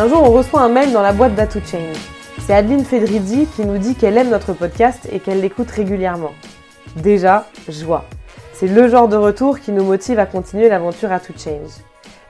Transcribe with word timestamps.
Un 0.00 0.06
jour, 0.06 0.22
on 0.22 0.30
reçoit 0.30 0.60
un 0.60 0.68
mail 0.68 0.92
dans 0.92 1.02
la 1.02 1.12
boîte 1.12 1.34
d'A2Change. 1.34 1.98
C'est 2.46 2.54
Adeline 2.54 2.84
Fedrizzi 2.84 3.48
qui 3.56 3.66
nous 3.66 3.78
dit 3.78 3.96
qu'elle 3.96 4.16
aime 4.16 4.28
notre 4.28 4.52
podcast 4.52 5.08
et 5.10 5.18
qu'elle 5.18 5.40
l'écoute 5.40 5.68
régulièrement. 5.72 6.30
Déjà, 6.94 7.48
joie. 7.68 8.04
C'est 8.52 8.68
le 8.68 8.86
genre 8.86 9.08
de 9.08 9.16
retour 9.16 9.58
qui 9.58 9.72
nous 9.72 9.82
motive 9.82 10.20
à 10.20 10.26
continuer 10.26 10.68
l'aventure 10.68 11.08
A2Change. 11.08 11.80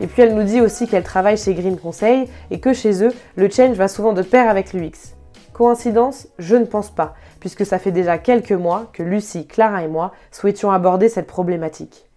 Et 0.00 0.06
puis 0.06 0.22
elle 0.22 0.34
nous 0.34 0.44
dit 0.44 0.62
aussi 0.62 0.88
qu'elle 0.88 1.02
travaille 1.02 1.36
chez 1.36 1.52
Green 1.52 1.78
Conseil 1.78 2.30
et 2.50 2.58
que 2.58 2.72
chez 2.72 3.04
eux, 3.04 3.12
le 3.36 3.50
change 3.50 3.76
va 3.76 3.88
souvent 3.88 4.14
de 4.14 4.22
pair 4.22 4.48
avec 4.48 4.72
l'UX. 4.72 5.14
Coïncidence? 5.52 6.26
Je 6.38 6.56
ne 6.56 6.64
pense 6.64 6.88
pas, 6.88 7.16
puisque 7.38 7.66
ça 7.66 7.78
fait 7.78 7.92
déjà 7.92 8.16
quelques 8.16 8.52
mois 8.52 8.86
que 8.94 9.02
Lucie, 9.02 9.46
Clara 9.46 9.84
et 9.84 9.88
moi 9.88 10.12
souhaitions 10.30 10.70
aborder 10.70 11.10
cette 11.10 11.26
problématique. 11.26 12.08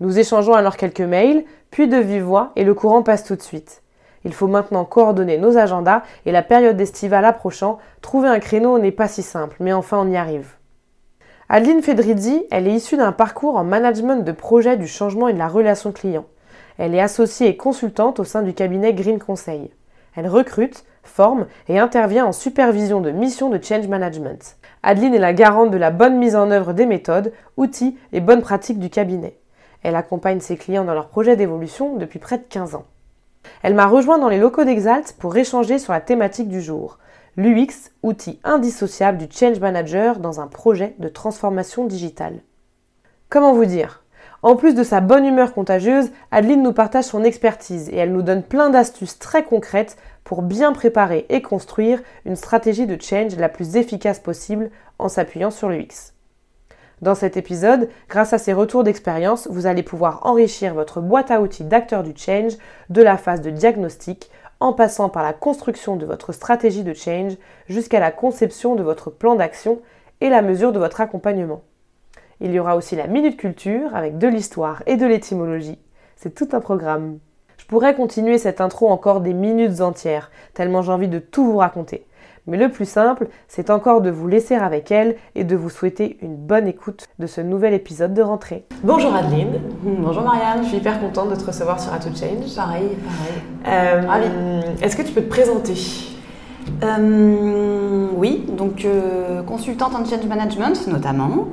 Nous 0.00 0.18
échangeons 0.18 0.52
alors 0.52 0.76
quelques 0.76 1.00
mails, 1.00 1.44
puis 1.70 1.88
de 1.88 1.96
vive 1.96 2.24
voix, 2.24 2.52
et 2.56 2.64
le 2.64 2.74
courant 2.74 3.02
passe 3.02 3.24
tout 3.24 3.36
de 3.36 3.42
suite. 3.42 3.81
Il 4.24 4.32
faut 4.32 4.46
maintenant 4.46 4.84
coordonner 4.84 5.38
nos 5.38 5.58
agendas 5.58 6.02
et 6.26 6.32
la 6.32 6.42
période 6.42 6.80
estivale 6.80 7.24
approchant, 7.24 7.78
trouver 8.00 8.28
un 8.28 8.38
créneau 8.38 8.78
n'est 8.78 8.92
pas 8.92 9.08
si 9.08 9.22
simple, 9.22 9.56
mais 9.60 9.72
enfin 9.72 9.98
on 10.00 10.10
y 10.10 10.16
arrive. 10.16 10.56
Adeline 11.48 11.82
Fedrizzi, 11.82 12.46
elle 12.50 12.66
est 12.66 12.74
issue 12.74 12.96
d'un 12.96 13.12
parcours 13.12 13.56
en 13.56 13.64
management 13.64 14.24
de 14.24 14.32
projet 14.32 14.76
du 14.76 14.86
changement 14.86 15.28
et 15.28 15.34
de 15.34 15.38
la 15.38 15.48
relation 15.48 15.92
client. 15.92 16.24
Elle 16.78 16.94
est 16.94 17.00
associée 17.00 17.48
et 17.48 17.56
consultante 17.56 18.20
au 18.20 18.24
sein 18.24 18.42
du 18.42 18.54
cabinet 18.54 18.94
Green 18.94 19.18
Conseil. 19.18 19.70
Elle 20.16 20.28
recrute, 20.28 20.84
forme 21.02 21.46
et 21.68 21.78
intervient 21.78 22.26
en 22.26 22.32
supervision 22.32 23.00
de 23.00 23.10
missions 23.10 23.50
de 23.50 23.62
change 23.62 23.88
management. 23.88 24.56
Adeline 24.82 25.14
est 25.14 25.18
la 25.18 25.32
garante 25.32 25.70
de 25.70 25.76
la 25.76 25.90
bonne 25.90 26.18
mise 26.18 26.36
en 26.36 26.50
œuvre 26.50 26.72
des 26.72 26.86
méthodes, 26.86 27.32
outils 27.56 27.98
et 28.12 28.20
bonnes 28.20 28.42
pratiques 28.42 28.78
du 28.78 28.90
cabinet. 28.90 29.36
Elle 29.82 29.96
accompagne 29.96 30.40
ses 30.40 30.56
clients 30.56 30.84
dans 30.84 30.94
leurs 30.94 31.08
projets 31.08 31.36
d'évolution 31.36 31.96
depuis 31.96 32.18
près 32.18 32.38
de 32.38 32.44
15 32.48 32.76
ans. 32.76 32.84
Elle 33.62 33.74
m'a 33.74 33.86
rejoint 33.86 34.18
dans 34.18 34.28
les 34.28 34.38
locaux 34.38 34.64
d'Exalt 34.64 35.14
pour 35.18 35.36
échanger 35.36 35.78
sur 35.78 35.92
la 35.92 36.00
thématique 36.00 36.48
du 36.48 36.60
jour, 36.60 36.98
l'UX, 37.36 37.90
outil 38.02 38.40
indissociable 38.44 39.18
du 39.18 39.26
change 39.30 39.60
manager 39.60 40.18
dans 40.18 40.40
un 40.40 40.46
projet 40.46 40.94
de 40.98 41.08
transformation 41.08 41.86
digitale. 41.86 42.40
Comment 43.28 43.54
vous 43.54 43.64
dire? 43.64 44.04
En 44.42 44.56
plus 44.56 44.74
de 44.74 44.82
sa 44.82 45.00
bonne 45.00 45.24
humeur 45.24 45.54
contagieuse, 45.54 46.10
Adeline 46.32 46.62
nous 46.62 46.72
partage 46.72 47.04
son 47.04 47.22
expertise 47.22 47.88
et 47.90 47.96
elle 47.96 48.12
nous 48.12 48.22
donne 48.22 48.42
plein 48.42 48.70
d'astuces 48.70 49.18
très 49.18 49.44
concrètes 49.44 49.96
pour 50.24 50.42
bien 50.42 50.72
préparer 50.72 51.26
et 51.28 51.42
construire 51.42 52.02
une 52.24 52.36
stratégie 52.36 52.86
de 52.86 53.00
change 53.00 53.36
la 53.36 53.48
plus 53.48 53.76
efficace 53.76 54.18
possible 54.18 54.70
en 54.98 55.08
s'appuyant 55.08 55.50
sur 55.50 55.68
l'UX. 55.68 56.11
Dans 57.02 57.16
cet 57.16 57.36
épisode, 57.36 57.88
grâce 58.08 58.32
à 58.32 58.38
ces 58.38 58.52
retours 58.52 58.84
d'expérience, 58.84 59.48
vous 59.50 59.66
allez 59.66 59.82
pouvoir 59.82 60.20
enrichir 60.22 60.72
votre 60.72 61.00
boîte 61.00 61.32
à 61.32 61.40
outils 61.40 61.64
d'acteurs 61.64 62.04
du 62.04 62.12
change 62.16 62.52
de 62.90 63.02
la 63.02 63.16
phase 63.16 63.40
de 63.40 63.50
diagnostic 63.50 64.30
en 64.60 64.72
passant 64.72 65.08
par 65.08 65.24
la 65.24 65.32
construction 65.32 65.96
de 65.96 66.06
votre 66.06 66.30
stratégie 66.30 66.84
de 66.84 66.94
change 66.94 67.32
jusqu'à 67.68 67.98
la 67.98 68.12
conception 68.12 68.76
de 68.76 68.84
votre 68.84 69.10
plan 69.10 69.34
d'action 69.34 69.80
et 70.20 70.28
la 70.28 70.42
mesure 70.42 70.70
de 70.70 70.78
votre 70.78 71.00
accompagnement. 71.00 71.62
Il 72.40 72.52
y 72.52 72.60
aura 72.60 72.76
aussi 72.76 72.94
la 72.94 73.08
Minute 73.08 73.36
Culture 73.36 73.96
avec 73.96 74.18
de 74.18 74.28
l'histoire 74.28 74.84
et 74.86 74.96
de 74.96 75.06
l'étymologie. 75.06 75.80
C'est 76.14 76.36
tout 76.36 76.50
un 76.52 76.60
programme. 76.60 77.18
Je 77.56 77.66
pourrais 77.66 77.96
continuer 77.96 78.38
cette 78.38 78.60
intro 78.60 78.88
encore 78.88 79.20
des 79.20 79.34
minutes 79.34 79.80
entières, 79.80 80.30
tellement 80.54 80.82
j'ai 80.82 80.92
envie 80.92 81.08
de 81.08 81.18
tout 81.18 81.44
vous 81.44 81.56
raconter. 81.56 82.06
Mais 82.48 82.56
le 82.56 82.68
plus 82.70 82.88
simple, 82.88 83.28
c'est 83.46 83.70
encore 83.70 84.00
de 84.00 84.10
vous 84.10 84.26
laisser 84.26 84.56
avec 84.56 84.90
elle 84.90 85.14
et 85.36 85.44
de 85.44 85.54
vous 85.54 85.70
souhaiter 85.70 86.18
une 86.22 86.34
bonne 86.34 86.66
écoute 86.66 87.06
de 87.20 87.28
ce 87.28 87.40
nouvel 87.40 87.72
épisode 87.72 88.14
de 88.14 88.22
rentrée. 88.22 88.64
Bonjour 88.82 89.14
Adeline. 89.14 89.60
Bonjour 89.84 90.22
Marianne. 90.22 90.64
Je 90.64 90.68
suis 90.68 90.78
hyper 90.78 90.98
contente 91.00 91.30
de 91.30 91.36
te 91.36 91.44
recevoir 91.44 91.78
sur 91.78 91.92
Ato 91.92 92.08
Change. 92.08 92.52
Pareil, 92.56 92.88
pareil. 93.64 94.24
Euh, 94.28 94.60
Est-ce 94.82 94.96
que 94.96 95.02
tu 95.02 95.12
peux 95.12 95.22
te 95.22 95.28
présenter? 95.28 95.74
Euh, 96.82 98.08
Oui, 98.16 98.44
donc 98.56 98.84
euh, 98.84 99.42
consultante 99.42 99.94
en 99.94 100.04
change 100.04 100.26
management 100.26 100.86
notamment 100.88 101.46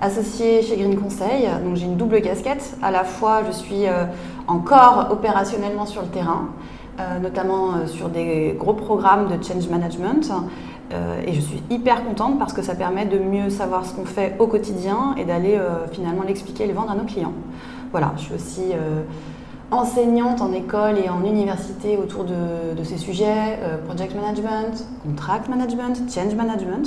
associée 0.00 0.62
chez 0.62 0.76
Green 0.76 0.96
Conseil. 0.96 1.48
Donc 1.64 1.74
j'ai 1.74 1.86
une 1.86 1.96
double 1.96 2.20
casquette. 2.22 2.76
À 2.80 2.92
la 2.92 3.02
fois, 3.02 3.42
je 3.46 3.52
suis 3.52 3.86
euh, 3.88 4.04
encore 4.46 5.08
opérationnellement 5.10 5.86
sur 5.86 6.02
le 6.02 6.08
terrain, 6.08 6.48
notamment 7.20 7.74
euh, 7.74 7.86
sur 7.86 8.08
des 8.08 8.56
gros 8.58 8.74
programmes 8.74 9.28
de 9.28 9.42
change 9.42 9.68
management. 9.68 10.30
et 11.26 11.32
je 11.34 11.40
suis 11.40 11.62
hyper 11.68 12.04
contente 12.04 12.38
parce 12.38 12.54
que 12.54 12.62
ça 12.62 12.74
permet 12.74 13.04
de 13.04 13.18
mieux 13.18 13.50
savoir 13.50 13.84
ce 13.84 13.92
qu'on 13.94 14.06
fait 14.06 14.34
au 14.38 14.46
quotidien 14.46 15.14
et 15.18 15.24
d'aller 15.24 15.58
finalement 15.92 16.22
l'expliquer 16.26 16.64
et 16.64 16.66
le 16.66 16.72
vendre 16.72 16.92
à 16.92 16.94
nos 16.94 17.04
clients. 17.04 17.34
Voilà, 17.92 18.14
je 18.16 18.22
suis 18.22 18.34
aussi 18.34 18.72
enseignante 19.70 20.40
en 20.40 20.50
école 20.52 20.96
et 20.96 21.10
en 21.10 21.22
université 21.24 21.98
autour 21.98 22.24
de 22.24 22.84
ces 22.84 22.96
sujets, 22.96 23.58
project 23.86 24.14
management, 24.14 24.82
contract 25.04 25.50
management, 25.50 26.10
change 26.10 26.34
management. 26.34 26.86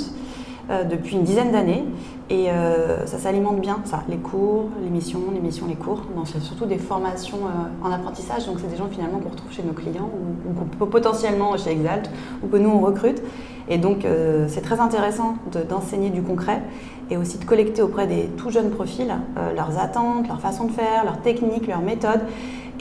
Euh, 0.70 0.84
depuis 0.84 1.16
une 1.16 1.24
dizaine 1.24 1.50
d'années. 1.50 1.84
Et 2.30 2.48
euh, 2.48 3.04
ça 3.04 3.18
s'alimente 3.18 3.60
bien, 3.60 3.80
ça, 3.84 4.04
les 4.08 4.16
cours, 4.16 4.68
les 4.80 4.90
missions, 4.90 5.22
les 5.34 5.40
missions, 5.40 5.66
les 5.66 5.74
cours. 5.74 6.02
C'est 6.24 6.40
surtout 6.40 6.66
des 6.66 6.78
formations 6.78 7.38
euh, 7.38 7.86
en 7.86 7.90
apprentissage. 7.90 8.46
Donc, 8.46 8.58
c'est 8.60 8.70
des 8.70 8.76
gens 8.76 8.88
finalement 8.88 9.18
qu'on 9.18 9.30
retrouve 9.30 9.52
chez 9.52 9.64
nos 9.64 9.72
clients 9.72 10.08
ou, 10.46 10.86
potentiellement 10.86 11.56
chez 11.56 11.72
Exalt 11.72 12.08
ou 12.44 12.46
que 12.46 12.56
nous 12.56 12.70
on 12.70 12.78
recrute. 12.78 13.20
Et 13.68 13.78
donc, 13.78 14.04
c'est 14.48 14.60
très 14.60 14.80
intéressant 14.80 15.36
d'enseigner 15.68 16.10
du 16.10 16.20
concret 16.20 16.62
et 17.10 17.16
aussi 17.16 17.38
de 17.38 17.44
collecter 17.44 17.80
auprès 17.80 18.08
des 18.08 18.24
tout 18.36 18.50
jeunes 18.50 18.70
profils 18.70 19.14
leurs 19.56 19.78
attentes, 19.78 20.26
leur 20.26 20.40
façon 20.40 20.64
de 20.64 20.72
faire, 20.72 21.04
leurs 21.04 21.20
techniques, 21.22 21.68
leurs 21.68 21.80
méthodes 21.80 22.22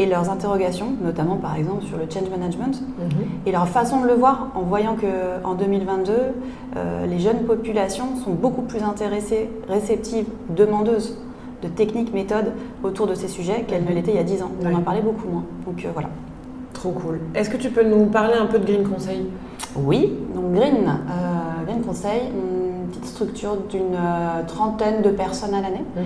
et 0.02 0.08
leurs 0.08 0.32
interrogations, 0.32 0.88
notamment 1.04 1.36
par 1.36 1.56
exemple 1.56 1.84
sur 1.86 1.98
le 1.98 2.06
change 2.12 2.30
management, 2.30 2.82
mhm. 2.82 3.26
et 3.46 3.52
leur 3.52 3.68
façon 3.68 4.02
de 4.02 4.08
le 4.08 4.14
voir 4.14 4.48
en 4.56 4.62
voyant 4.62 4.96
qu'en 4.96 5.54
2022, 5.54 6.14
euh, 6.76 7.06
les 7.06 7.20
jeunes 7.20 7.44
populations 7.44 8.16
sont 8.24 8.32
beaucoup 8.32 8.64
plus 8.64 8.82
intéressées, 8.82 9.50
réceptives, 9.70 10.26
demandeuses 10.50 11.20
de 11.62 11.68
techniques, 11.68 12.12
méthodes 12.14 12.54
autour 12.84 13.06
de 13.06 13.14
ces 13.14 13.28
sujets 13.28 13.64
qu'elles 13.68 13.86
ne 13.86 13.92
l'étaient 13.92 14.12
il 14.12 14.18
y 14.18 14.20
a 14.20 14.24
10 14.24 14.42
ans. 14.42 14.52
On 14.64 14.74
en 14.74 14.82
parlait 14.82 15.04
beaucoup 15.04 15.28
moins. 15.28 15.44
Donc 15.68 15.86
euh, 15.86 15.90
voilà. 15.94 16.10
Trop 16.74 16.92
cool. 16.92 17.20
Est-ce 17.36 17.52
que 17.52 17.58
tu 17.58 17.70
peux 17.70 17.84
nous 17.84 18.06
parler 18.06 18.34
un 18.34 18.48
peu 18.48 18.58
de 18.58 18.66
Green 18.66 18.88
Conseil? 18.88 19.28
Oui, 19.76 20.14
donc 20.34 20.54
Green, 20.54 20.88
euh, 20.88 21.66
Green 21.68 21.82
Conseil, 21.82 22.22
petite 22.92 23.06
structure 23.06 23.58
d'une 23.70 23.96
euh, 23.96 24.44
trentaine 24.48 25.02
de 25.02 25.10
personnes 25.10 25.54
à 25.54 25.62
l'année. 25.62 25.84
Mhm. 25.96 26.04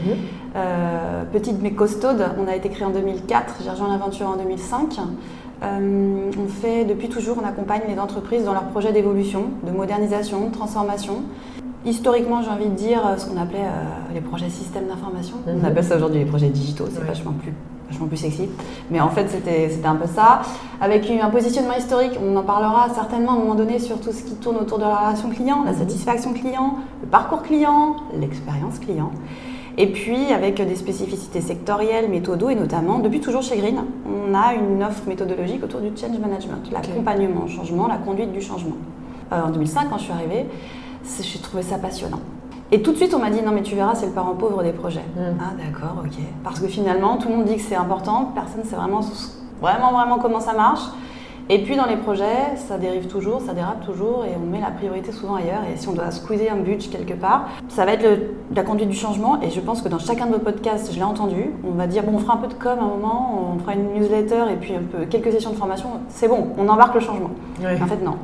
Euh, 0.55 1.23
petite 1.31 1.61
mais 1.61 1.71
costaude, 1.71 2.23
on 2.39 2.47
a 2.47 2.55
été 2.55 2.69
créé 2.69 2.85
en 2.85 2.91
2004, 2.91 3.55
j'ai 3.63 3.69
rejoint 3.69 3.89
l'aventure 3.89 4.29
en 4.29 4.37
2005. 4.37 4.99
Euh, 5.63 6.31
on 6.37 6.47
fait 6.47 6.85
depuis 6.85 7.09
toujours, 7.09 7.37
on 7.41 7.47
accompagne 7.47 7.81
les 7.87 7.99
entreprises 7.99 8.45
dans 8.45 8.53
leurs 8.53 8.67
projets 8.67 8.91
d'évolution, 8.91 9.45
de 9.65 9.71
modernisation, 9.71 10.47
de 10.47 10.53
transformation. 10.53 11.23
Historiquement, 11.85 12.41
j'ai 12.41 12.49
envie 12.49 12.69
de 12.69 12.75
dire 12.75 13.01
ce 13.17 13.25
qu'on 13.25 13.39
appelait 13.39 13.67
les 14.13 14.21
projets 14.21 14.49
systèmes 14.49 14.87
d'information. 14.87 15.37
On 15.47 15.57
mhm. 15.57 15.65
appelle 15.65 15.83
ça 15.83 15.95
aujourd'hui 15.97 16.19
les 16.19 16.25
projets 16.25 16.49
digitaux, 16.49 16.85
c'est 16.91 17.03
vachement 17.03 17.33
plus 17.33 17.53
vachement 17.95 18.07
plus 18.07 18.17
sexy. 18.17 18.49
Mais 18.91 18.99
en 18.99 19.09
fait, 19.09 19.27
c'était 19.29 19.69
un 19.85 19.95
peu 19.95 20.07
ça. 20.07 20.41
Avec 20.81 21.09
un 21.09 21.29
positionnement 21.29 21.75
historique, 21.75 22.19
on 22.21 22.35
en 22.35 22.43
parlera 22.43 22.89
certainement 22.93 23.31
à 23.31 23.35
un 23.35 23.39
moment 23.39 23.55
donné 23.55 23.79
sur 23.79 23.99
tout 23.99 24.11
ce 24.11 24.23
qui 24.23 24.35
tourne 24.35 24.57
autour 24.57 24.77
de 24.77 24.83
la 24.83 24.95
relation 24.95 25.29
client, 25.29 25.63
la 25.63 25.71
mhm. 25.71 25.79
satisfaction 25.79 26.33
client, 26.33 26.75
le 27.01 27.07
parcours 27.07 27.43
client, 27.43 27.95
l'expérience 28.19 28.79
client. 28.79 29.11
Et 29.77 29.87
puis 29.87 30.31
avec 30.31 30.55
des 30.55 30.75
spécificités 30.75 31.41
sectorielles, 31.41 32.09
méthodo 32.09 32.49
et 32.49 32.55
notamment, 32.55 32.99
depuis 32.99 33.19
toujours 33.19 33.41
chez 33.41 33.57
Green, 33.57 33.83
on 34.05 34.33
a 34.33 34.53
une 34.53 34.81
offre 34.81 35.03
méthodologique 35.07 35.63
autour 35.63 35.81
du 35.81 35.89
change 35.89 36.17
management, 36.17 36.71
l'accompagnement 36.71 37.43
au 37.43 37.47
changement, 37.47 37.87
la 37.87 37.97
conduite 37.97 38.31
du 38.31 38.41
changement. 38.41 38.77
Euh, 39.33 39.41
en 39.41 39.49
2005, 39.49 39.89
quand 39.89 39.97
je 39.97 40.03
suis 40.03 40.13
arrivée, 40.13 40.45
j'ai 41.21 41.39
trouvé 41.39 41.61
ça 41.61 41.77
passionnant. 41.77 42.21
Et 42.75 42.81
tout 42.81 42.91
de 42.91 42.97
suite, 42.97 43.13
on 43.13 43.19
m'a 43.19 43.29
dit 43.29 43.41
non, 43.41 43.53
mais 43.53 43.61
tu 43.61 43.73
verras, 43.73 43.95
c'est 43.95 44.07
le 44.07 44.11
parent 44.11 44.33
pauvre 44.33 44.61
des 44.61 44.73
projets. 44.73 45.05
Hmm. 45.15 45.37
Ah, 45.39 45.53
d'accord, 45.57 46.03
ok. 46.03 46.17
Parce 46.43 46.59
que 46.59 46.67
finalement, 46.67 47.15
tout 47.15 47.29
le 47.29 47.35
monde 47.35 47.45
dit 47.45 47.55
que 47.55 47.61
c'est 47.61 47.75
important, 47.75 48.33
personne 48.35 48.63
ne 48.63 48.65
sait 48.65 48.75
vraiment, 48.75 48.99
vraiment, 49.61 49.93
vraiment 49.93 50.17
comment 50.19 50.41
ça 50.41 50.51
marche. 50.51 50.81
Et 51.47 51.59
puis 51.59 51.77
dans 51.77 51.85
les 51.85 51.95
projets, 51.95 52.57
ça 52.57 52.77
dérive 52.77 53.07
toujours, 53.07 53.39
ça 53.39 53.53
dérape 53.53 53.85
toujours 53.85 54.25
et 54.25 54.31
on 54.35 54.45
met 54.51 54.59
la 54.59 54.71
priorité 54.71 55.13
souvent 55.13 55.35
ailleurs. 55.35 55.61
Et 55.73 55.77
si 55.77 55.87
on 55.87 55.93
doit 55.93 56.11
squeezer 56.11 56.49
un 56.51 56.57
budget 56.57 56.89
quelque 56.89 57.13
part, 57.13 57.45
ça 57.69 57.85
va 57.85 57.93
être 57.93 58.05
la 58.53 58.63
conduite 58.63 58.89
du 58.89 58.97
changement. 58.97 59.41
Et 59.41 59.51
je 59.51 59.61
pense 59.61 59.81
que 59.81 59.87
dans 59.87 59.99
chacun 59.99 60.25
de 60.25 60.33
vos 60.33 60.39
podcasts, 60.39 60.91
je 60.91 60.97
l'ai 60.97 61.03
entendu, 61.03 61.51
on 61.65 61.77
va 61.77 61.87
dire 61.87 62.03
bon, 62.03 62.15
on 62.15 62.17
fera 62.17 62.33
un 62.33 62.37
peu 62.37 62.47
de 62.47 62.55
com 62.55 62.77
à 62.77 62.83
un 62.83 62.87
moment, 62.87 63.53
on 63.55 63.59
fera 63.59 63.75
une 63.75 63.93
newsletter 63.93 64.51
et 64.51 64.57
puis 64.57 64.73
un 64.75 64.83
peu, 64.83 65.05
quelques 65.05 65.31
sessions 65.31 65.51
de 65.51 65.55
formation. 65.55 65.87
C'est 66.09 66.27
bon, 66.27 66.47
on 66.57 66.67
embarque 66.67 66.95
le 66.95 66.99
changement. 66.99 67.29
En 67.63 67.87
fait, 67.87 68.03
non. 68.03 68.17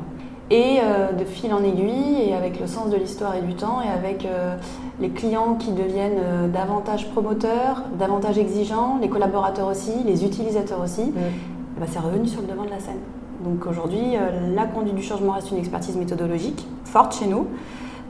Et 0.52 0.80
euh, 0.82 1.12
de 1.12 1.24
fil 1.24 1.54
en 1.54 1.64
aiguille, 1.64 2.28
et 2.28 2.34
avec 2.34 2.60
le 2.60 2.66
sens 2.66 2.90
de 2.90 2.96
l'histoire 2.96 3.34
et 3.34 3.40
du 3.40 3.54
temps, 3.54 3.80
et 3.80 3.88
avec 3.88 4.26
euh, 4.26 4.54
les 5.00 5.08
clients 5.08 5.54
qui 5.54 5.72
deviennent 5.72 6.20
euh, 6.22 6.46
davantage 6.46 7.08
promoteurs, 7.10 7.84
davantage 7.98 8.36
exigeants, 8.36 8.98
les 9.00 9.08
collaborateurs 9.08 9.68
aussi, 9.68 9.92
les 10.04 10.26
utilisateurs 10.26 10.80
aussi, 10.82 11.04
eh 11.06 11.80
ben, 11.80 11.86
c'est 11.90 12.00
revenu 12.00 12.28
sur 12.28 12.42
le 12.42 12.48
devant 12.48 12.64
de 12.64 12.70
la 12.70 12.80
scène. 12.80 12.98
Donc 13.42 13.66
aujourd'hui, 13.66 14.14
la 14.54 14.66
conduite 14.66 14.94
du 14.94 15.02
changement 15.02 15.32
reste 15.32 15.50
une 15.50 15.56
expertise 15.56 15.96
méthodologique 15.96 16.66
forte 16.84 17.16
chez 17.16 17.26
nous, 17.26 17.46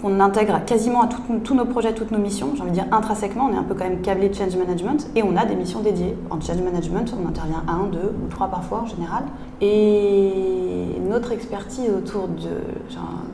qu'on 0.03 0.19
intègre 0.19 0.65
quasiment 0.65 1.03
à 1.03 1.09
tous 1.45 1.55
nos 1.55 1.65
projets, 1.65 1.95
toutes 1.95 2.11
nos 2.11 2.19
missions. 2.19 2.51
J'ai 2.55 2.63
envie 2.63 2.71
de 2.71 2.75
dire 2.75 2.87
intrinsèquement, 2.91 3.49
on 3.51 3.55
est 3.55 3.57
un 3.57 3.63
peu 3.63 3.75
quand 3.75 3.85
même 3.85 4.03
câblé 4.03 4.29
de 4.29 4.35
change 4.35 4.57
management 4.57 5.07
et 5.15 5.23
on 5.23 5.37
a 5.37 5.47
des 5.47 5.55
missions 5.55 5.81
dédiées. 5.81 6.17
En 6.29 6.41
change 6.41 6.61
management, 6.61 7.15
on 7.23 7.29
intervient 7.29 7.63
un, 7.69 7.87
deux 7.87 8.13
ou 8.23 8.29
trois 8.29 8.49
parfois 8.49 8.81
en 8.81 8.87
général. 8.87 9.23
Et 9.61 10.33
notre 11.09 11.31
expertise 11.33 11.89
autour 11.91 12.27
de 12.27 12.51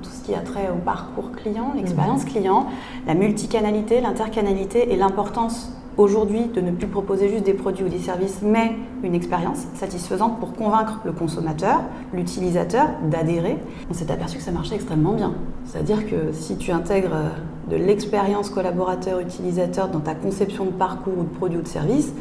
tout 0.03 0.11
ce 0.11 0.23
qui 0.25 0.35
a 0.35 0.41
trait 0.41 0.69
au 0.70 0.79
parcours 0.79 1.32
client, 1.32 1.73
l'expérience 1.75 2.25
mhm. 2.25 2.31
client, 2.31 2.67
la 3.06 3.15
multicanalité, 3.15 4.00
l'intercanalité 4.00 4.93
et 4.93 4.97
l'importance 4.97 5.73
aujourd'hui 5.99 6.47
de 6.47 6.61
ne 6.61 6.71
plus 6.71 6.87
proposer 6.87 7.29
juste 7.29 7.45
des 7.45 7.53
produits 7.53 7.85
ou 7.85 7.89
des 7.89 7.99
services, 7.99 8.41
mais 8.43 8.77
une 9.03 9.15
expérience 9.15 9.67
satisfaisante 9.75 10.39
pour 10.39 10.55
convaincre 10.55 11.00
le 11.05 11.12
consommateur, 11.12 11.81
l'utilisateur 12.15 12.87
d'adhérer. 13.11 13.59
On 13.91 13.95
s'est 13.95 14.11
aperçu 14.11 14.39
que 14.39 14.43
ça 14.43 14.53
marchait 14.53 14.77
extrêmement 14.77 15.12
bien. 15.12 15.35
C'est-à-dire 15.65 16.09
que 16.09 16.33
si 16.33 16.56
tu 16.56 16.71
intègres 16.71 17.15
euh, 17.15 17.29
de 17.71 17.77
l'expérience 17.77 18.49
collaborateur-utilisateur 18.49 19.89
dans 19.89 20.00
ta 20.00 20.15
conception 20.15 20.65
de 20.65 20.71
parcours 20.71 21.19
ou 21.19 21.25
de 21.25 21.37
produit 21.37 21.59
ou 21.59 21.62
de 21.62 21.69
service, 21.69 22.15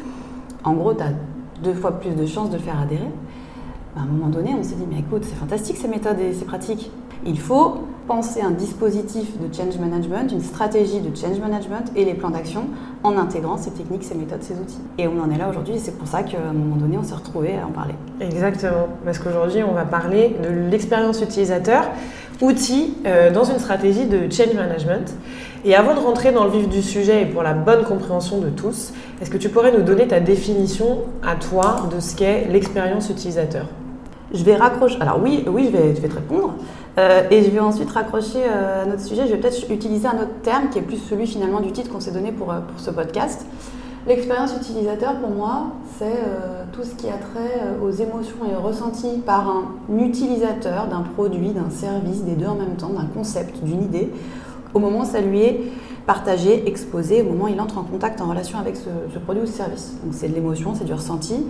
en 0.64 0.74
gros, 0.74 0.92
tu 0.92 1.02
as 1.02 1.12
deux 1.62 1.74
fois 1.74 1.92
plus 1.92 2.10
de 2.10 2.26
chances 2.26 2.50
de 2.50 2.56
le 2.56 2.62
faire 2.62 2.80
adhérer. 2.80 3.10
À 3.96 4.02
un 4.02 4.06
moment 4.06 4.28
donné, 4.28 4.54
on 4.58 4.62
s'est 4.62 4.74
dit, 4.74 4.86
mais 4.90 4.98
écoute, 4.98 5.24
c'est 5.24 5.36
fantastique 5.36 5.76
ces 5.76 5.88
méthodes 5.88 6.18
et 6.18 6.32
ces 6.32 6.44
pratiques. 6.44 6.90
Il 7.24 7.38
faut 7.38 7.78
penser 8.08 8.40
un 8.40 8.50
dispositif 8.50 9.38
de 9.38 9.54
change 9.54 9.78
management, 9.78 10.32
une 10.32 10.40
stratégie 10.40 11.00
de 11.00 11.14
change 11.14 11.38
management 11.38 11.92
et 11.94 12.06
les 12.06 12.14
plans 12.14 12.30
d'action 12.30 12.64
en 13.04 13.18
intégrant 13.18 13.58
ces 13.58 13.70
techniques, 13.70 14.02
ces 14.02 14.14
méthodes, 14.14 14.42
ces 14.42 14.54
outils. 14.54 14.80
Et 14.96 15.06
on 15.06 15.20
en 15.20 15.30
est 15.30 15.36
là 15.36 15.50
aujourd'hui 15.50 15.74
et 15.74 15.78
c'est 15.78 15.96
pour 15.96 16.08
ça 16.08 16.22
qu'à 16.22 16.38
un 16.38 16.54
moment 16.54 16.76
donné, 16.76 16.96
on 16.96 17.02
s'est 17.02 17.14
retrouvé 17.14 17.58
à 17.62 17.66
en 17.66 17.70
parler. 17.70 17.94
Exactement, 18.20 18.88
parce 19.04 19.18
qu'aujourd'hui, 19.18 19.62
on 19.62 19.74
va 19.74 19.84
parler 19.84 20.34
de 20.42 20.70
l'expérience 20.70 21.20
utilisateur, 21.20 21.84
outil 22.40 22.94
euh, 23.06 23.30
dans 23.30 23.44
une 23.44 23.58
stratégie 23.58 24.06
de 24.06 24.32
change 24.32 24.54
management. 24.54 25.14
Et 25.66 25.74
avant 25.74 25.94
de 25.94 26.00
rentrer 26.00 26.32
dans 26.32 26.44
le 26.44 26.50
vif 26.50 26.68
du 26.68 26.82
sujet 26.82 27.22
et 27.22 27.26
pour 27.26 27.42
la 27.42 27.52
bonne 27.52 27.84
compréhension 27.84 28.38
de 28.38 28.48
tous, 28.48 28.94
est-ce 29.20 29.28
que 29.28 29.36
tu 29.36 29.50
pourrais 29.50 29.72
nous 29.72 29.82
donner 29.82 30.08
ta 30.08 30.20
définition 30.20 31.00
à 31.22 31.34
toi 31.34 31.88
de 31.94 32.00
ce 32.00 32.16
qu'est 32.16 32.46
l'expérience 32.48 33.10
utilisateur? 33.10 33.66
Je 34.32 34.44
vais 34.44 34.56
raccrocher. 34.56 34.98
Alors 35.00 35.20
oui, 35.22 35.44
oui, 35.46 35.70
je 35.72 35.76
vais, 35.76 35.94
je 35.94 36.00
vais 36.00 36.08
te 36.08 36.14
répondre. 36.14 36.54
Euh, 36.98 37.22
et 37.30 37.44
je 37.44 37.50
vais 37.50 37.60
ensuite 37.60 37.90
raccrocher 37.90 38.40
euh, 38.44 38.82
à 38.82 38.86
notre 38.86 39.02
sujet. 39.02 39.26
Je 39.26 39.32
vais 39.32 39.38
peut-être 39.38 39.70
utiliser 39.70 40.08
un 40.08 40.16
autre 40.16 40.40
terme 40.42 40.68
qui 40.68 40.78
est 40.78 40.82
plus 40.82 40.96
celui 40.96 41.26
finalement 41.26 41.60
du 41.60 41.70
titre 41.70 41.90
qu'on 41.90 42.00
s'est 42.00 42.10
donné 42.10 42.32
pour, 42.32 42.50
euh, 42.50 42.60
pour 42.60 42.80
ce 42.80 42.90
podcast. 42.90 43.46
L'expérience 44.06 44.56
utilisateur, 44.56 45.20
pour 45.20 45.30
moi, 45.30 45.66
c'est 45.98 46.22
tout 46.72 46.82
ce 46.82 46.94
qui 46.94 47.08
a 47.08 47.18
trait 47.18 47.60
aux 47.82 47.90
émotions 47.90 48.36
et 48.50 48.56
aux 48.56 48.62
ressentis 48.62 49.18
par 49.26 49.50
un 49.50 49.98
utilisateur 49.98 50.86
d'un 50.86 51.02
produit, 51.02 51.50
d'un 51.50 51.68
service, 51.68 52.22
des 52.22 52.32
deux 52.32 52.46
en 52.46 52.54
même 52.54 52.76
temps, 52.78 52.88
d'un 52.88 53.04
concept, 53.04 53.62
d'une 53.62 53.82
idée, 53.82 54.10
au 54.72 54.78
moment 54.78 55.00
où 55.00 55.04
ça 55.04 55.20
lui 55.20 55.42
est 55.42 55.60
partagé, 56.06 56.66
exposé, 56.66 57.20
au 57.20 57.26
moment 57.26 57.46
où 57.46 57.48
il 57.48 57.60
entre 57.60 57.76
en 57.76 57.82
contact, 57.82 58.22
en 58.22 58.28
relation 58.30 58.58
avec 58.58 58.76
ce, 58.76 59.18
produit 59.18 59.42
ou 59.42 59.46
ce 59.46 59.52
service. 59.52 59.98
Donc 60.02 60.14
c'est 60.14 60.28
de 60.28 60.34
l'émotion, 60.34 60.74
c'est 60.74 60.86
du 60.86 60.94
ressenti, 60.94 61.44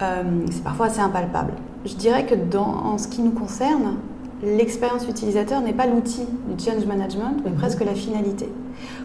c'est 0.00 0.64
parfois 0.64 0.86
assez 0.86 1.00
impalpable. 1.00 1.52
Je 1.84 1.94
dirais 1.94 2.26
que 2.26 2.34
dans, 2.34 2.66
en 2.66 2.98
ce 2.98 3.06
qui 3.06 3.22
nous 3.22 3.30
concerne, 3.30 3.94
l'expérience 4.42 5.08
utilisateur 5.08 5.60
n'est 5.60 5.72
pas 5.72 5.86
l'outil 5.86 6.26
du 6.48 6.62
change 6.62 6.84
management, 6.84 7.36
mais 7.44 7.50
mhm. 7.50 7.56
presque 7.56 7.84
la 7.84 7.94
finalité. 7.94 8.48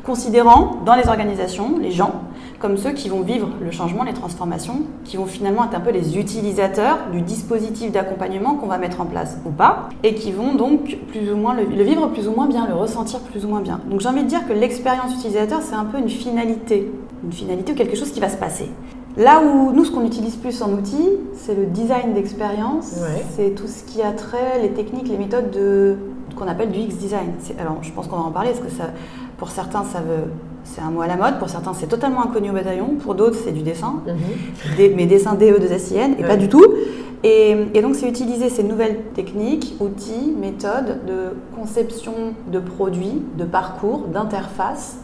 Considérant 0.04 0.78
dans 0.86 0.95
les 0.95 1.07
organisations 1.07 1.78
les 1.80 1.92
gens 1.92 2.22
comme 2.60 2.78
ceux 2.78 2.92
qui 2.92 3.07
vont 3.07 3.22
vivre 3.22 3.50
le 3.62 3.69
changement, 3.69 4.04
les 4.04 4.13
transformations, 4.13 4.81
qui 5.06 5.18
vont 5.18 5.28
finalement 5.28 5.66
être 5.66 5.75
un 5.75 5.80
peu 5.80 5.92
les 5.92 6.18
utilisateurs 6.18 6.98
du 7.12 7.22
dispositif 7.22 7.92
d'accompagnement 7.92 8.56
qu'on 8.56 8.66
va 8.66 8.80
mettre 8.80 9.00
en 9.00 9.06
place 9.06 9.38
ou 9.45 9.51
pas, 9.51 9.89
et 10.01 10.16
qui 10.16 10.31
vont 10.31 10.56
donc 10.56 10.98
plus 11.10 11.31
ou 11.31 11.38
moins 11.38 11.54
le, 11.54 11.66
le 11.66 11.84
vivre 11.84 12.07
plus 12.07 12.28
ou 12.28 12.31
moins 12.31 12.48
bien, 12.48 12.66
le 12.68 12.74
ressentir 12.74 13.19
plus 13.19 13.45
ou 13.45 13.50
moins 13.50 13.62
bien. 13.62 13.80
Donc 13.89 14.01
j'ai 14.01 14.10
envie 14.10 14.24
de 14.24 14.28
dire 14.28 14.48
que 14.48 14.54
l'expérience 14.54 15.13
utilisateur, 15.13 15.62
c'est 15.62 15.75
un 15.75 15.86
peu 15.86 16.00
une 16.00 16.10
finalité, 16.10 16.92
une 17.24 17.31
finalité 17.31 17.74
ou 17.74 17.75
quelque 17.75 17.95
chose 17.95 18.12
qui 18.12 18.19
va 18.19 18.30
se 18.30 18.38
passer. 18.38 18.72
Là 19.18 19.42
où 19.42 19.72
nous, 19.72 19.84
ce 19.84 19.92
qu'on 19.92 20.06
utilise 20.06 20.36
plus 20.36 20.62
en 20.62 20.72
outil, 20.74 21.10
c'est 21.34 21.56
le 21.56 21.66
design 21.66 22.14
d'expérience. 22.14 22.96
C'est 23.36 23.56
tout 23.56 23.68
ce 23.68 23.84
qui 23.84 24.02
a 24.02 24.12
trait, 24.12 24.60
les 24.62 24.69
techniques, 24.69 25.08
les 25.08 25.18
méthodes 25.18 25.52
de 25.52 25.98
qu'on 26.36 26.48
appelle 26.48 26.69
du 26.69 26.80
X 26.80 26.98
design. 26.98 27.31
Alors, 27.60 27.80
je 27.81 27.92
pense 27.92 28.08
qu'on 28.08 28.18
va 28.18 28.24
en 28.24 28.31
parler 28.31 28.52
parce 28.52 28.62
que 28.62 28.69
ça, 28.69 28.92
pour 29.38 29.50
certains, 29.50 29.84
ça 29.84 30.00
veut, 30.02 30.31
c'est 30.64 30.81
un 30.81 30.92
mot 30.92 31.02
à 31.02 31.08
la 31.08 31.16
mode. 31.16 31.40
Pour 31.40 31.50
certains, 31.50 31.74
c'est 31.74 31.88
totalement 31.88 32.24
inconnu 32.24 32.52
au 32.52 32.54
bataillon. 32.54 32.96
Pour 33.00 33.16
d'autres, 33.16 33.38
c'est 33.44 33.52
du 33.52 33.64
dessin, 33.64 34.04
mhm. 34.06 34.75
des, 34.78 34.90
mais 34.90 35.08
dessin 35.08 35.34
DE 35.34 35.58
de 35.58 35.78
SIN 35.80 36.12
et 36.20 36.24
pas 36.24 36.38
du 36.38 36.48
tout. 36.48 36.63
Et, 37.24 37.56
et 37.74 37.81
donc, 37.81 37.96
c'est 37.96 38.08
utiliser 38.08 38.50
ces 38.50 38.62
nouvelles 38.62 39.00
techniques, 39.16 39.75
outils, 39.80 40.36
méthodes 40.40 41.00
de 41.08 41.36
conception 41.56 42.13
de 42.52 42.60
produits, 42.60 43.24
de 43.36 43.44
parcours, 43.44 44.02
d'interface 44.13 45.00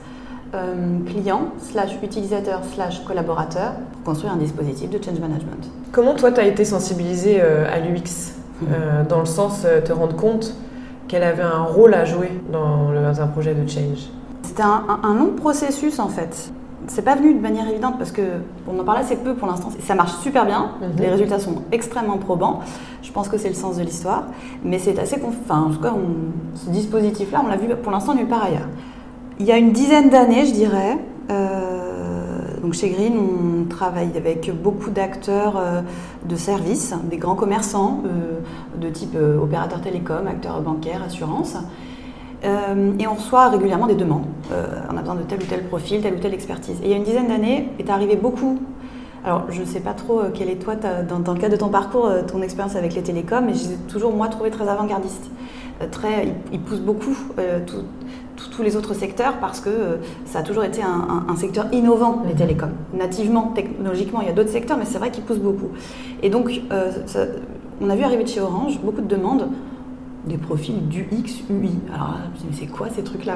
euh, 0.53 0.99
client, 1.07 1.47
slash 1.57 1.97
utilisateur, 2.03 2.61
slash 2.75 3.03
collaborateur 3.05 3.73
pour 3.93 4.03
construire 4.03 4.33
un 4.33 4.37
dispositif 4.37 4.87
de 4.89 5.03
change 5.03 5.19
management. 5.19 5.67
Comment 5.91 6.13
toi, 6.13 6.31
tu 6.31 6.39
as 6.39 6.45
été 6.45 6.63
sensibilisé 6.63 7.41
euh, 7.41 7.65
à 7.71 7.79
l'UX 7.79 8.35
euh, 8.71 9.03
Dans 9.03 9.19
le 9.19 9.25
sens, 9.25 9.65
te 9.83 9.91
rendre 9.91 10.15
compte 10.15 10.53
qu'elle 11.07 11.23
avait 11.23 11.41
un 11.41 11.63
rôle 11.63 11.95
à 11.95 12.05
jouer 12.05 12.31
dans, 12.51 12.91
un 13.19 13.27
projet 13.27 13.55
de 13.55 13.67
change? 13.67 14.09
C'était 14.43 14.61
un, 14.61 15.15
long 15.15 15.31
processus 15.35 15.97
en 15.97 16.09
fait. 16.09 16.51
C'est 16.85 17.01
pas 17.01 17.15
venu 17.15 17.33
de 17.33 17.39
manière 17.39 17.67
évidente 17.67 17.97
parce 17.97 18.11
que 18.11 18.21
on 18.67 18.77
en 18.79 18.83
parle 18.83 18.99
assez 18.99 19.15
peu 19.15 19.33
pour 19.33 19.47
l'instant. 19.47 19.69
Ça 19.79 19.95
marche 19.95 20.17
super 20.17 20.45
bien, 20.45 20.71
mhm. 20.81 20.99
les 20.99 21.09
résultats 21.09 21.39
sont 21.39 21.63
extrêmement 21.71 22.17
probants. 22.17 22.59
Je 23.01 23.11
pense 23.11 23.27
que 23.27 23.39
c'est 23.39 23.49
le 23.49 23.55
sens 23.55 23.77
de 23.77 23.83
l'histoire, 23.83 24.25
mais 24.63 24.77
c'est 24.77 24.99
assez. 24.99 25.19
Enfin, 25.23 25.61
en 25.61 25.69
tout 25.71 25.81
cas, 25.81 25.93
ce 26.55 26.69
dispositif-là, 26.69 27.41
on 27.43 27.47
l'a 27.47 27.57
vu 27.57 27.69
pour 27.75 27.91
l'instant 27.91 28.13
nulle 28.13 28.27
part 28.27 28.43
ailleurs. 28.43 28.67
Il 29.43 29.49
y 29.49 29.51
a 29.51 29.57
une 29.57 29.73
dizaine 29.73 30.09
d'années, 30.09 30.45
je 30.45 30.53
dirais, 30.53 30.97
euh, 31.29 32.61
donc 32.61 32.75
chez 32.75 32.89
Green, 32.91 33.11
on 33.17 33.65
travaille 33.65 34.15
avec 34.15 34.49
beaucoup 34.49 34.89
d'acteurs 34.89 35.57
euh, 35.57 35.81
de 36.23 36.37
services, 36.37 36.93
des 37.11 37.17
grands 37.17 37.35
commerçants 37.35 38.03
euh, 38.05 38.39
de 38.79 38.89
type 38.89 39.17
opérateurs 39.17 39.81
télécom, 39.81 40.27
acteurs 40.27 40.61
bancaires, 40.61 41.03
assurances. 41.05 41.57
et 42.45 43.05
on 43.05 43.15
reçoit 43.15 43.49
régulièrement 43.49 43.87
des 43.87 43.95
demandes. 43.95 44.23
on 44.49 44.95
a 44.95 45.01
besoin 45.01 45.15
de 45.15 45.23
tel 45.23 45.39
ou 45.41 45.45
tel 45.45 45.65
profil, 45.65 45.99
telle 45.99 46.13
ou 46.13 46.19
telle 46.19 46.33
expertise. 46.33 46.77
Et 46.81 46.85
il 46.85 46.91
y 46.91 46.93
a 46.93 46.97
une 46.97 47.03
dizaine 47.03 47.27
d'années, 47.27 47.67
est 47.79 47.89
arrivé 47.89 48.15
beaucoup. 48.15 48.59
Alors, 49.25 49.43
je 49.49 49.59
ne 49.59 49.65
sais 49.65 49.81
pas 49.81 49.93
trop 49.93 50.21
quelle 50.33 50.49
est 50.49 50.63
toi, 50.63 50.75
dans, 50.75 51.33
le 51.33 51.39
cadre 51.41 51.55
de 51.55 51.59
ton 51.59 51.67
parcours, 51.67 52.09
ton 52.31 52.41
expérience 52.41 52.77
avec 52.77 52.95
les 52.95 53.03
télécoms, 53.03 53.43
mais 53.45 53.55
j'ai 53.55 53.75
toujours, 53.89 54.13
moi, 54.13 54.29
trouvé 54.29 54.51
très 54.51 54.69
avant-gardiste. 54.69 55.29
Très, 55.91 56.27
il, 56.51 56.59
pousse 56.59 56.79
beaucoup 56.79 57.15
tout, 57.65 57.83
tous 58.35 58.63
les 58.63 58.75
autres 58.75 58.93
secteurs 58.93 59.37
parce 59.39 59.59
que 59.59 59.69
euh, 59.69 59.95
ça 60.25 60.39
a 60.39 60.43
toujours 60.43 60.63
été 60.63 60.81
un, 60.81 61.35
secteur 61.35 61.65
innovant, 61.71 62.23
les 62.27 62.35
télécoms. 62.35 62.71
Nativement, 62.93 63.51
technologiquement, 63.55 64.21
il 64.21 64.27
y 64.27 64.29
a 64.29 64.33
d'autres 64.33 64.51
secteurs, 64.51 64.77
mais 64.77 64.85
c'est 64.85 64.97
vrai 64.97 65.11
qu'ils 65.11 65.23
poussent 65.23 65.39
beaucoup. 65.39 65.69
Et 66.21 66.29
donc, 66.29 66.49
euh, 66.71 66.91
on 67.81 67.89
a 67.89 67.95
vu 67.95 68.03
arriver 68.03 68.23
de 68.23 68.29
chez 68.29 68.39
Orange 68.39 68.79
beaucoup 68.81 69.01
de 69.01 69.07
demandes 69.07 69.49
des 70.25 70.37
profils 70.37 70.87
du 70.87 71.05
X, 71.11 71.39
UI. 71.49 71.71
Alors, 71.93 72.15
je 72.35 72.45
me 72.45 72.51
mais 72.51 72.57
c'est 72.57 72.67
quoi 72.67 72.87
ces 72.89 73.03
trucs-là 73.03 73.35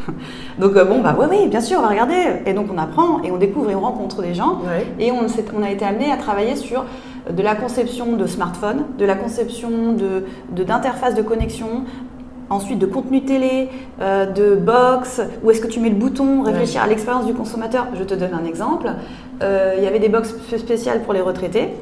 Donc, 0.58 0.76
euh, 0.76 0.84
bon, 0.84 1.00
bah 1.00 1.16
oui, 1.18 1.26
oui, 1.30 1.48
bien 1.48 1.60
sûr, 1.60 1.78
on 1.78 1.82
va 1.82 1.88
regarder. 1.88 2.42
Et 2.44 2.52
donc, 2.52 2.66
on 2.72 2.76
apprend 2.76 3.22
et 3.22 3.30
on 3.30 3.38
découvre 3.38 3.70
et 3.70 3.74
on 3.74 3.80
rencontre 3.80 4.20
des 4.20 4.34
gens. 4.34 4.58
Et 4.98 5.10
on, 5.10 5.20
on, 5.56 5.62
a 5.62 5.70
été 5.70 5.86
amené 5.86 6.12
à 6.12 6.18
travailler 6.18 6.56
sur 6.56 6.84
de 7.30 7.42
la 7.42 7.54
conception 7.54 8.16
de 8.16 8.26
smartphones, 8.26 8.84
de 8.98 9.04
la 9.04 9.14
conception 9.14 9.96
d'interfaces 10.50 11.14
de, 11.14 11.22
de 11.22 11.26
connexion, 11.26 11.84
ensuite 12.50 12.78
de 12.78 12.86
contenu 12.86 13.24
télé, 13.24 13.68
euh, 14.00 14.26
de 14.26 14.54
box, 14.54 15.20
où 15.42 15.50
est-ce 15.50 15.60
que 15.60 15.66
tu 15.66 15.80
mets 15.80 15.90
le 15.90 15.96
bouton, 15.96 16.42
réfléchir 16.42 16.82
à 16.82 16.86
l'expérience 16.86 17.26
du 17.26 17.34
consommateur. 17.34 17.88
Je 17.94 18.04
te 18.04 18.14
donne 18.14 18.34
un 18.34 18.44
exemple. 18.44 18.90
Euh, 19.42 19.74
il 19.76 19.84
y 19.84 19.86
avait 19.86 19.98
des 19.98 20.08
box 20.08 20.34
spéciales 20.56 21.02
pour 21.02 21.12
les 21.12 21.20
retraités. 21.20 21.74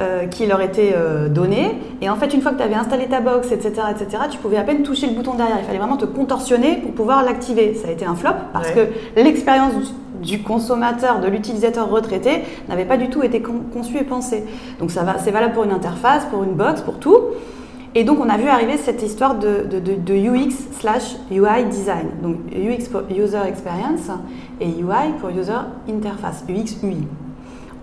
Euh, 0.00 0.28
qui 0.28 0.46
leur 0.46 0.60
étaient 0.60 0.94
données. 1.28 1.76
Et 2.00 2.08
en 2.08 2.14
fait, 2.14 2.32
une 2.32 2.40
fois 2.40 2.52
que 2.52 2.58
tu 2.58 2.62
avais 2.62 2.76
installé 2.76 3.06
ta 3.06 3.20
box, 3.20 3.50
etc., 3.50 3.72
etc., 3.90 4.22
tu 4.30 4.38
pouvais 4.38 4.56
à 4.56 4.62
peine 4.62 4.84
toucher 4.84 5.08
le 5.08 5.14
bouton 5.14 5.34
derrière. 5.34 5.56
Il 5.58 5.64
fallait 5.64 5.78
vraiment 5.78 5.96
te 5.96 6.04
contorsionner 6.04 6.76
pour 6.76 6.92
pouvoir 6.92 7.24
l'activer. 7.24 7.74
Ça 7.74 7.88
a 7.88 7.90
été 7.90 8.04
un 8.04 8.14
flop 8.14 8.30
parce 8.52 8.70
que 8.70 8.86
l'expérience 9.16 9.72
du 10.22 10.42
consommateur, 10.42 11.18
de 11.18 11.26
l'utilisateur 11.26 11.90
retraité, 11.90 12.42
n'avait 12.68 12.84
pas 12.84 12.96
du 12.96 13.08
tout 13.08 13.24
été 13.24 13.42
conçue 13.42 13.98
et 13.98 14.04
pensée. 14.04 14.44
Donc 14.78 14.92
ça 14.92 15.02
va, 15.02 15.18
c'est 15.18 15.32
valable 15.32 15.54
pour 15.54 15.64
une 15.64 15.72
interface, 15.72 16.24
pour 16.26 16.44
une 16.44 16.54
box, 16.54 16.80
pour 16.82 17.00
tout. 17.00 17.18
Et 17.94 18.04
donc, 18.04 18.20
on 18.20 18.28
a 18.28 18.36
vu 18.36 18.48
arriver 18.48 18.76
cette 18.76 19.02
histoire 19.02 19.36
de, 19.38 19.66
UX 20.08 20.54
slash 20.78 21.16
UI 21.30 21.64
design. 21.68 22.08
Donc, 22.22 22.36
UX 22.52 22.88
pour 22.90 23.00
User 23.10 23.40
Experience 23.48 24.10
et 24.60 24.68
UI 24.68 25.14
pour 25.18 25.30
User 25.30 25.58
Interface, 25.88 26.44
UX 26.48 26.86
UI. 26.86 27.08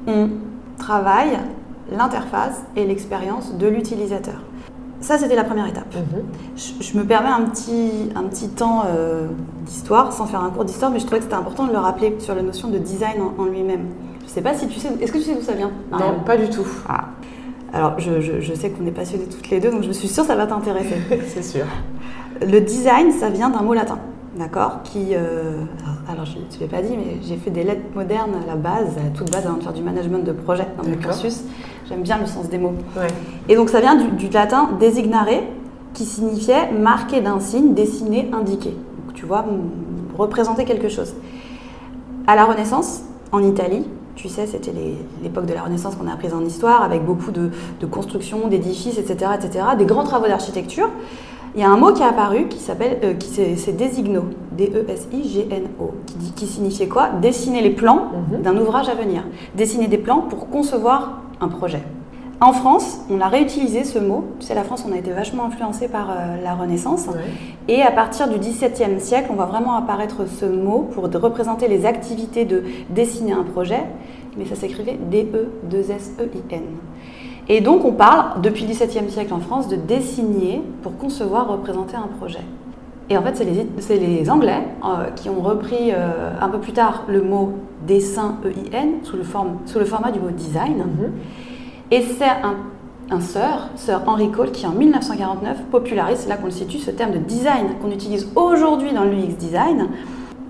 On 0.07 0.29
travaille 0.77 1.37
l'interface 1.91 2.61
et 2.75 2.85
l'expérience 2.85 3.55
de 3.57 3.67
l'utilisateur. 3.67 4.41
Ça, 5.01 5.19
c'était 5.19 5.35
la 5.35 5.43
première 5.43 5.67
étape. 5.67 5.93
Mhm. 5.93 6.23
je, 6.81 6.97
me 6.97 7.03
permets 7.03 7.29
un 7.29 7.41
petit, 7.43 8.09
un 8.15 8.23
petit 8.23 8.49
temps 8.49 8.85
euh, 8.87 9.27
d'histoire, 9.65 10.11
sans 10.11 10.25
faire 10.25 10.41
un 10.41 10.49
cours 10.49 10.65
d'histoire, 10.65 10.89
mais 10.89 10.99
je 10.99 11.05
trouvais 11.05 11.19
que 11.19 11.25
c'était 11.25 11.35
important 11.35 11.67
de 11.67 11.71
le 11.71 11.77
rappeler 11.77 12.15
sur 12.19 12.33
la 12.33 12.41
notion 12.41 12.69
de 12.69 12.79
design 12.79 13.21
en, 13.37 13.45
lui-même. 13.45 13.85
Je 14.21 14.25
ne 14.25 14.29
sais 14.29 14.41
pas 14.41 14.55
si 14.55 14.67
tu 14.67 14.79
sais. 14.79 14.89
Est-ce 14.99 15.11
que 15.11 15.17
tu 15.19 15.25
sais 15.25 15.35
d'où 15.35 15.41
ça 15.41 15.53
vient 15.53 15.71
Non, 15.91 16.21
pas 16.25 16.37
du 16.37 16.49
tout. 16.49 16.65
Ah. 16.89 17.05
Alors, 17.71 17.99
je, 17.99 18.53
sais 18.55 18.71
qu'on 18.71 18.87
est 18.87 18.91
passionnés 18.91 19.25
toutes 19.25 19.49
les 19.49 19.59
deux, 19.59 19.69
donc 19.69 19.83
je 19.83 19.91
suis 19.91 20.07
sûre 20.07 20.23
que 20.23 20.29
ça 20.29 20.35
va 20.35 20.47
t'intéresser. 20.47 20.95
C'est 21.27 21.43
sûr. 21.43 21.65
Le 22.41 22.59
design, 22.61 23.11
ça 23.11 23.29
vient 23.29 23.49
d'un 23.49 23.61
mot 23.61 23.73
latin. 23.73 23.99
d'accord 24.37 24.81
Qui, 24.83 25.09
euh, 25.11 25.61
alors 26.09 26.25
je 26.25 26.37
ne 26.37 26.59
l'ai 26.59 26.67
pas 26.67 26.81
dit, 26.81 26.95
mais 26.97 27.17
j'ai 27.21 27.35
fait 27.35 27.51
des 27.51 27.63
lettres 27.63 27.93
modernes 27.93 28.31
à 28.43 28.47
la 28.47 28.55
base, 28.55 28.97
à 28.97 29.15
toute 29.15 29.31
base 29.31 29.45
avant 29.45 29.57
de 29.57 29.63
faire 29.63 29.73
du 29.73 29.83
management 29.83 30.23
de 30.23 30.31
projet 30.31 30.65
dans 30.81 30.89
mon 30.89 30.95
cursus. 30.95 31.43
J'aime 31.87 32.01
bien 32.01 32.17
le 32.17 32.25
sens 32.25 32.49
des 32.49 32.57
mots. 32.57 32.73
Et 33.47 33.55
donc 33.55 33.69
ça 33.69 33.79
vient 33.79 33.95
du, 33.95 34.29
latin 34.29 34.69
designare, 34.79 35.27
qui 35.93 36.05
signifiait 36.05 36.71
marquer 36.71 37.21
d'un 37.21 37.39
signe, 37.39 37.73
dessiner, 37.73 38.29
indiquer. 38.33 38.75
Donc 39.05 39.13
tu 39.13 39.25
vois, 39.25 39.45
représenter 40.17 40.65
quelque 40.65 40.89
chose. 40.89 41.13
À 42.27 42.35
la 42.35 42.45
Renaissance, 42.45 43.01
en 43.31 43.43
Italie, 43.43 43.85
tu 44.15 44.29
sais, 44.29 44.47
c'était 44.47 44.73
l'époque 45.21 45.45
de 45.45 45.53
la 45.53 45.63
Renaissance 45.63 45.95
qu'on 45.95 46.07
a 46.07 46.13
apprise 46.13 46.33
en 46.33 46.43
histoire, 46.43 46.81
avec 46.81 47.05
beaucoup 47.05 47.31
de, 47.31 47.51
de 47.79 47.85
constructions, 47.85 48.47
d'édifices, 48.47 48.97
etc., 48.97 49.31
etc., 49.35 49.65
des 49.77 49.85
grands 49.85 50.03
travaux 50.03 50.27
d'architecture 50.27 50.89
il 51.55 51.61
y 51.61 51.63
a 51.63 51.69
un 51.69 51.77
mot 51.77 51.93
qui 51.93 52.01
est 52.01 52.05
apparu 52.05 52.47
qui 52.49 52.59
s'appelle, 52.59 52.99
euh, 53.03 53.13
qui 53.13 53.29
c'est 53.29 53.71
désigno, 53.71 54.25
D-E-S-I-G-N-O, 54.51 55.91
qui, 56.05 56.31
qui 56.33 56.47
signifiait 56.47 56.87
quoi? 56.87 57.09
Dessiner 57.21 57.61
les 57.61 57.69
plans 57.69 58.11
mhm. 58.31 58.41
d'un 58.41 58.57
ouvrage 58.57 58.89
à 58.89 58.93
venir. 58.93 59.23
Dessiner 59.55 59.87
des 59.87 59.97
plans 59.97 60.19
pour 60.19 60.49
concevoir 60.49 61.21
un 61.41 61.47
projet. 61.47 61.83
En 62.41 62.51
France, 62.51 62.99
on 63.09 63.21
a 63.21 63.29
réutilisé 63.29 63.85
ce 63.85 63.97
mot. 63.97 64.25
Tu 64.39 64.47
sais, 64.47 64.55
la 64.55 64.63
France, 64.63 64.85
on 64.87 64.91
a 64.91 64.97
été 64.97 65.11
vachement 65.11 65.45
influencé 65.45 65.87
par 65.87 66.09
euh, 66.09 66.41
la 66.43 66.53
Renaissance. 66.53 67.07
Et 67.69 67.81
à 67.81 67.91
partir 67.91 68.27
du 68.27 68.37
XVIIe 68.37 68.99
siècle, 68.99 69.29
on 69.31 69.35
va 69.35 69.45
vraiment 69.45 69.75
apparaître 69.75 70.27
ce 70.27 70.45
mot 70.45 70.89
pour 70.93 71.05
représenter 71.05 71.69
les 71.69 71.85
activités 71.85 72.43
de 72.43 72.63
dessiner 72.89 73.31
un 73.31 73.43
projet. 73.43 73.83
Mais 74.37 74.45
ça 74.45 74.55
s'écrivait 74.55 74.99
D-E-2-S-E-I-N. 75.09 76.63
Et 77.47 77.61
donc 77.61 77.85
on 77.85 77.93
parle, 77.93 78.41
depuis 78.41 78.65
le 78.65 78.73
XVIIe 78.73 79.09
siècle 79.09 79.33
en 79.33 79.39
France, 79.39 79.69
de 79.69 79.75
désigner 79.75 80.61
pour 80.81 80.97
concevoir, 80.97 81.47
représenter 81.47 81.95
un 81.95 82.09
projet. 82.17 82.41
Et 83.09 83.17
en 83.17 83.21
fait, 83.21 83.35
c'est 83.79 83.97
les, 83.97 84.29
Anglais 84.29 84.67
euh, 84.83 85.11
qui 85.15 85.29
ont 85.29 85.41
repris 85.41 85.91
euh, 85.91 86.31
un 86.41 86.49
peu 86.49 86.59
plus 86.59 86.73
tard 86.73 87.03
le 87.07 87.21
mot 87.21 87.53
dessin 87.85 88.37
EIN 88.43 89.03
sous 89.03 89.15
le, 89.15 89.23
sous 89.65 89.79
le 89.79 89.85
format 89.85 90.11
du 90.11 90.19
mot 90.19 90.31
design. 90.31 90.77
Mhm. 90.77 91.11
Et 91.91 92.01
c'est 92.01 92.25
un, 92.25 92.55
un 93.11 93.21
sœur, 93.21 93.69
sœur 93.75 94.01
Henry 94.07 94.31
Cole, 94.31 94.51
qui 94.51 94.65
en 94.65 94.71
1949 94.71 95.65
popularise, 95.65 96.19
c'est 96.19 96.29
là 96.29 96.37
qu'on 96.37 96.45
le 96.45 96.51
situe, 96.51 96.79
ce 96.79 96.89
terme 96.89 97.11
de 97.11 97.19
design 97.19 97.77
qu'on 97.79 97.91
utilise 97.91 98.27
aujourd'hui 98.35 98.91
dans 98.91 99.03
l'UX 99.03 99.35
design. 99.37 99.89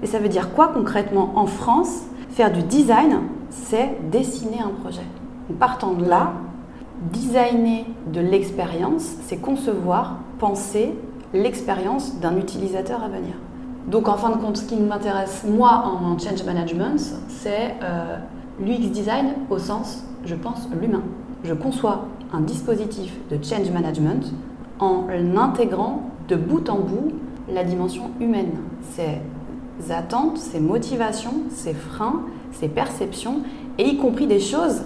Et 0.01 0.07
ça 0.07 0.19
veut 0.19 0.29
dire 0.29 0.53
quoi 0.53 0.69
concrètement 0.69 1.33
en 1.35 1.47
France? 1.47 2.03
Faire 2.29 2.51
du 2.51 2.63
design, 2.63 3.19
c'est 3.49 3.97
dessiner 4.11 4.59
un 4.59 4.69
projet. 4.81 5.05
En 5.49 5.53
partant 5.53 5.93
de 5.93 6.05
là, 6.05 6.33
designer 7.11 7.85
de 8.11 8.21
l'expérience, 8.21 9.15
c'est 9.23 9.37
concevoir, 9.37 10.17
penser 10.39 10.93
l'expérience 11.33 12.19
d'un 12.19 12.37
utilisateur 12.37 13.03
à 13.03 13.07
venir. 13.07 13.35
Donc 13.87 14.07
en 14.07 14.15
fin 14.15 14.29
de 14.29 14.37
compte, 14.37 14.57
ce 14.57 14.65
qui 14.65 14.77
m'intéresse 14.77 15.45
moi 15.47 15.83
en 15.85 16.17
change 16.17 16.43
management, 16.43 16.99
c'est 17.27 17.75
euh, 17.83 18.17
l'UX 18.59 18.89
design 18.89 19.33
au 19.49 19.59
sens, 19.59 20.03
je 20.25 20.35
pense, 20.35 20.67
l'humain. 20.81 21.03
Je 21.43 21.53
conçois 21.53 22.05
un 22.33 22.41
dispositif 22.41 23.13
de 23.29 23.37
change 23.43 23.69
management 23.69 24.33
en 24.79 25.05
intégrant 25.37 26.09
de 26.27 26.35
bout 26.35 26.67
en 26.69 26.79
bout 26.79 27.11
la 27.53 27.63
dimension 27.63 28.09
humaine. 28.19 28.53
Ses 28.91 29.91
attentes, 29.91 30.37
ses 30.37 30.59
motivations, 30.59 31.43
ses 31.49 31.73
freins, 31.73 32.23
ses 32.51 32.67
perceptions, 32.67 33.41
et 33.77 33.87
y 33.87 33.97
compris 33.97 34.25
des 34.25 34.39
choses 34.39 34.83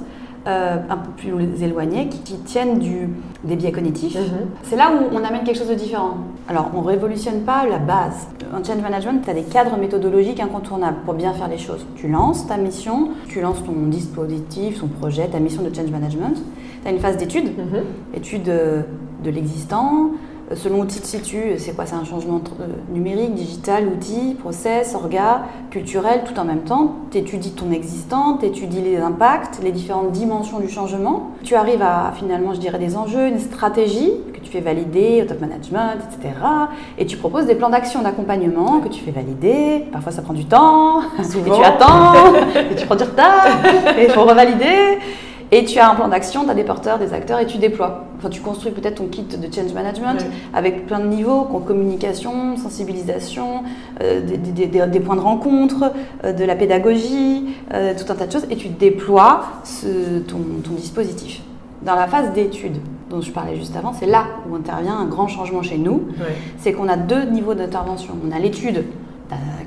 euh, 0.48 0.78
un 0.90 0.98
peu 0.98 1.12
plus 1.12 1.64
éloignés 1.64 2.08
qui, 2.08 2.36
tiennent 2.40 2.80
du, 2.80 3.10
des 3.44 3.56
biais 3.56 3.72
cognitifs. 3.72 4.16
Mhm. 4.16 4.48
C'est 4.64 4.76
là 4.76 4.92
où 4.92 5.14
on 5.14 5.24
amène 5.24 5.44
quelque 5.44 5.58
chose 5.58 5.70
de 5.70 5.76
différent. 5.76 6.18
Alors, 6.48 6.72
on 6.74 6.82
ne 6.82 6.88
révolutionne 6.88 7.42
pas 7.42 7.66
la 7.68 7.78
base. 7.78 8.28
En 8.54 8.64
change 8.64 8.82
management, 8.82 9.22
tu 9.24 9.30
as 9.30 9.34
des 9.34 9.44
cadres 9.44 9.78
méthodologiques 9.78 10.40
incontournables 10.40 10.98
pour 11.06 11.14
bien 11.14 11.34
faire 11.34 11.48
les 11.48 11.58
choses. 11.58 11.86
Tu 11.96 12.08
lances 12.08 12.48
ta 12.48 12.58
mission, 12.58 13.10
tu 13.28 13.42
lances 13.42 13.64
ton 13.64 13.88
dispositif, 13.88 14.80
ton 14.80 14.88
projet, 14.88 15.28
ta 15.28 15.40
mission 15.40 15.62
de 15.62 15.74
change 15.76 15.92
management. 15.92 16.42
Tu 16.82 16.88
as 16.88 16.92
une 16.92 17.00
phase 17.00 17.18
d'étude, 17.18 17.58
mhm. 17.58 17.84
étude 18.16 18.44
de 18.44 19.30
l'existant, 19.30 20.12
Selon 20.56 20.82
où 20.82 20.86
tu 20.86 21.00
te 21.00 21.06
situes, 21.06 21.58
c'est 21.58 21.76
quoi 21.76 21.86
C'est 21.86 21.96
un 21.96 22.06
changement 22.06 22.42
euh, 22.60 22.66
numérique, 22.92 23.36
digital, 23.36 23.88
outil, 23.88 24.36
process, 24.40 24.96
orga, 24.96 25.44
culturel, 25.70 26.24
tout 26.26 26.40
en 26.40 26.44
même 26.44 26.62
temps. 26.62 26.96
Tu 27.12 27.20
étudies 27.20 27.52
ton 27.52 27.72
existant, 27.72 28.38
tu 28.38 28.48
étudies 28.48 28.82
les 28.82 28.98
impacts, 28.98 29.60
les 29.62 29.72
différentes 29.72 30.12
dimensions 30.12 30.60
du 30.60 30.68
changement. 30.68 31.32
Tu 31.44 31.54
arrives 31.54 31.84
à 31.84 32.14
finalement, 32.16 32.54
je 32.54 32.60
dirais, 32.60 32.80
des 32.80 32.98
enjeux, 32.98 33.28
une 33.28 33.40
stratégie 33.40 34.12
que 34.34 34.40
tu 34.40 34.52
fais 34.52 34.62
valider 34.62 35.22
au 35.24 35.28
top 35.28 35.40
management, 35.40 35.98
etc. 35.98 36.34
Et 36.98 37.06
tu 37.06 37.18
proposes 37.18 37.46
des 37.46 37.56
plans 37.56 37.70
d'action 37.70 38.02
d'accompagnement 38.02 38.80
que 38.80 38.88
tu 38.88 39.02
fais 39.04 39.12
valider. 39.12 39.86
Parfois 39.92 40.12
ça 40.12 40.24
prend 40.24 40.34
du 40.34 40.46
temps, 40.46 41.02
et 41.20 41.24
tu 41.24 41.64
attends, 41.64 42.34
et 42.72 42.76
tu 42.76 42.86
prends 42.88 42.96
du 42.96 43.04
retard, 43.04 43.46
et 43.98 44.06
il 44.06 44.10
faut 44.10 44.24
revalider. 44.24 44.98
Et 45.52 45.66
tu 45.66 45.80
as 45.80 45.90
un 45.90 45.96
plan 45.96 46.08
d'action, 46.08 46.44
tu 46.44 46.52
as 46.52 46.54
des 46.54 46.64
porteurs, 46.64 47.00
des 47.00 47.14
acteurs 47.14 47.40
et 47.40 47.48
tu 47.48 47.58
déploies. 47.58 48.06
Enfin, 48.18 48.30
tu 48.30 48.42
construis 48.42 48.72
peut-être 48.72 48.96
ton 48.96 49.08
kit 49.08 49.24
de 49.24 49.54
change 49.54 49.74
management 49.74 50.24
avec 50.54 50.86
plein 50.86 51.00
de 51.00 51.08
niveaux, 51.08 51.44
communication, 51.44 52.56
sensibilisation, 52.58 53.64
euh, 54.02 54.22
des, 54.22 55.00
points 55.00 55.16
de 55.16 55.22
rencontre, 55.22 55.92
euh, 56.24 56.34
de 56.34 56.44
la 56.44 56.56
pédagogie, 56.56 57.56
euh, 57.74 57.94
tout 57.98 58.12
un 58.12 58.16
tas 58.16 58.28
de 58.28 58.32
choses, 58.32 58.46
et 58.52 58.58
tu 58.58 58.70
déploies 58.70 59.42
ton, 60.28 60.74
dispositif. 60.76 61.42
Dans 61.82 61.96
la 61.96 62.08
phase 62.08 62.34
d'étude 62.34 62.78
dont 63.10 63.22
je 63.22 63.32
parlais 63.32 63.56
juste 63.56 63.76
avant, 63.76 63.94
c'est 63.94 64.06
là 64.06 64.26
où 64.50 64.56
intervient 64.56 64.98
un 64.98 65.06
grand 65.06 65.28
changement 65.28 65.64
chez 65.64 65.78
nous. 65.78 66.10
C'est 66.60 66.74
qu'on 66.74 66.88
a 66.88 66.98
deux 66.98 67.24
niveaux 67.24 67.56
d'intervention. 67.56 68.14
On 68.28 68.36
a 68.36 68.40
l'étude 68.40 68.84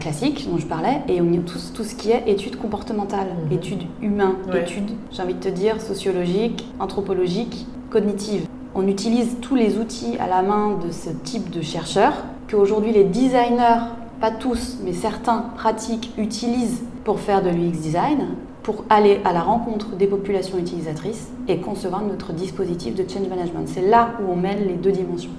classique 0.01 0.49
dont 0.51 0.59
je 0.59 0.67
parlais, 0.67 1.03
et 1.09 1.21
on 1.21 1.33
y 1.33 1.39
a 1.39 1.41
tout, 1.41 1.59
tout, 1.75 1.85
ce 1.85 1.95
qui 1.95 2.11
est 2.11 2.25
études 2.27 2.57
comportementales, 2.57 3.29
mhm. 3.47 3.53
études 3.53 3.83
humaines, 4.01 4.37
études, 4.55 4.91
j'ai 5.11 5.23
envie 5.23 5.35
de 5.35 5.41
te 5.41 5.49
dire, 5.49 5.81
sociologiques, 5.81 6.67
anthropologiques, 6.81 7.67
cognitives. 7.91 8.47
On 8.75 8.89
utilise 8.89 9.37
tous 9.41 9.55
les 9.55 9.79
outils 9.79 10.17
à 10.19 10.27
la 10.27 10.43
main 10.43 10.79
de 10.85 10.91
ce 10.91 11.11
type 11.11 11.51
de 11.51 11.61
chercheurs 11.61 12.25
qu'aujourd'hui 12.51 12.93
les 12.93 13.05
designers, 13.05 13.83
pas 14.21 14.31
tous, 14.31 14.79
mais 14.85 14.93
certains 14.93 15.45
pratiquent, 15.57 16.13
utilisent 16.17 16.83
pour 17.05 17.21
faire 17.21 17.43
de 17.43 17.51
l'UX 17.51 17.73
design, 17.73 18.29
pour 18.63 18.85
aller 18.89 19.21
à 19.25 19.33
la 19.33 19.41
rencontre 19.41 19.97
des 19.97 20.07
populations 20.07 20.59
utilisatrices 20.59 21.31
et 21.49 21.59
concevoir 21.59 22.03
notre 22.03 22.33
dispositif 22.33 22.95
de 22.95 23.09
change 23.09 23.29
management. 23.29 23.67
C'est 23.67 23.89
là 23.89 24.13
où 24.21 24.33
on 24.33 24.37
mêle 24.37 24.67
les 24.67 24.75
deux 24.75 24.93
dimensions. 24.93 25.33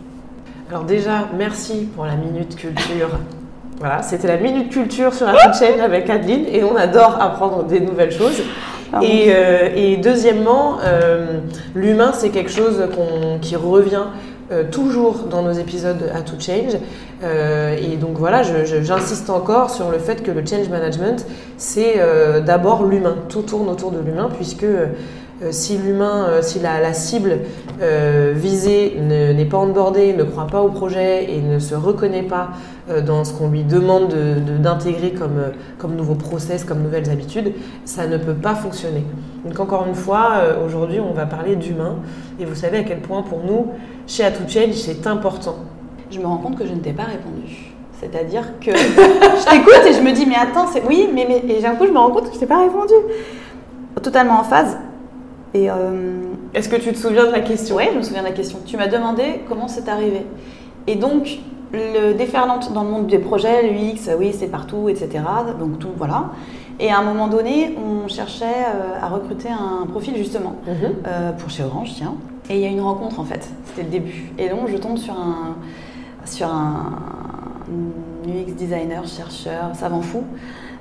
Alors 0.70 0.84
déjà, 0.84 1.30
merci 1.38 1.88
pour 1.96 2.06
la 2.06 2.16
minute 2.16 2.56
culture 2.56 3.20
voilà, 3.84 4.02
c'était 4.02 4.30
la 4.30 4.38
Minute 4.38 4.70
Culture 4.70 5.14
sur 5.14 5.26
la 5.26 5.52
chaîne 5.52 5.82
avec 5.82 6.10
Adeline 6.10 6.46
et 6.50 6.64
on 6.64 6.74
adore 6.78 7.18
apprendre 7.22 7.66
des 7.66 7.82
nouvelles 7.82 8.14
choses. 8.14 8.42
Et, 9.02 9.26
euh, 9.28 9.98
deuxièmement, 10.02 10.78
euh, 10.86 11.40
l'humain, 11.76 12.12
c'est 12.14 12.30
quelque 12.30 12.50
chose 12.50 12.82
qui 13.42 13.58
revient 13.58 14.06
euh, 14.54 14.64
toujours 14.72 15.26
dans 15.30 15.42
nos 15.42 15.52
épisodes 15.52 16.10
à 16.16 16.22
To 16.22 16.40
Change. 16.40 16.78
et 17.22 17.98
donc 17.98 18.18
voilà, 18.18 18.42
j'insiste 18.42 19.30
encore 19.30 19.70
sur 19.70 19.92
le 19.92 19.98
fait 19.98 20.24
que 20.24 20.32
le 20.32 20.46
change 20.46 20.70
management, 20.70 21.26
c'est 21.58 22.00
d'abord 22.46 22.86
l'humain. 22.86 23.18
Tout 23.28 23.42
tourne 23.42 23.68
autour 23.68 23.92
de 23.92 24.00
l'humain 24.00 24.30
puisque 24.34 24.66
si 25.52 25.78
l'humain, 25.78 26.26
euh, 26.30 26.42
si 26.42 26.60
la, 26.60 26.94
cible 26.94 27.40
euh, 27.82 28.34
visée 28.36 28.98
n'est 29.00 29.46
pas 29.46 29.58
onboardée, 29.58 30.14
ne 30.14 30.24
croit 30.24 30.48
pas 30.48 30.62
au 30.62 30.70
projet 30.70 31.32
et 31.32 31.42
ne 31.42 31.60
se 31.60 31.76
reconnaît 31.76 32.24
pas 32.24 32.50
dans 33.06 33.24
ce 33.24 33.34
qu'on 33.34 33.50
lui 33.50 33.64
demande 33.64 34.14
d'intégrer 34.62 35.12
comme, 35.12 35.42
comme 35.78 35.96
nouveaux 35.96 36.16
process, 36.16 36.66
comme 36.66 36.82
nouvelles 36.82 37.10
habitudes, 37.10 37.54
ça 37.86 38.08
ne 38.08 38.18
peut 38.18 38.34
pas 38.34 38.56
fonctionner. 38.56 39.06
Donc 39.46 39.60
encore 39.60 39.86
une 39.88 39.96
fois, 39.96 40.42
aujourd'hui, 40.66 41.00
on 41.00 41.14
va 41.14 41.26
parler 41.26 41.56
d'humain 41.56 41.96
et 42.40 42.46
vous 42.46 42.56
savez 42.56 42.80
à 42.80 42.84
quel 42.84 43.00
point 43.00 43.22
pour 43.22 43.40
nous, 43.46 43.68
chez 44.06 44.24
Change, 44.50 44.74
c'est 44.74 45.08
important. 45.08 45.56
Je 46.12 46.20
me 46.20 46.26
rends 46.26 46.38
compte 46.38 46.58
que 46.58 46.66
je 46.66 46.74
ne 46.74 46.80
t'ai 46.80 46.92
pas 46.92 47.04
répondu. 47.04 47.74
C'est-à-dire 48.00 48.60
que 48.60 48.72
je 48.76 49.50
t'écoute 49.50 49.82
et 49.88 49.94
je 49.94 50.02
me 50.02 50.12
dis, 50.12 50.26
mais 50.26 50.36
attends, 50.36 50.68
c'est 50.68 50.84
oui, 50.86 51.10
mais, 51.14 51.26
mais 51.28 51.56
et 51.56 51.62
d'un 51.62 51.76
coup, 51.76 51.86
je 51.88 51.92
me 51.92 51.98
rends 51.98 52.12
compte 52.12 52.28
que 52.28 52.36
je 52.36 52.40
t'ai 52.40 52.46
pas 52.46 52.62
répondu. 52.62 52.94
Totalement 54.02 54.42
en 54.42 54.44
phase. 54.44 54.78
Euh, 55.56 56.22
Est-ce 56.54 56.70
que 56.70 56.76
tu 56.76 56.92
te 56.92 56.98
souviens 56.98 57.26
de 57.26 57.32
la 57.32 57.42
question? 57.42 57.76
Oui, 57.76 57.84
je 57.92 57.98
me 57.98 58.02
souviens 58.02 58.22
de 58.22 58.28
la 58.28 58.34
question. 58.34 58.60
Tu 58.66 58.78
m'as 58.78 58.88
demandé 58.88 59.42
comment 59.48 59.68
c'est 59.68 59.88
arrivé. 59.88 60.26
Et 60.88 60.96
donc, 60.96 61.40
le 61.72 62.14
déferlant 62.14 62.60
dans 62.74 62.84
le 62.84 62.90
monde 62.90 63.08
des 63.08 63.20
projets, 63.20 63.64
l'UX, 63.64 64.10
oui, 64.18 64.34
c'est 64.34 64.48
partout, 64.48 64.90
etc. 64.90 65.24
Donc, 65.60 65.80
tout, 65.80 65.92
voilà. 65.96 66.32
Et 66.80 66.90
à 66.92 66.98
un 66.98 67.04
moment 67.04 67.28
donné, 67.28 67.76
on 67.78 68.08
cherchait 68.08 68.46
euh, 68.46 69.00
à 69.00 69.08
recruter 69.08 69.50
un 69.50 69.86
profil, 69.86 70.16
justement, 70.18 70.56
mhm. 70.68 70.74
euh, 71.08 71.32
pour 71.34 71.50
chez 71.50 71.64
Orange, 71.64 71.94
tiens. 71.96 72.16
Et 72.50 72.56
il 72.56 72.62
y 72.62 72.66
a 72.66 72.70
une 72.70 72.82
rencontre, 72.82 73.20
en 73.20 73.24
fait. 73.24 73.48
C'était 73.66 73.84
le 73.84 73.90
début. 73.90 74.32
Et 74.38 74.50
donc, 74.50 74.68
je 74.68 74.78
tombe 74.78 74.98
sur 74.98 75.14
un, 75.14 75.56
sur 76.26 76.48
un 76.48 76.98
UX 78.28 78.54
designer, 78.54 79.06
chercheur, 79.08 79.72
savant 79.76 80.02
fou. 80.02 80.24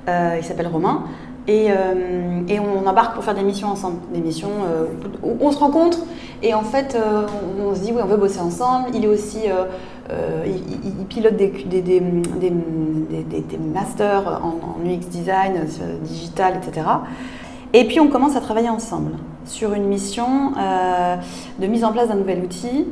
il 0.09 0.43
s'appelle 0.43 0.69
Romain. 0.69 1.05
Euh, 1.49 2.41
et, 2.49 2.61
on 2.61 2.87
embarque 2.87 3.15
pour 3.15 3.25
faire 3.25 3.35
des 3.35 3.43
missions 3.43 3.69
ensemble, 3.69 3.97
des 4.13 4.21
missions 4.21 4.49
euh, 4.65 4.87
où 5.25 5.37
on 5.41 5.51
se 5.51 5.59
rencontre 5.59 5.99
et 6.41 6.55
en 6.55 6.63
fait 6.63 6.95
euh, 6.95 7.27
on, 7.61 7.75
se 7.75 7.81
dit 7.81 7.91
oui 7.93 8.01
on 8.03 8.07
veut 8.07 8.17
bosser 8.17 8.41
ensemble. 8.41 8.91
Il 8.95 9.05
est 9.05 9.09
aussi 9.09 9.41
ils, 10.47 11.07
pilotent 11.07 11.37
des, 11.37 11.49
des, 11.49 11.81
des, 11.81 12.01
des 12.01 13.59
masters 13.59 14.41
en, 14.43 14.87
UX 14.87 15.09
design, 15.09 15.67
digital, 16.03 16.55
etc. 16.63 16.87
Et 17.73 17.87
puis 17.87 17.99
on 17.99 18.09
commence 18.09 18.37
à 18.37 18.41
travailler 18.41 18.69
ensemble 18.69 19.13
sur 19.45 19.73
une 19.73 19.85
mission 19.85 20.53
de 21.59 21.67
mise 21.67 21.85
en 21.85 21.93
place 21.93 22.09
d'un 22.09 22.17
nouvel 22.17 22.41
outil 22.45 22.87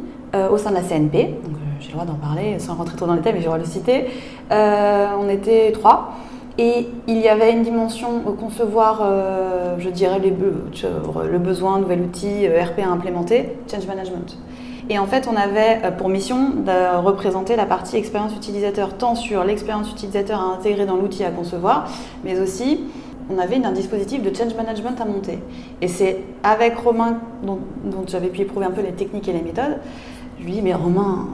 au 0.50 0.56
sein 0.56 0.70
de 0.70 0.76
la 0.76 0.82
CNP. 0.82 1.36
J'ai 1.80 1.88
le 1.88 1.92
droit 1.92 2.04
d'en 2.04 2.14
parler 2.14 2.58
sans 2.58 2.74
rentrer 2.74 2.96
trop 2.96 3.06
dans 3.06 3.14
les 3.14 3.20
détails, 3.20 3.34
mais 3.34 3.42
je 3.42 3.50
le 3.50 3.64
citer. 3.64 4.06
on 4.50 5.28
était 5.28 5.72
trois. 5.72 6.14
Et 6.58 6.88
il 7.06 7.18
y 7.18 7.28
avait 7.28 7.52
une 7.52 7.62
dimension 7.62 8.26
au 8.26 8.32
concevoir, 8.32 9.00
euh, 9.02 9.76
je 9.78 9.88
dirais, 9.88 10.18
les 10.18 10.30
le 10.30 11.38
besoin, 11.38 11.78
nouvel 11.78 12.02
outil, 12.02 12.46
euh, 12.46 12.62
RP 12.62 12.80
à 12.80 12.88
implémenter, 12.88 13.56
change 13.70 13.86
management. 13.86 14.36
Et 14.88 14.98
en 14.98 15.06
fait, 15.06 15.28
on 15.32 15.36
avait 15.36 15.80
euh, 15.84 15.90
pour 15.90 16.08
mission 16.08 16.50
de 16.50 16.96
représenter 16.98 17.56
la 17.56 17.66
partie 17.66 17.96
expérience 17.96 18.34
utilisateur, 18.34 18.96
tant 18.98 19.14
sur 19.14 19.44
l'expérience 19.44 19.90
utilisateur 19.90 20.40
à 20.40 20.54
intégrer 20.56 20.86
dans 20.86 20.96
l'outil 20.96 21.24
à 21.24 21.30
concevoir, 21.30 21.88
mais 22.24 22.38
aussi 22.40 22.80
on 23.32 23.38
avait 23.38 23.64
un 23.64 23.72
dispositif 23.72 24.22
de 24.22 24.34
change 24.34 24.54
management 24.54 25.00
à 25.00 25.04
monter. 25.04 25.38
Et 25.80 25.88
c'est 25.88 26.24
avec 26.42 26.76
Romain, 26.76 27.20
dont, 27.44 27.60
dont 27.84 28.04
j'avais 28.06 28.28
pu 28.28 28.40
éprouver 28.40 28.66
un 28.66 28.72
peu 28.72 28.82
les 28.82 28.92
techniques 28.92 29.28
et 29.28 29.32
les 29.32 29.42
méthodes, 29.42 29.78
je 30.40 30.44
lui 30.44 30.52
dis, 30.52 30.62
mais 30.62 30.74
Romain, 30.74 31.28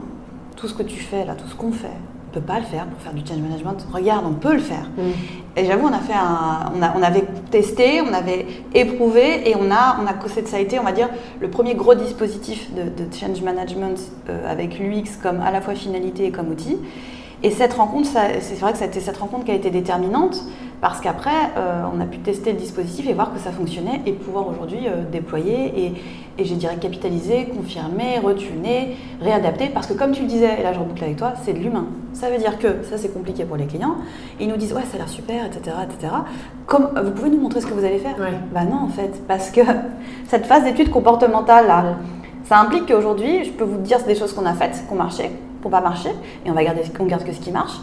tout 0.55 0.67
ce 0.67 0.75
que 0.75 0.83
tu 0.83 0.99
fais 0.99 1.25
là, 1.25 1.33
tout 1.33 1.47
ce 1.47 1.55
qu'on 1.55 1.71
fait, 1.71 1.87
peut 2.31 2.41
pas 2.41 2.59
le 2.59 2.65
faire 2.65 2.85
pour 2.85 2.99
faire 3.01 3.13
du 3.13 3.25
change 3.25 3.39
management. 3.39 3.77
Regarde, 3.91 4.25
on 4.27 4.33
peut 4.33 4.53
le 4.53 4.59
faire. 4.59 4.89
Mm. 4.97 5.59
Et 5.59 5.65
j'avoue, 5.65 5.87
on 5.87 5.93
a 5.93 5.99
fait 5.99 6.13
un, 6.13 6.71
on, 6.75 6.81
a, 6.81 6.93
on, 6.95 7.01
avait 7.01 7.25
testé, 7.49 8.01
on 8.01 8.13
avait 8.13 8.45
éprouvé 8.73 9.49
et 9.49 9.55
on 9.55 9.71
a, 9.71 9.97
on 10.01 10.05
a, 10.05 10.15
ça 10.45 10.57
a 10.57 10.59
été, 10.59 10.79
on 10.79 10.83
va 10.83 10.91
dire, 10.91 11.09
le 11.39 11.49
premier 11.49 11.75
gros 11.75 11.95
dispositif 11.95 12.69
de, 12.73 12.91
change 13.15 13.41
management 13.41 13.99
euh, 14.29 14.51
avec 14.51 14.77
l'UX 14.79 15.17
comme 15.21 15.39
à 15.41 15.51
la 15.51 15.61
fois 15.61 15.73
finalité 15.73 16.25
et 16.25 16.31
comme 16.31 16.49
outil. 16.49 16.77
Et 17.43 17.51
cette 17.51 17.73
rencontre, 17.73 18.09
c'est 18.39 18.59
vrai 18.59 18.71
que 18.71 18.79
c'était 18.79 18.99
cette 18.99 19.17
rencontre 19.17 19.45
qui 19.45 19.51
a 19.51 19.55
été 19.55 19.69
déterminante 19.69 20.43
parce 20.79 21.01
qu'après, 21.01 21.31
euh, 21.57 21.83
on 21.91 21.99
a 21.99 22.05
pu 22.05 22.19
tester 22.19 22.51
le 22.51 22.59
dispositif 22.59 23.09
et 23.09 23.13
voir 23.13 23.33
que 23.33 23.39
ça 23.39 23.51
fonctionnait 23.51 24.01
et 24.05 24.13
pouvoir 24.13 24.47
aujourd'hui 24.47 24.87
euh, 24.87 25.03
déployer 25.11 25.73
et, 25.75 25.93
et 26.37 26.45
je 26.45 26.53
dirais 26.53 26.77
capitaliser, 26.77 27.45
confirmer, 27.45 28.19
retuner, 28.19 28.95
réadapter. 29.19 29.69
Parce 29.69 29.87
que 29.87 29.93
comme 29.93 30.11
tu 30.11 30.21
le 30.21 30.27
disais, 30.27 30.59
et 30.59 30.63
là 30.63 30.73
je 30.73 30.79
reboucle 30.79 31.03
avec 31.03 31.17
toi, 31.17 31.33
c'est 31.43 31.53
de 31.53 31.59
l'humain. 31.59 31.87
Ça 32.13 32.29
veut 32.29 32.37
dire 32.37 32.59
que 32.59 32.83
ça 32.83 32.97
c'est 32.97 33.11
compliqué 33.11 33.43
pour 33.43 33.57
les 33.57 33.65
clients. 33.65 33.95
Ils 34.39 34.47
nous 34.47 34.57
disent 34.57 34.73
ouais 34.73 34.83
ça 34.83 34.95
a 34.95 34.97
l'air 34.99 35.09
super, 35.09 35.45
etc., 35.45 35.77
etc. 35.83 36.13
Comme 36.67 36.89
vous 37.03 37.11
pouvez 37.11 37.31
nous 37.31 37.39
montrer 37.39 37.61
ce 37.61 37.65
que 37.65 37.73
vous 37.73 37.83
allez 37.83 37.97
faire 37.99 38.15
Bah 38.53 38.63
non 38.63 38.77
en 38.77 38.89
fait, 38.89 39.25
parce 39.27 39.49
que 39.49 39.61
cette 40.27 40.45
phase 40.45 40.63
d'étude 40.63 40.91
comportementale 40.91 41.65
là, 41.65 41.97
ça 42.43 42.59
implique 42.59 42.85
qu'aujourd'hui 42.85 43.45
je 43.45 43.51
peux 43.51 43.63
vous 43.63 43.79
dire 43.79 44.03
des 44.03 44.15
choses 44.15 44.31
qu'on 44.31 44.45
a 44.45 44.53
faites, 44.53 44.85
qu'on 44.87 44.95
marchait, 44.95 45.31
qu'on 45.63 45.69
pas 45.69 45.81
marcher, 45.81 46.11
et 46.45 46.51
on 46.51 46.53
va 46.53 46.63
garder, 46.63 46.83
on 46.99 47.05
garde 47.05 47.23
que 47.23 47.33
ce 47.33 47.39
qui 47.39 47.51
marche 47.51 47.79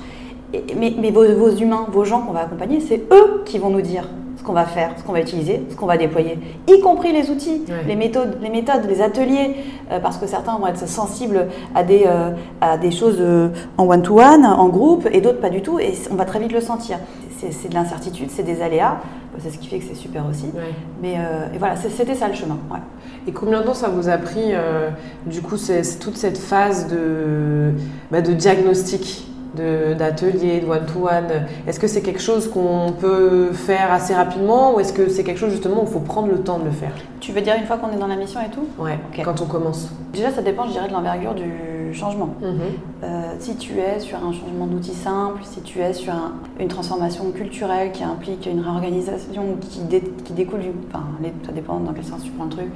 mais, 0.76 1.10
vos, 1.10 1.50
humains, 1.50 1.86
vos 1.90 2.04
gens 2.04 2.20
qu'on 2.22 2.32
va 2.32 2.40
accompagner, 2.40 2.80
c'est 2.80 3.02
eux 3.12 3.42
qui 3.44 3.58
vont 3.58 3.70
nous 3.70 3.80
dire 3.80 4.08
ce 4.36 4.42
qu'on 4.42 4.52
va 4.52 4.66
faire, 4.66 4.90
ce 4.98 5.02
qu'on 5.02 5.12
va 5.12 5.20
utiliser, 5.20 5.62
ce 5.70 5.74
qu'on 5.74 5.86
va 5.86 5.96
déployer, 5.96 6.38
y 6.68 6.80
compris 6.80 7.12
les 7.12 7.30
outils, 7.30 7.62
les 7.86 7.96
méthodes, 7.96 8.36
les 8.42 8.50
méthodes, 8.50 8.84
les 8.86 9.00
ateliers, 9.00 9.56
euh, 9.90 10.00
parce 10.00 10.18
que 10.18 10.26
certains 10.26 10.58
vont 10.58 10.66
être 10.66 10.86
sensibles 10.86 11.46
à 11.74 11.82
des, 11.82 12.04
euh, 12.06 12.30
à 12.60 12.76
des 12.76 12.90
choses 12.90 13.16
euh, 13.20 13.48
en 13.78 13.88
one-to-one, 13.88 14.44
en 14.44 14.68
groupe, 14.68 15.08
et 15.10 15.22
d'autres 15.22 15.40
pas 15.40 15.50
du 15.50 15.62
tout, 15.62 15.78
et 15.78 15.94
on 16.10 16.16
va 16.16 16.26
très 16.26 16.40
vite 16.40 16.52
le 16.52 16.60
sentir. 16.60 16.98
C'est 17.38 17.68
de 17.68 17.74
l'incertitude, 17.74 18.30
c'est 18.30 18.42
des 18.42 18.62
aléas, 18.62 18.98
c'est 19.38 19.50
ce 19.50 19.58
qui 19.58 19.68
fait 19.68 19.78
que 19.78 19.84
c'est 19.84 19.94
super 19.94 20.24
aussi. 20.30 20.46
Mais 21.02 21.16
voilà, 21.58 21.74
c'était 21.76 22.14
ça 22.14 22.28
le 22.28 22.32
chemin. 22.32 22.56
Et 23.26 23.32
combien 23.32 23.60
de 23.60 23.66
temps 23.66 23.74
ça 23.74 23.88
vous 23.88 24.08
a 24.08 24.16
pris, 24.16 24.52
du 25.26 25.42
coup, 25.42 25.58
c'est 25.58 25.98
toute 25.98 26.16
cette 26.16 26.38
phase 26.38 26.88
de, 26.88 27.72
bah, 28.10 28.22
de 28.22 28.32
diagnostic? 28.32 29.26
D'ateliers, 29.54 30.60
de 30.60 30.66
one-to-one 30.66 31.46
Est-ce 31.66 31.80
que 31.80 31.86
c'est 31.86 32.02
quelque 32.02 32.20
chose 32.20 32.50
qu'on 32.50 32.92
peut 32.92 33.52
faire 33.52 33.92
assez 33.92 34.14
rapidement 34.14 34.74
ou 34.74 34.80
est-ce 34.80 34.92
que 34.92 35.08
c'est 35.08 35.24
quelque 35.24 35.38
chose 35.38 35.52
justement 35.52 35.82
où 35.82 35.86
il 35.86 35.92
faut 35.92 36.00
prendre 36.00 36.28
le 36.28 36.38
temps 36.40 36.58
de 36.58 36.64
le 36.64 36.70
faire? 36.70 36.92
Tu 37.20 37.32
veux 37.32 37.40
dire 37.40 37.54
une 37.58 37.66
fois 37.66 37.76
qu'on 37.76 37.92
est 37.92 37.98
dans 37.98 38.06
la 38.06 38.16
mission 38.16 38.40
et 38.40 38.50
tout? 38.50 38.66
Ouais, 38.78 38.98
quand 39.24 39.40
on 39.40 39.46
commence. 39.46 39.88
Déjà, 40.12 40.30
ça 40.30 40.42
dépend, 40.42 40.66
je 40.66 40.72
dirais, 40.72 40.88
de 40.88 40.92
l'envergure 40.92 41.34
du 41.34 41.92
changement. 41.94 42.34
Mhm. 42.40 42.60
Euh, 43.02 43.34
si 43.38 43.56
tu 43.56 43.78
es 43.78 44.00
sur 44.00 44.18
un 44.18 44.32
changement 44.32 44.66
d'outil 44.66 44.94
simple, 44.94 45.40
si 45.42 45.60
tu 45.60 45.80
es 45.80 45.92
sur 45.92 46.12
une 46.58 46.68
transformation 46.68 47.30
culturelle 47.30 47.92
qui 47.92 48.04
implique 48.04 48.46
une 48.46 48.60
réorganisation 48.60 49.56
qui, 49.60 49.80
qui 50.24 50.32
découle 50.32 50.60
du... 50.60 50.70
Enfin, 50.88 51.04
ça 51.46 51.52
dépend 51.52 51.78
dans 51.78 51.92
quel 51.92 52.04
sens 52.04 52.22
tu 52.22 52.30
prends 52.30 52.44
le 52.44 52.50
truc. 52.50 52.66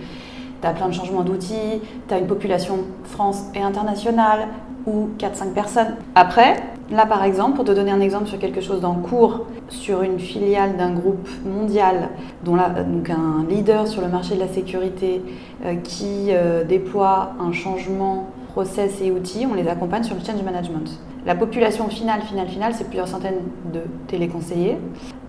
Tu 0.60 0.66
as 0.66 0.72
plein 0.72 0.88
de 0.88 0.94
changements 0.94 1.22
d'outils, 1.22 1.80
tu 2.08 2.14
as 2.14 2.18
une 2.18 2.26
population 2.26 2.78
France 3.04 3.44
et 3.54 3.62
internationale, 3.62 4.48
ou 4.86 5.10
4-5 5.18 5.52
personnes. 5.52 5.96
Après, 6.14 6.56
là 6.90 7.06
par 7.06 7.24
exemple, 7.24 7.56
pour 7.56 7.64
te 7.64 7.72
donner 7.72 7.90
un 7.90 8.00
exemple 8.00 8.26
sur 8.26 8.38
quelque 8.38 8.60
chose 8.60 8.80
d'en 8.80 8.94
cours, 8.94 9.46
sur 9.68 10.02
une 10.02 10.18
filiale 10.18 10.76
d'un 10.76 10.92
groupe 10.92 11.28
mondial, 11.44 12.08
dont 12.44 12.56
donc 12.56 13.10
un 13.10 13.44
leader 13.48 13.86
sur 13.86 14.00
le 14.00 14.08
marché 14.08 14.34
de 14.34 14.40
la 14.40 14.48
sécurité 14.48 15.22
euh, 15.64 15.74
qui 15.76 16.28
euh, 16.30 16.64
déploie 16.64 17.32
un 17.40 17.52
changement 17.52 18.26
process 18.48 19.00
et 19.02 19.10
outils, 19.10 19.46
on 19.50 19.54
les 19.54 19.68
accompagne 19.68 20.02
sur 20.02 20.14
le 20.14 20.24
change 20.24 20.42
management. 20.42 21.00
La 21.26 21.34
population 21.34 21.88
finale, 21.88 22.22
finale, 22.22 22.48
finale, 22.48 22.72
c'est 22.74 22.84
plusieurs 22.84 23.08
centaines 23.08 23.40
de 23.72 23.80
téléconseillers. 24.06 24.78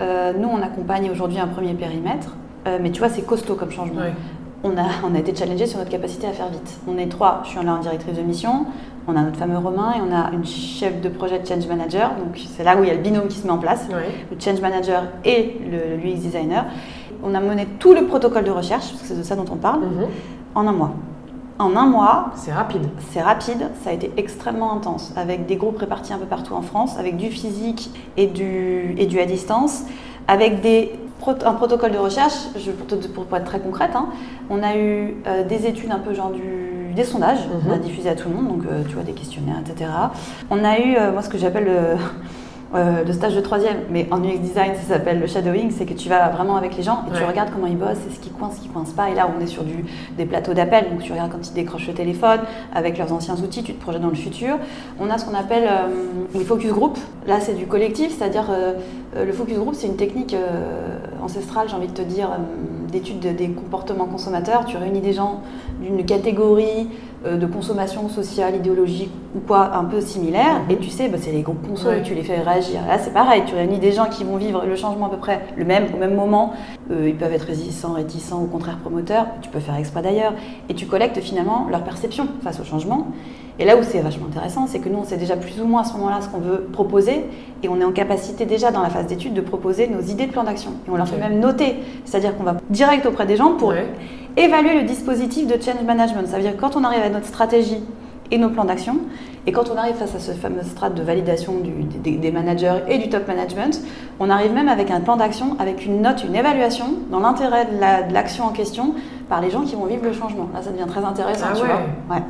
Euh, 0.01 0.33
nous, 0.37 0.47
on 0.47 0.61
accompagne 0.61 1.09
aujourd'hui 1.11 1.39
un 1.39 1.47
premier 1.47 1.73
périmètre, 1.73 2.35
mais 2.81 2.91
tu 2.91 2.99
vois, 2.99 3.09
c'est 3.09 3.23
costaud 3.23 3.55
comme 3.55 3.71
changement. 3.71 4.01
On 4.63 4.77
a, 4.77 4.85
on 5.03 5.15
a 5.15 5.19
été 5.19 5.33
challengé 5.33 5.65
sur 5.65 5.79
notre 5.79 5.89
capacité 5.89 6.27
à 6.27 6.31
faire 6.31 6.49
vite. 6.49 6.79
On 6.87 6.97
est 6.97 7.07
trois, 7.07 7.41
je 7.43 7.49
suis 7.49 7.65
là 7.65 7.73
en 7.73 7.79
directrice 7.79 8.15
de 8.15 8.21
mission, 8.21 8.65
on 9.09 9.15
a 9.15 9.21
notre 9.21 9.37
fameux 9.37 9.57
Romain 9.57 9.93
et 9.97 10.01
on 10.01 10.15
a 10.15 10.31
une 10.31 10.45
chef 10.45 11.01
de 11.01 11.09
projet 11.09 11.39
de 11.39 11.47
change 11.47 11.67
manager. 11.67 12.11
Donc 12.15 12.39
c'est 12.55 12.63
là 12.63 12.77
où 12.77 12.83
il 12.83 12.87
y 12.87 12.91
a 12.91 12.95
le 12.95 13.01
binôme 13.01 13.27
qui 13.27 13.37
se 13.37 13.45
met 13.45 13.53
en 13.53 13.57
place, 13.57 13.87
le 13.89 14.39
change 14.39 14.61
manager 14.61 15.03
et 15.25 15.59
le, 15.69 15.97
UX 15.97 16.19
designer. 16.19 16.65
On 17.23 17.33
a 17.35 17.39
mené 17.39 17.67
tout 17.79 17.93
le 17.93 18.05
protocole 18.05 18.43
de 18.43 18.51
recherche, 18.51 18.89
parce 18.89 19.01
que 19.01 19.07
c'est 19.07 19.17
de 19.17 19.23
ça 19.23 19.35
dont 19.35 19.45
on 19.51 19.57
parle, 19.57 19.81
mhm. 19.81 20.07
en 20.55 20.67
un 20.67 20.71
mois. 20.71 20.91
En 21.57 21.75
un 21.75 21.85
mois. 21.85 22.31
C'est 22.35 22.53
rapide. 22.53 22.87
C'est 23.11 23.21
rapide, 23.21 23.69
ça 23.83 23.89
a 23.89 23.93
été 23.93 24.11
extrêmement 24.15 24.73
intense, 24.73 25.13
avec 25.17 25.45
des 25.45 25.57
groupes 25.57 25.77
répartis 25.77 26.13
un 26.13 26.17
peu 26.17 26.25
partout 26.25 26.53
en 26.53 26.61
France, 26.61 26.97
avec 26.97 27.17
du 27.17 27.29
physique 27.29 27.91
et 28.15 28.27
du, 28.27 28.95
et 28.97 29.05
du 29.05 29.19
à 29.19 29.25
distance, 29.25 29.83
avec 30.27 30.61
des 30.61 30.93
un 31.45 31.53
protocole 31.53 31.91
de 31.91 31.97
recherche, 31.97 32.33
je, 32.57 32.71
pour, 32.71 33.25
pour, 33.25 33.37
être 33.37 33.45
très 33.45 33.59
concrète, 33.59 33.91
hein, 33.93 34.07
on 34.49 34.63
a 34.63 34.75
eu 34.75 35.17
euh, 35.27 35.43
des 35.43 35.67
études 35.67 35.91
un 35.91 35.99
peu 35.99 36.13
genre 36.13 36.31
du, 36.31 36.78
des 36.99 37.05
sondages, 37.05 37.39
on 37.65 37.71
a 37.71 37.75
mhm. 37.75 37.81
diffusé 37.81 38.09
à 38.09 38.15
tout 38.15 38.27
le 38.29 38.35
monde, 38.35 38.47
donc 38.49 38.63
euh, 38.69 38.83
tu 38.87 38.95
vois 38.95 39.03
des 39.03 39.13
questionnaires, 39.13 39.61
etc. 39.65 39.89
On 40.49 40.63
a 40.63 40.79
eu, 40.79 40.95
euh, 40.97 41.11
moi 41.13 41.21
ce 41.21 41.29
que 41.29 41.37
j'appelle 41.37 41.65
le 41.65 41.95
euh, 42.75 43.03
le 43.03 43.13
stage 43.13 43.35
de 43.35 43.41
troisième, 43.41 43.77
mais 43.89 44.07
en 44.11 44.21
UX 44.21 44.37
design, 44.39 44.73
ça 44.75 44.93
s'appelle 44.93 45.19
le 45.19 45.25
shadowing, 45.25 45.71
c'est 45.71 45.85
que 45.85 45.93
tu 45.93 46.09
vas 46.09 46.29
vraiment 46.29 46.55
avec 46.57 46.75
les 46.77 46.83
gens 46.83 47.03
et 47.07 47.17
tu 47.17 47.23
regardes 47.23 47.51
comment 47.51 47.67
ils 47.67 47.77
bossent, 47.77 48.05
et 48.07 48.13
ce 48.13 48.19
qui 48.19 48.29
coince, 48.29 48.57
ce 48.57 48.61
qui 48.61 48.67
coince 48.67 48.91
pas. 48.91 49.09
Et 49.09 49.15
là, 49.15 49.27
on 49.33 49.41
est 49.41 49.47
sur 49.47 49.63
du, 49.63 49.85
des 50.17 50.25
plateaux 50.25 50.53
d'appel, 50.53 50.89
donc 50.91 51.01
tu 51.01 51.11
regardes 51.11 51.31
quand 51.31 51.49
ils 51.49 51.53
décrochent 51.53 51.87
le 51.87 51.93
téléphone, 51.93 52.41
avec 52.75 52.97
leurs 52.97 53.11
anciens 53.11 53.35
outils, 53.37 53.63
tu 53.63 53.73
te 53.73 53.81
projettes 53.81 54.01
dans 54.01 54.09
le 54.09 54.15
futur. 54.15 54.57
On 54.99 55.09
a 55.09 55.17
ce 55.17 55.25
qu'on 55.25 55.35
appelle 55.35 55.67
les 56.35 56.43
focus 56.43 56.71
group. 56.71 56.99
Là, 57.25 57.39
c'est 57.39 57.55
du 57.55 57.65
collectif, 57.65 58.15
c'est-à-dire 58.15 58.51
le 59.15 59.31
focus 59.31 59.57
group, 59.57 59.73
c'est 59.73 59.87
une 59.87 59.97
technique 59.97 60.35
ancestrale, 61.23 61.69
j'ai 61.69 61.75
envie 61.75 61.87
de 61.87 61.93
te 61.93 62.03
dire, 62.03 62.29
d'étude 62.91 63.35
des 63.35 63.49
comportements 63.49 64.05
consommateurs. 64.05 64.65
Tu 64.65 64.77
réunis 64.77 65.01
des 65.01 65.13
gens 65.13 65.41
d'une 65.79 66.05
catégorie 66.05 66.87
euh, 67.25 67.37
de 67.37 67.45
consommation 67.45 68.07
sociale, 68.07 68.55
idéologique 68.55 69.11
ou 69.35 69.39
quoi 69.39 69.75
un 69.75 69.83
peu 69.83 69.99
similaire, 69.99 70.61
mhm. 70.63 70.71
et 70.71 70.77
tu 70.77 70.89
sais, 70.89 71.09
bah, 71.09 71.17
c'est 71.19 71.31
les 71.31 71.41
groupes 71.41 71.67
conso 71.67 71.91
et 71.91 72.01
tu 72.01 72.15
les 72.15 72.23
fais 72.23 72.39
réagir. 72.39 72.79
Là, 72.87 72.97
c'est 72.97 73.13
pareil, 73.13 73.43
tu 73.45 73.55
réunis 73.55 73.79
des 73.79 73.91
gens 73.91 74.05
qui 74.05 74.23
vont 74.23 74.37
vivre 74.37 74.63
le 74.65 74.75
changement 74.75 75.07
à 75.07 75.09
peu 75.09 75.17
près 75.17 75.41
le 75.57 75.65
même, 75.65 75.87
au 75.93 75.97
même 75.97 76.15
moment. 76.15 76.53
Euh, 76.91 77.09
ils 77.09 77.15
peuvent 77.15 77.33
être 77.33 77.45
résistants, 77.45 77.93
réticents, 77.93 78.41
au 78.41 78.45
contraire 78.45 78.77
promoteurs. 78.77 79.27
Tu 79.41 79.49
peux 79.49 79.59
faire 79.59 79.75
exprès 79.75 80.01
d'ailleurs. 80.01 80.33
Et 80.69 80.73
tu 80.73 80.85
collectes 80.85 81.19
finalement 81.19 81.67
leur 81.69 81.83
perception 81.83 82.27
face 82.41 82.59
au 82.59 82.63
changement. 82.63 83.07
Et 83.59 83.65
là 83.65 83.75
où 83.75 83.83
c'est 83.83 83.99
vachement 83.99 84.27
intéressant, 84.27 84.67
c'est 84.67 84.79
que 84.79 84.87
nous, 84.87 84.99
on 84.99 85.03
sait 85.03 85.17
déjà 85.17 85.35
plus 85.35 85.59
ou 85.61 85.65
moins 85.65 85.81
à 85.81 85.83
ce 85.83 85.91
moment-là 85.93 86.21
ce 86.21 86.29
qu'on 86.29 86.39
veut 86.39 86.69
proposer, 86.71 87.25
et 87.61 87.67
on 87.67 87.81
est 87.81 87.83
en 87.83 87.91
capacité 87.91 88.45
déjà 88.45 88.71
dans 88.71 88.81
la 88.81 88.89
phase 88.89 89.07
d'étude 89.07 89.33
de 89.33 89.41
proposer 89.41 89.87
nos 89.87 89.99
idées 89.99 90.27
de 90.27 90.31
plan 90.31 90.45
d'action. 90.45 90.71
Et 90.87 90.89
on 90.89 90.95
leur 90.95 91.09
fait 91.09 91.17
même 91.17 91.41
noter, 91.41 91.75
c'est-à-dire 92.05 92.37
qu'on 92.37 92.43
va 92.43 92.55
direct 92.69 93.05
auprès 93.05 93.25
des 93.25 93.35
gens 93.35 93.55
pour 93.57 93.73
évaluer 94.37 94.81
le 94.81 94.83
dispositif 94.83 95.47
de 95.47 95.61
change 95.61 95.83
management. 95.85 96.27
Ça 96.27 96.37
veut 96.37 96.43
dire 96.43 96.55
que 96.55 96.61
quand 96.61 96.75
on 96.75 96.83
arrive 96.83 97.01
à 97.01 97.09
notre 97.09 97.27
stratégie 97.27 97.83
et 98.31 98.37
nos 98.37 98.49
plans 98.49 98.65
d'action, 98.65 98.97
et 99.47 99.51
quand 99.51 99.71
on 99.73 99.77
arrive 99.77 99.95
face 99.95 100.13
à 100.13 100.19
ce 100.19 100.31
fameux 100.31 100.63
strat 100.63 100.91
de 100.91 101.01
validation 101.01 101.55
des, 102.03 102.31
managers 102.31 102.79
et 102.87 102.97
du 102.99 103.09
top 103.09 103.27
management, 103.27 103.81
on 104.19 104.29
arrive 104.29 104.53
même 104.53 104.67
avec 104.67 104.91
un 104.91 104.99
plan 104.99 105.17
d'action, 105.17 105.55
avec 105.59 105.85
une 105.85 106.01
note, 106.01 106.23
une 106.23 106.35
évaluation 106.35 106.85
dans 107.09 107.19
l'intérêt 107.19 107.65
de 107.65 108.13
l'action 108.13 108.45
en 108.45 108.51
question 108.51 108.93
par 109.27 109.41
les 109.41 109.49
gens 109.49 109.61
qui 109.61 109.75
vont 109.75 109.85
vivre 109.85 110.03
le 110.03 110.13
changement. 110.13 110.49
Là, 110.53 110.61
ça 110.61 110.71
devient 110.71 110.87
très 110.87 111.03
intéressant, 111.03 111.47
ah 111.51 111.55
tu 111.55 111.65
vois. 111.65 111.81
Ouais. 112.15 112.23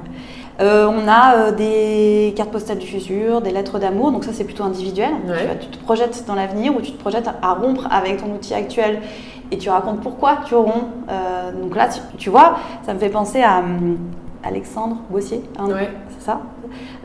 Euh, 0.61 0.87
on 0.87 1.07
a 1.07 1.35
euh, 1.35 1.51
des 1.51 2.33
cartes 2.35 2.51
postales 2.51 2.79
du 2.79 2.87
futur, 2.87 3.41
des 3.41 3.51
lettres 3.51 3.79
d'amour, 3.79 4.11
donc 4.11 4.25
ça 4.25 4.31
c'est 4.33 4.43
plutôt 4.43 4.63
individuel. 4.63 5.11
Tu, 5.61 5.67
te 5.67 5.77
projettes 5.77 6.25
dans 6.27 6.35
l'avenir 6.35 6.75
ou 6.75 6.81
tu 6.81 6.91
te 6.91 6.99
projettes 6.99 7.29
à 7.41 7.53
rompre 7.53 7.87
avec 7.89 8.17
ton 8.17 8.33
outil 8.33 8.53
actuel 8.53 8.99
et 9.51 9.57
tu 9.57 9.69
racontes 9.69 10.01
pourquoi 10.01 10.39
tu 10.45 10.55
romps. 10.55 10.89
Euh, 11.09 11.51
donc 11.51 11.75
là, 11.75 11.89
tu, 12.17 12.29
vois, 12.29 12.57
ça 12.85 12.93
me 12.93 12.99
fait 12.99 13.09
penser 13.09 13.41
à 13.41 13.59
hum, 13.59 13.97
Alexandre 14.43 14.97
Bossier, 15.09 15.43
hein, 15.57 15.67
c'est 16.09 16.25
ça, 16.25 16.41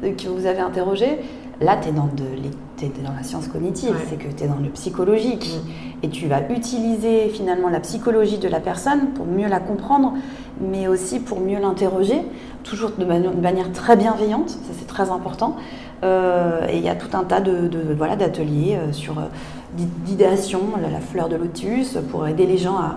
que 0.02 0.28
vous 0.28 0.46
avez 0.46 0.60
interrogé, 0.60 1.18
là, 1.60 1.76
tu 1.76 1.88
es 1.88 1.92
dans 1.92 2.08
de 2.14 2.24
dans 3.02 3.12
la 3.16 3.22
science 3.22 3.48
cognitive, 3.48 3.94
c'est 4.08 4.16
que 4.16 4.28
tu 4.28 4.44
es 4.44 4.46
dans 4.46 4.58
le 4.62 4.68
psychologique. 4.70 5.48
Mm. 5.54 6.04
Et 6.04 6.08
tu 6.10 6.26
vas 6.26 6.42
utiliser 6.50 7.28
finalement 7.28 7.68
la 7.68 7.80
psychologie 7.80 8.38
de 8.38 8.48
la 8.48 8.60
personne 8.60 9.12
pour 9.14 9.26
mieux 9.26 9.48
la 9.48 9.60
comprendre, 9.60 10.14
mais 10.60 10.86
aussi 10.86 11.20
pour 11.20 11.40
mieux 11.40 11.58
l'interroger, 11.58 12.22
toujours 12.62 12.90
de, 12.98 13.04
manière 13.04 13.72
très 13.72 13.96
bienveillante, 13.96 14.50
ça 14.50 14.72
c'est 14.78 14.86
très 14.86 15.10
important. 15.10 15.56
Euh, 16.02 16.66
et 16.68 16.76
il 16.76 16.82
y 16.82 16.88
a 16.88 16.94
tout 16.94 17.16
un 17.16 17.24
tas 17.24 17.40
de, 17.40 17.70
voilà, 17.96 18.16
d'ateliers 18.16 18.76
euh, 18.76 18.92
sur 18.92 19.18
euh, 19.18 19.22
d'idéation, 19.72 20.60
la, 20.80 21.00
fleur 21.00 21.28
de 21.28 21.36
lotus, 21.36 21.98
pour 22.10 22.26
aider 22.26 22.46
les 22.46 22.58
gens 22.58 22.76
à, 22.76 22.96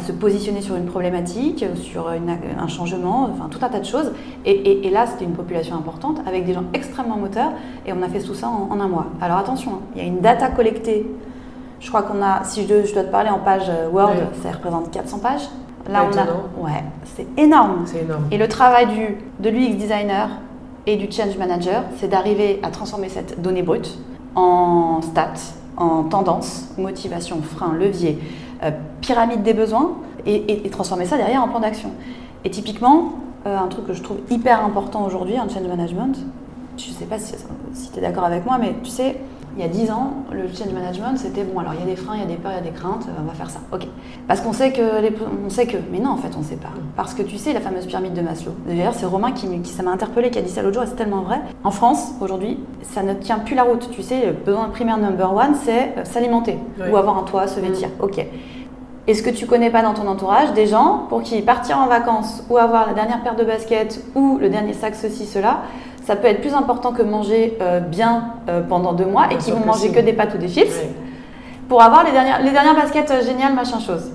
se 0.00 0.12
positionner 0.12 0.60
sur 0.60 0.76
une 0.76 0.84
problématique, 0.84 1.64
sur 1.74 2.08
un 2.08 2.68
changement, 2.68 3.28
enfin 3.32 3.48
tout 3.50 3.58
un 3.62 3.68
tas 3.68 3.80
de 3.80 3.84
choses. 3.84 4.12
Et, 4.44 4.88
là, 4.90 5.06
c'était 5.06 5.24
une 5.24 5.32
population 5.32 5.74
importante 5.74 6.20
avec 6.24 6.44
des 6.44 6.54
gens 6.54 6.62
extrêmement 6.72 7.16
moteurs 7.16 7.50
et 7.84 7.92
on 7.92 8.00
a 8.02 8.08
fait 8.08 8.20
tout 8.20 8.34
ça 8.34 8.48
en, 8.48 8.78
un 8.78 8.86
mois. 8.86 9.06
Alors 9.20 9.38
attention, 9.38 9.72
hein, 9.72 9.80
il 9.96 10.02
y 10.02 10.04
a 10.04 10.06
une 10.06 10.20
data 10.20 10.50
collectée. 10.50 11.04
Je 11.80 11.88
crois 11.88 12.02
qu'on 12.02 12.22
a, 12.22 12.44
si 12.44 12.62
je, 12.62 12.94
dois 12.94 13.02
te 13.02 13.10
parler 13.10 13.30
en 13.30 13.40
page 13.40 13.68
Word, 13.92 14.14
ça 14.40 14.52
représente 14.52 14.92
400 14.92 15.18
pages. 15.18 15.48
Là, 15.90 16.04
on 16.04 16.16
a. 16.16 16.64
Ouais, 16.64 16.84
c'est 17.16 17.26
énorme. 17.36 17.82
C'est 17.86 18.02
énorme. 18.02 18.26
Et 18.30 18.38
le 18.38 18.46
travail 18.46 18.86
du, 18.86 19.16
de 19.40 19.50
l'UX 19.50 19.74
designer 19.74 20.28
et 20.88 20.96
du 20.96 21.12
change 21.12 21.36
manager, 21.36 21.84
c'est 21.98 22.08
d'arriver 22.08 22.60
à 22.62 22.70
transformer 22.70 23.10
cette 23.10 23.42
donnée 23.42 23.62
brute 23.62 23.98
en 24.34 25.02
stats, 25.02 25.52
en 25.76 26.04
tendance, 26.04 26.68
motivation, 26.78 27.42
frein, 27.42 27.74
levier, 27.74 28.18
euh, 28.62 28.70
pyramide 29.02 29.42
des 29.42 29.52
besoins 29.52 29.98
et, 30.24 30.62
transformer 30.70 31.04
ça 31.04 31.18
derrière 31.18 31.42
en 31.44 31.48
plan 31.48 31.60
d'action. 31.60 31.90
Et 32.44 32.50
typiquement, 32.50 33.12
euh, 33.46 33.58
un 33.58 33.68
truc 33.68 33.86
que 33.86 33.92
je 33.92 34.02
trouve 34.02 34.16
hyper 34.30 34.64
important 34.64 35.04
aujourd'hui 35.04 35.38
en 35.38 35.46
change 35.48 35.66
management, 35.66 36.16
je 36.78 36.88
ne 36.88 36.94
sais 36.94 37.04
pas 37.04 37.18
si, 37.18 37.34
si 37.74 37.90
tu 37.90 37.98
es 37.98 38.00
d'accord 38.00 38.24
avec 38.24 38.46
moi, 38.46 38.56
mais 38.58 38.74
tu 38.82 38.88
sais, 38.88 39.16
il 39.58 39.62
y 39.62 39.64
a 39.64 39.68
10 39.68 39.90
ans, 39.90 40.12
le 40.30 40.46
change 40.46 40.72
management, 40.72 41.16
c'était 41.16 41.42
bon, 41.42 41.58
alors 41.58 41.74
il 41.74 41.80
y 41.80 41.82
a 41.82 41.86
des 41.86 41.96
freins, 41.96 42.14
il 42.14 42.20
y 42.20 42.22
a 42.22 42.26
des 42.26 42.36
peurs, 42.36 42.52
il 42.52 42.64
y 42.64 42.68
a 42.68 42.70
des 42.70 42.76
craintes, 42.76 43.06
on 43.20 43.24
va 43.24 43.32
faire 43.32 43.50
ça. 43.50 43.58
Ok. 43.72 43.88
Parce 44.28 44.40
qu'on 44.40 44.52
sait 44.52 44.70
que, 44.70 45.00
les, 45.00 45.12
on 45.44 45.50
sait 45.50 45.66
que, 45.66 45.78
mais 45.90 45.98
non, 45.98 46.10
en 46.10 46.16
fait, 46.16 46.30
on 46.36 46.40
ne 46.40 46.44
sait 46.44 46.56
pas. 46.56 46.68
Parce 46.96 47.12
que 47.12 47.22
tu 47.22 47.38
sais, 47.38 47.52
la 47.52 47.60
fameuse 47.60 47.86
pyramide 47.86 48.14
de 48.14 48.20
Maslow. 48.20 48.52
D'ailleurs, 48.68 48.94
c'est 48.94 49.06
Romain 49.06 49.32
qui, 49.32 49.48
qui 49.62 49.72
ça 49.72 49.82
m'a 49.82 49.90
interpellé, 49.90 50.30
qui 50.30 50.38
a 50.38 50.42
dit 50.42 50.50
ça 50.50 50.62
l'autre 50.62 50.74
jour, 50.74 50.84
et 50.84 50.86
c'est 50.86 50.94
tellement 50.94 51.22
vrai. 51.22 51.40
En 51.64 51.72
France, 51.72 52.12
aujourd'hui, 52.20 52.60
ça 52.82 53.02
ne 53.02 53.14
tient 53.14 53.40
plus 53.40 53.56
la 53.56 53.64
route. 53.64 53.90
Tu 53.90 54.02
sais, 54.02 54.26
le 54.26 54.32
besoin 54.32 54.68
primaire 54.68 54.96
number 54.96 55.34
one, 55.34 55.56
c'est 55.64 55.92
euh, 55.96 56.04
s'alimenter 56.04 56.56
ou 56.78 56.96
avoir 56.96 57.18
un 57.18 57.24
toit, 57.24 57.48
se 57.48 57.58
vêtir. 57.58 57.88
Mm. 57.88 58.04
Ok. 58.04 58.24
Est-ce 59.08 59.22
que 59.24 59.30
tu 59.30 59.46
connais 59.46 59.70
pas 59.70 59.82
dans 59.82 59.94
ton 59.94 60.06
entourage 60.06 60.52
des 60.52 60.66
gens 60.66 61.06
pour 61.08 61.22
qui 61.22 61.40
partir 61.42 61.78
en 61.78 61.86
vacances 61.86 62.44
ou 62.48 62.58
avoir 62.58 62.86
la 62.86 62.92
dernière 62.92 63.22
paire 63.22 63.34
de 63.36 63.42
baskets 63.42 64.04
ou 64.14 64.38
le 64.38 64.50
dernier 64.50 64.74
sac 64.74 64.94
ceci, 64.94 65.24
cela, 65.24 65.62
ça 66.08 66.16
peut 66.16 66.26
être 66.26 66.40
plus 66.40 66.54
important 66.54 66.92
que 66.92 67.02
manger 67.02 67.58
euh, 67.60 67.80
bien 67.80 68.30
euh, 68.48 68.62
pendant 68.66 68.94
deux 68.94 69.04
mois 69.04 69.26
et 69.30 69.36
qui 69.36 69.50
vont 69.50 69.62
manger 69.66 69.90
que 69.90 70.00
des 70.00 70.14
pâtes 70.14 70.34
ou 70.34 70.38
des 70.38 70.48
chips 70.48 70.72
pour 71.68 71.82
avoir 71.82 72.02
les 72.02 72.12
dernières, 72.12 72.42
les 72.42 72.50
dernières 72.50 72.74
baskets 72.74 73.10
euh, 73.10 73.22
géniales, 73.22 73.52
machin 73.52 73.78
chose. 73.78 74.10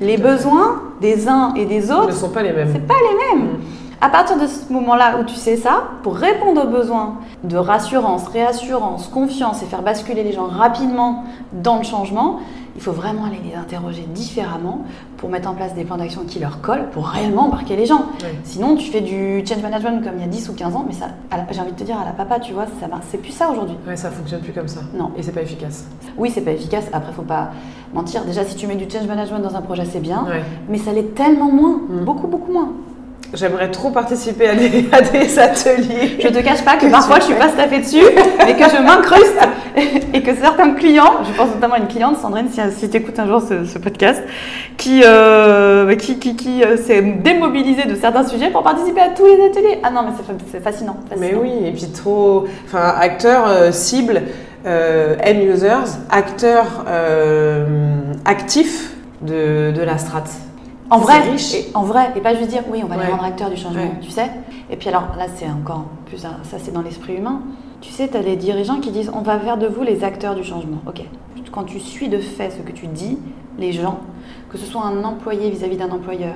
Les 0.00 0.16
besoins 0.16 0.82
des 1.00 1.28
uns 1.28 1.54
et 1.54 1.64
des 1.64 1.92
autres 1.92 2.08
ne 2.08 2.12
sont 2.12 2.30
pas 2.30 2.42
les 2.42 2.52
mêmes. 2.52 2.70
C'est 2.72 2.84
pas 2.84 2.94
les 2.94 3.38
mêmes. 3.38 3.46
Mm. 3.46 3.60
À 4.00 4.08
partir 4.08 4.40
de 4.40 4.48
ce 4.48 4.72
moment-là 4.72 5.20
où 5.20 5.24
tu 5.24 5.36
sais 5.36 5.56
ça, 5.56 5.84
pour 6.02 6.16
répondre 6.16 6.64
aux 6.64 6.68
besoins 6.68 7.14
de 7.44 7.56
rassurance, 7.56 8.26
réassurance, 8.26 9.06
confiance 9.06 9.62
et 9.62 9.66
faire 9.66 9.82
basculer 9.82 10.24
les 10.24 10.32
gens 10.32 10.48
rapidement 10.48 11.26
dans 11.52 11.76
le 11.76 11.84
changement, 11.84 12.40
il 12.76 12.82
faut 12.82 12.92
vraiment 12.92 13.24
aller 13.24 13.40
les 13.44 13.54
interroger 13.54 14.06
différemment 14.14 14.84
pour 15.16 15.30
mettre 15.30 15.48
en 15.48 15.54
place 15.54 15.74
des 15.74 15.84
plans 15.84 15.96
d'action 15.96 16.22
qui 16.24 16.38
leur 16.38 16.60
collent 16.60 16.90
pour 16.90 17.06
réellement 17.08 17.46
embarquer 17.46 17.74
les 17.74 17.86
gens. 17.86 18.06
Sinon, 18.44 18.76
tu 18.76 18.90
fais 18.90 19.00
du 19.00 19.44
change 19.46 19.62
management 19.62 20.04
comme 20.04 20.14
il 20.16 20.20
y 20.20 20.24
a 20.24 20.28
10 20.28 20.48
ou 20.50 20.52
15 20.52 20.76
ans, 20.76 20.84
mais 20.86 20.92
ça, 20.92 21.08
j'ai 21.50 21.60
envie 21.60 21.72
de 21.72 21.76
te 21.78 21.84
dire 21.84 21.98
à 21.98 22.04
la 22.04 22.12
papa, 22.12 22.38
tu 22.38 22.52
vois, 22.52 22.66
ça, 22.66 22.86
c'est 23.10 23.18
plus 23.18 23.32
ça 23.32 23.50
aujourd'hui. 23.50 23.76
Ouais, 23.86 23.96
ça 23.96 24.10
fonctionne 24.10 24.40
plus 24.40 24.52
comme 24.52 24.68
ça. 24.68 24.80
Non. 24.94 25.10
Et 25.16 25.22
c'est 25.22 25.32
pas 25.32 25.42
efficace. 25.42 25.86
Oui, 26.18 26.30
c'est 26.32 26.42
pas 26.42 26.52
efficace. 26.52 26.86
Après, 26.92 27.12
faut 27.12 27.22
pas 27.22 27.50
mentir. 27.94 28.24
Déjà, 28.24 28.44
si 28.44 28.56
tu 28.56 28.66
mets 28.66 28.76
du 28.76 28.88
change 28.90 29.06
management 29.06 29.40
dans 29.40 29.56
un 29.56 29.62
projet, 29.62 29.84
c'est 29.84 30.00
bien, 30.00 30.26
mais 30.68 30.78
ça 30.78 30.92
l'est 30.92 31.14
tellement 31.14 31.50
moins, 31.50 31.80
mm. 31.88 32.04
beaucoup, 32.04 32.26
beaucoup 32.26 32.52
moins. 32.52 32.72
J'aimerais 33.34 33.70
trop 33.70 33.90
participer 33.90 34.48
à 34.48 34.54
des, 34.54 34.88
à 34.92 35.00
des, 35.00 35.38
ateliers. 35.38 36.18
Je 36.20 36.28
te 36.28 36.38
cache 36.38 36.64
pas 36.64 36.76
que, 36.76 36.86
parfois 36.90 37.18
je 37.18 37.24
suis 37.24 37.34
pas 37.34 37.48
staffée 37.48 37.80
dessus, 37.80 38.04
mais 38.38 38.54
que 38.54 38.64
je 38.64 38.82
m'incruste 38.82 39.48
et 40.14 40.22
que 40.22 40.34
certains 40.34 40.72
clients, 40.74 41.24
je 41.24 41.36
pense 41.36 41.54
notamment 41.54 41.74
à 41.74 41.78
une 41.78 41.88
cliente, 41.88 42.16
Sandrine, 42.18 42.48
si, 42.48 42.88
tu 42.88 42.96
écoutes 42.96 43.18
un 43.18 43.26
jour 43.26 43.42
ce, 43.42 43.78
podcast, 43.78 44.22
qui, 44.76 45.02
euh, 45.04 45.94
qui, 45.96 46.18
qui, 46.18 46.36
qui 46.36 46.62
euh, 46.62 46.76
s'est 46.76 47.02
démobilisée 47.02 47.84
de 47.84 47.94
certains 47.94 48.26
sujets 48.26 48.50
pour 48.50 48.62
participer 48.62 49.00
à 49.00 49.08
tous 49.08 49.26
les 49.26 49.44
ateliers. 49.44 49.78
Ah 49.82 49.90
non, 49.90 50.02
mais 50.04 50.12
c'est 50.50 50.62
fascinant, 50.62 50.96
Mais 51.18 51.34
oui, 51.34 51.52
et 51.64 51.72
puis 51.72 51.90
trop. 51.90 52.46
Enfin, 52.66 52.94
acteurs, 52.98 53.48
euh, 53.48 53.72
cibles, 53.72 54.22
end 54.66 55.40
users, 55.40 55.98
acteurs 56.10 56.84
actifs 58.24 58.90
de, 59.22 59.72
de 59.72 59.82
la 59.82 59.98
strate. 59.98 60.30
En 60.90 60.98
vrai, 60.98 61.20
et, 61.54 61.66
en 61.74 61.82
vrai, 61.82 62.12
et 62.14 62.20
pas 62.20 62.34
juste 62.34 62.50
dire 62.50 62.62
oui, 62.70 62.80
on 62.84 62.86
va 62.86 62.96
les 62.96 63.10
rendre 63.10 63.24
acteurs 63.24 63.50
du 63.50 63.56
changement, 63.56 63.92
tu 64.00 64.10
sais. 64.10 64.30
Et 64.70 64.76
puis 64.76 64.88
alors 64.88 65.16
là, 65.18 65.26
c'est 65.34 65.48
encore 65.48 65.84
plus, 66.06 66.18
ça 66.18 66.30
c'est 66.58 66.72
dans 66.72 66.82
l'esprit 66.82 67.16
humain. 67.16 67.42
Tu 67.80 67.90
sais, 67.90 68.08
tu 68.08 68.16
as 68.16 68.22
les 68.22 68.36
dirigeants 68.36 68.80
qui 68.80 68.90
disent 68.90 69.10
on 69.14 69.22
va 69.22 69.38
faire 69.38 69.58
de 69.58 69.66
vous 69.66 69.82
les 69.82 70.04
acteurs 70.04 70.34
du 70.34 70.44
changement. 70.44 70.78
Ok. 70.86 71.02
Quand 71.52 71.64
tu 71.64 71.80
suis 71.80 72.08
de 72.08 72.18
fait 72.18 72.50
ce 72.50 72.58
que 72.58 72.72
tu 72.72 72.86
dis, 72.86 73.18
les 73.58 73.72
gens, 73.72 74.00
que 74.50 74.58
ce 74.58 74.66
soit 74.66 74.82
un 74.82 75.04
employé 75.04 75.48
vis-à-vis 75.48 75.78
d'un 75.78 75.90
employeur, 75.90 76.34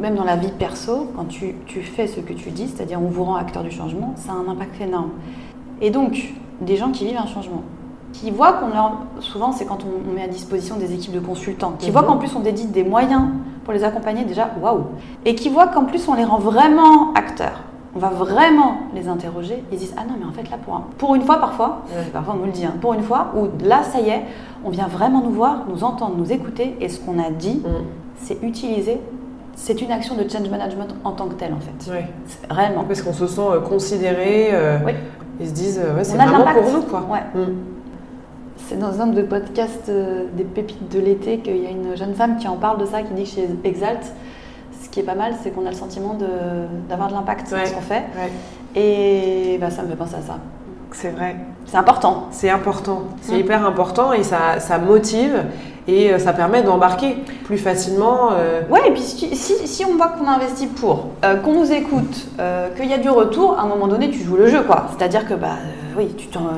même 0.00 0.14
dans 0.14 0.24
la 0.24 0.36
vie 0.36 0.52
perso, 0.56 1.10
quand 1.16 1.24
tu, 1.24 1.56
tu 1.66 1.82
fais 1.82 2.06
ce 2.06 2.20
que 2.20 2.32
tu 2.32 2.50
dis, 2.50 2.68
c'est-à-dire 2.68 3.00
on 3.02 3.08
vous 3.08 3.24
rend 3.24 3.34
acteur 3.34 3.64
du 3.64 3.70
changement, 3.70 4.14
ça 4.16 4.32
a 4.32 4.34
un 4.36 4.48
impact 4.48 4.80
énorme. 4.80 5.10
Et 5.80 5.90
donc, 5.90 6.32
des 6.60 6.76
gens 6.76 6.90
qui 6.90 7.06
vivent 7.06 7.18
un 7.18 7.26
changement, 7.26 7.62
qui 8.14 8.30
voient 8.30 8.54
qu'on 8.54 8.68
leur. 8.68 8.92
Souvent, 9.20 9.52
c'est 9.52 9.66
quand 9.66 9.78
on, 9.84 10.14
met 10.14 10.22
à 10.22 10.28
disposition 10.28 10.76
des 10.76 10.94
équipes 10.94 11.12
de 11.12 11.20
consultants, 11.20 11.74
qui 11.78 11.90
voient 11.90 12.02
mhm. 12.02 12.08
qu'en 12.08 12.16
plus 12.16 12.34
on 12.34 12.40
dédie 12.40 12.66
des 12.66 12.84
moyens 12.84 13.24
pour 13.64 13.74
les 13.74 13.84
accompagner, 13.84 14.24
déjà, 14.24 14.50
waouh 14.60 14.84
Et 15.24 15.34
qui 15.34 15.48
voient 15.48 15.66
qu'en 15.66 15.84
plus 15.84 16.08
on 16.08 16.14
les 16.14 16.24
rend 16.24 16.38
vraiment 16.38 17.12
acteurs. 17.14 17.60
On 17.96 17.98
va 17.98 18.08
vraiment 18.08 18.78
les 18.94 19.08
interroger. 19.08 19.62
Ils 19.70 19.78
disent 19.78 19.94
Ah 19.96 20.02
non, 20.08 20.14
mais 20.18 20.26
en 20.26 20.32
fait, 20.32 20.48
là, 20.50 20.56
pour, 20.64 20.80
pour 20.96 21.14
une 21.14 21.22
fois, 21.22 21.38
parfois, 21.38 21.82
parfois 22.12 22.34
on 22.34 22.38
nous 22.38 22.46
le 22.46 22.52
dit, 22.52 22.64
hein, 22.64 22.74
pour 22.80 22.94
une 22.94 23.02
fois, 23.02 23.32
où 23.36 23.48
là, 23.64 23.82
ça 23.82 24.00
y 24.00 24.08
est, 24.08 24.22
on 24.64 24.70
vient 24.70 24.88
vraiment 24.88 25.20
nous 25.20 25.30
voir, 25.30 25.64
nous 25.68 25.84
entendre, 25.84 26.14
nous 26.16 26.32
écouter, 26.32 26.76
et 26.80 26.88
ce 26.88 27.00
qu'on 27.00 27.18
a 27.18 27.30
dit, 27.30 27.62
mhm. 27.64 27.84
c'est 28.16 28.42
utilisé 28.42 29.00
c'est 29.56 29.80
une 29.80 29.92
action 29.92 30.16
de 30.16 30.28
change 30.28 30.48
management 30.48 30.88
en 31.04 31.12
tant 31.12 31.28
que 31.28 31.34
telle 31.34 31.52
en 31.52 31.60
fait. 31.60 31.92
Oui. 31.92 32.04
Réellement. 32.50 32.82
Parce 32.82 33.02
qu'on 33.02 33.12
se 33.12 33.28
sent 33.28 33.40
euh, 33.40 33.60
considéré. 33.60 34.48
Euh, 34.52 34.78
oui. 34.84 34.94
Ils 35.38 35.46
se 35.46 35.52
disent, 35.52 35.80
ouais, 35.96 36.02
c'est 36.02 36.16
vraiment 36.16 36.44
pour 36.44 36.72
nous 36.72 36.82
quoi. 36.82 37.06
Ouais. 37.08 37.22
Mhm. 37.36 37.73
C'est 38.68 38.78
dans 38.78 39.00
un 39.00 39.08
de 39.08 39.20
podcasts 39.22 39.90
euh, 39.90 40.24
des 40.32 40.44
pépites 40.44 40.90
de 40.90 40.98
l'été 40.98 41.38
qu'il 41.38 41.62
y 41.62 41.66
a 41.66 41.70
une 41.70 41.96
jeune 41.96 42.14
femme 42.14 42.38
qui 42.38 42.48
en 42.48 42.56
parle 42.56 42.80
de 42.80 42.86
ça, 42.86 43.02
qui 43.02 43.12
dit 43.12 43.24
que 43.24 43.28
chez 43.28 43.48
Exalt, 43.62 44.00
ce 44.82 44.88
qui 44.88 45.00
est 45.00 45.04
pas 45.04 45.14
mal, 45.14 45.34
c'est 45.42 45.50
qu'on 45.50 45.66
a 45.66 45.70
le 45.70 45.76
sentiment 45.76 46.16
d'avoir 46.88 47.08
de, 47.08 47.14
l'impact 47.14 47.48
sur 47.48 47.58
ce 47.58 47.74
qu'on 47.74 47.80
fait. 47.82 48.04
Et 48.74 49.58
bah, 49.60 49.70
ça 49.70 49.82
me 49.82 49.88
fait 49.88 49.96
penser 49.96 50.14
à 50.14 50.22
ça. 50.22 50.38
C'est 50.92 51.10
vrai. 51.10 51.36
C'est 51.66 51.76
important. 51.76 52.28
C'est 52.30 52.48
important. 52.48 53.02
C'est 53.20 53.34
mm. 53.34 53.40
hyper 53.40 53.66
important 53.66 54.12
et 54.12 54.22
ça, 54.22 54.60
ça 54.60 54.78
motive 54.78 55.44
et 55.86 56.12
euh, 56.12 56.18
ça 56.18 56.32
permet 56.32 56.62
d'embarquer 56.62 57.16
plus 57.44 57.58
facilement. 57.58 58.30
Euh. 58.32 58.62
Ouais, 58.70 58.80
et 58.86 58.92
puis 58.92 59.02
si, 59.02 59.34
si, 59.34 59.84
on 59.84 59.96
voit 59.96 60.08
qu'on 60.08 60.26
a 60.26 60.36
investi 60.36 60.68
pour, 60.68 61.08
qu'on 61.44 61.52
nous 61.52 61.70
écoute, 61.70 62.28
qu'il 62.76 62.88
y 62.88 62.94
a 62.94 62.98
du 62.98 63.10
retour, 63.10 63.58
à 63.58 63.62
un 63.62 63.66
moment 63.66 63.88
donné, 63.88 64.10
tu 64.10 64.20
joues 64.20 64.36
le 64.36 64.46
jeu, 64.46 64.62
quoi. 64.62 64.86
C'est-à-dire 64.96 65.26
que, 65.26 65.34
bah, 65.34 65.56
oui, 65.96 66.14
tu 66.16 66.28
t'en 66.28 66.48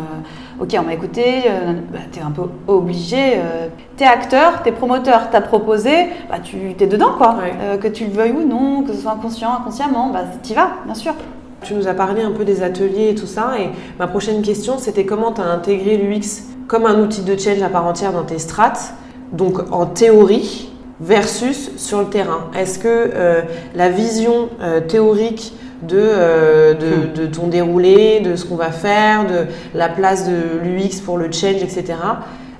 ok, 0.61 0.77
on 0.79 0.83
m'a 0.83 0.95
écouté, 0.95 1.42
euh, 1.47 1.73
bah, 1.92 1.99
tu 2.11 2.19
es 2.19 2.23
un 2.23 2.31
peu 2.31 2.42
obligé, 2.66 3.35
euh, 3.37 3.69
tu 3.97 4.05
es 4.05 4.07
acteur, 4.07 4.62
tu 4.62 4.69
es 4.69 4.73
promoteur, 4.73 5.31
tu 5.31 5.37
as 5.37 5.40
proposé, 5.40 6.09
bah, 6.31 6.38
tu 6.42 6.75
es 6.79 6.87
dedans, 6.87 7.12
quoi. 7.16 7.37
Euh, 7.61 7.77
que 7.77 7.88
tu 7.88 8.07
le 8.07 8.11
veuilles 8.11 8.33
ou 8.33 8.47
non, 8.47 8.83
que 8.83 8.92
ce 8.92 9.03
soit 9.03 9.12
inconscient, 9.12 9.53
inconsciemment, 9.53 10.11
bah, 10.11 10.25
tu 10.42 10.53
y 10.53 10.55
vas, 10.55 10.71
bien 10.85 10.95
sûr. 10.95 11.14
Tu 11.62 11.75
nous 11.75 11.88
as 11.88 11.95
parlé 11.95 12.23
un 12.23 12.31
peu 12.31 12.45
des 12.45 12.62
ateliers 12.62 13.11
et 13.11 13.14
tout 13.14 13.27
ça, 13.27 13.55
et 13.59 13.71
ma 13.99 14.07
prochaine 14.07 14.42
question, 14.42 14.79
c'était 14.79 15.05
comment 15.05 15.33
tu 15.33 15.40
as 15.40 15.47
intégré 15.47 15.97
l'UX 15.97 16.45
comme 16.69 16.87
un 16.87 17.01
outil 17.01 17.23
de 17.23 17.37
change 17.38 17.62
à 17.62 17.69
part 17.69 17.87
entière 17.87 18.12
dans 18.12 18.25
tes 18.25 18.38
strates, 18.38 18.95
donc 19.33 19.73
en 19.73 19.87
théorie 19.87 20.71
versus 21.01 21.73
sur 21.77 22.01
le 22.01 22.07
terrain? 22.07 22.51
Est-ce 22.57 22.79
que 22.79 23.11
la 23.75 23.88
vision 23.88 24.49
théorique 24.88 25.55
euh, 25.93 26.75
de, 26.75 27.21
de, 27.21 27.27
ton 27.27 27.49
déroulé, 27.49 28.21
de 28.21 28.35
ce 28.37 28.45
qu'on 28.45 28.57
va 28.57 28.71
faire, 28.71 29.27
de 29.27 29.47
la 29.75 29.89
place 29.89 30.29
de 30.29 30.59
l'UX 30.62 31.01
pour 31.05 31.19
le 31.19 31.31
change, 31.31 31.62
etc., 31.62 31.95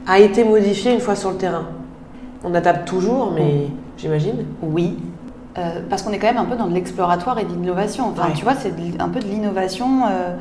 a 0.07 0.19
été 0.21 0.45
modifié 0.45 0.93
une 0.93 1.01
fois 1.01 1.17
sur 1.17 1.31
le 1.31 1.37
terrain. 1.37 1.67
On 2.45 2.55
adapte 2.55 2.87
toujours, 2.87 3.33
mais 3.35 3.69
j'imagine 3.97 4.45
Oui. 4.63 4.97
Euh, 5.59 5.81
parce 5.89 6.03
qu'on 6.03 6.13
est 6.13 6.19
quand 6.19 6.27
même 6.27 6.37
un 6.37 6.45
peu 6.45 6.57
dans 6.57 6.67
de 6.67 6.75
l'exploratoire 6.75 7.39
et 7.39 7.45
de 7.45 7.49
l'innovation. 7.49 8.09
Enfin, 8.11 8.29
tu 8.35 8.45
vois, 8.45 8.55
c'est 8.55 8.75
un 8.99 9.09
peu 9.09 9.21
de 9.21 9.25
l'innovation. 9.25 10.03
Euh, 10.07 10.35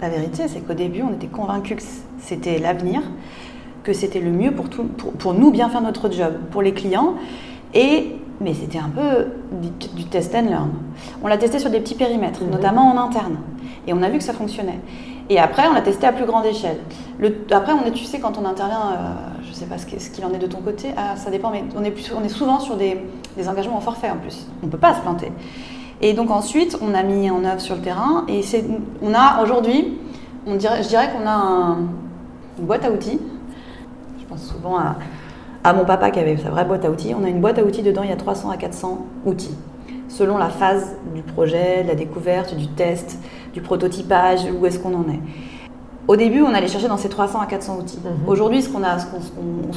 la 0.00 0.08
vérité, 0.10 0.44
c'est 0.48 0.60
qu'au 0.60 0.74
début, 0.74 1.02
on 1.02 1.14
était 1.14 1.28
convaincus 1.28 1.78
que 1.78 1.82
c'était 2.18 2.58
l'avenir, 2.58 3.00
que 3.82 3.94
c'était 3.94 4.20
le 4.20 4.30
mieux 4.30 4.52
pour, 4.52 4.68
tout, 4.68 4.84
pour, 4.84 5.12
pour, 5.12 5.32
nous 5.32 5.50
bien 5.50 5.70
faire 5.70 5.80
notre 5.80 6.12
job, 6.12 6.34
pour 6.50 6.60
les 6.60 6.74
clients. 6.74 7.14
Et 7.72 8.16
mais 8.42 8.54
c'était 8.54 8.78
un 8.78 8.88
peu 8.88 9.28
du, 9.60 10.04
test 10.04 10.34
and 10.34 10.42
learn. 10.50 10.70
On 11.22 11.28
l'a 11.28 11.38
testé 11.38 11.58
sur 11.58 11.70
des 11.70 11.80
petits 11.80 11.94
périmètres, 11.94 12.42
mhm. 12.42 12.50
notamment 12.50 12.90
en 12.90 12.98
interne, 12.98 13.38
et 13.86 13.92
on 13.92 14.02
a 14.02 14.08
vu 14.08 14.18
que 14.18 14.24
ça 14.24 14.32
fonctionnait. 14.32 14.80
Et 15.30 15.38
après, 15.38 15.66
on 15.68 15.72
l'a 15.72 15.82
testé 15.82 16.06
à 16.06 16.12
plus 16.12 16.26
grande 16.26 16.44
échelle. 16.44 16.78
Le, 17.18 17.34
après, 17.52 17.72
on 17.72 17.84
est, 17.86 17.92
tu 17.92 18.04
sais, 18.04 18.18
quand 18.18 18.36
on 18.38 18.44
intervient, 18.44 18.92
euh, 18.92 19.14
je 19.44 19.50
ne 19.50 19.54
sais 19.54 19.66
pas 19.66 19.78
ce 19.78 19.86
qu'il 19.86 20.24
en 20.24 20.32
est 20.32 20.38
de 20.38 20.46
ton 20.46 20.58
côté, 20.58 20.88
ah, 20.96 21.16
ça 21.16 21.30
dépend, 21.30 21.50
mais 21.50 21.64
on 21.76 21.84
est, 21.84 21.94
on 22.14 22.24
est 22.24 22.28
souvent 22.28 22.58
sur 22.58 22.76
des, 22.76 22.98
des 23.36 23.48
engagements 23.48 23.76
en 23.76 23.80
forfait 23.80 24.10
en 24.10 24.16
plus. 24.16 24.46
On 24.62 24.66
ne 24.66 24.70
peut 24.70 24.78
pas 24.78 24.94
se 24.94 25.00
planter. 25.00 25.32
Et 26.00 26.14
donc 26.14 26.30
ensuite, 26.30 26.76
on 26.82 26.94
a 26.94 27.02
mis 27.02 27.30
en 27.30 27.44
œuvre 27.44 27.60
sur 27.60 27.76
le 27.76 27.80
terrain, 27.80 28.24
et 28.28 28.42
on 29.02 29.14
a 29.14 29.42
aujourd'hui, 29.42 29.96
je 30.46 30.88
dirais 30.88 31.10
qu'on 31.12 31.26
a 31.26 31.76
une 32.58 32.66
boîte 32.66 32.84
à 32.84 32.90
outils. 32.90 33.20
Je 34.18 34.24
pense 34.24 34.42
souvent 34.42 34.76
à, 34.76 34.96
à 35.64 35.72
mon 35.72 35.84
papa 35.84 36.10
qui 36.10 36.18
avait 36.18 36.36
sa 36.36 36.50
vraie 36.50 36.64
boîte 36.64 36.84
à 36.84 36.90
outils. 36.90 37.14
On 37.18 37.24
a 37.24 37.28
une 37.28 37.40
boîte 37.40 37.58
à 37.58 37.64
outils 37.64 37.82
dedans, 37.82 38.02
il 38.02 38.10
y 38.10 38.12
a 38.12 38.16
300 38.16 38.50
à 38.50 38.56
400 38.56 39.06
outils, 39.26 39.56
selon 40.08 40.38
la 40.38 40.48
phase 40.48 40.96
du 41.14 41.22
projet, 41.22 41.82
de 41.84 41.88
la 41.88 41.94
découverte, 41.94 42.54
du 42.56 42.68
test, 42.68 43.18
du 43.52 43.60
prototypage, 43.60 44.40
où 44.58 44.66
est-ce 44.66 44.78
qu'on 44.78 44.94
en 44.94 45.08
est. 45.08 45.20
Au 46.08 46.16
début, 46.16 46.42
on 46.42 46.52
allait 46.52 46.66
chercher 46.66 46.88
dans 46.88 46.96
ces 46.96 47.08
300 47.08 47.40
à 47.40 47.46
400 47.46 47.78
outils. 47.78 48.00
Mhm. 48.04 48.28
Aujourd'hui, 48.28 48.60
ce 48.60 48.68
qu'on 48.68 48.82
a, 48.82 48.98
ce 48.98 49.06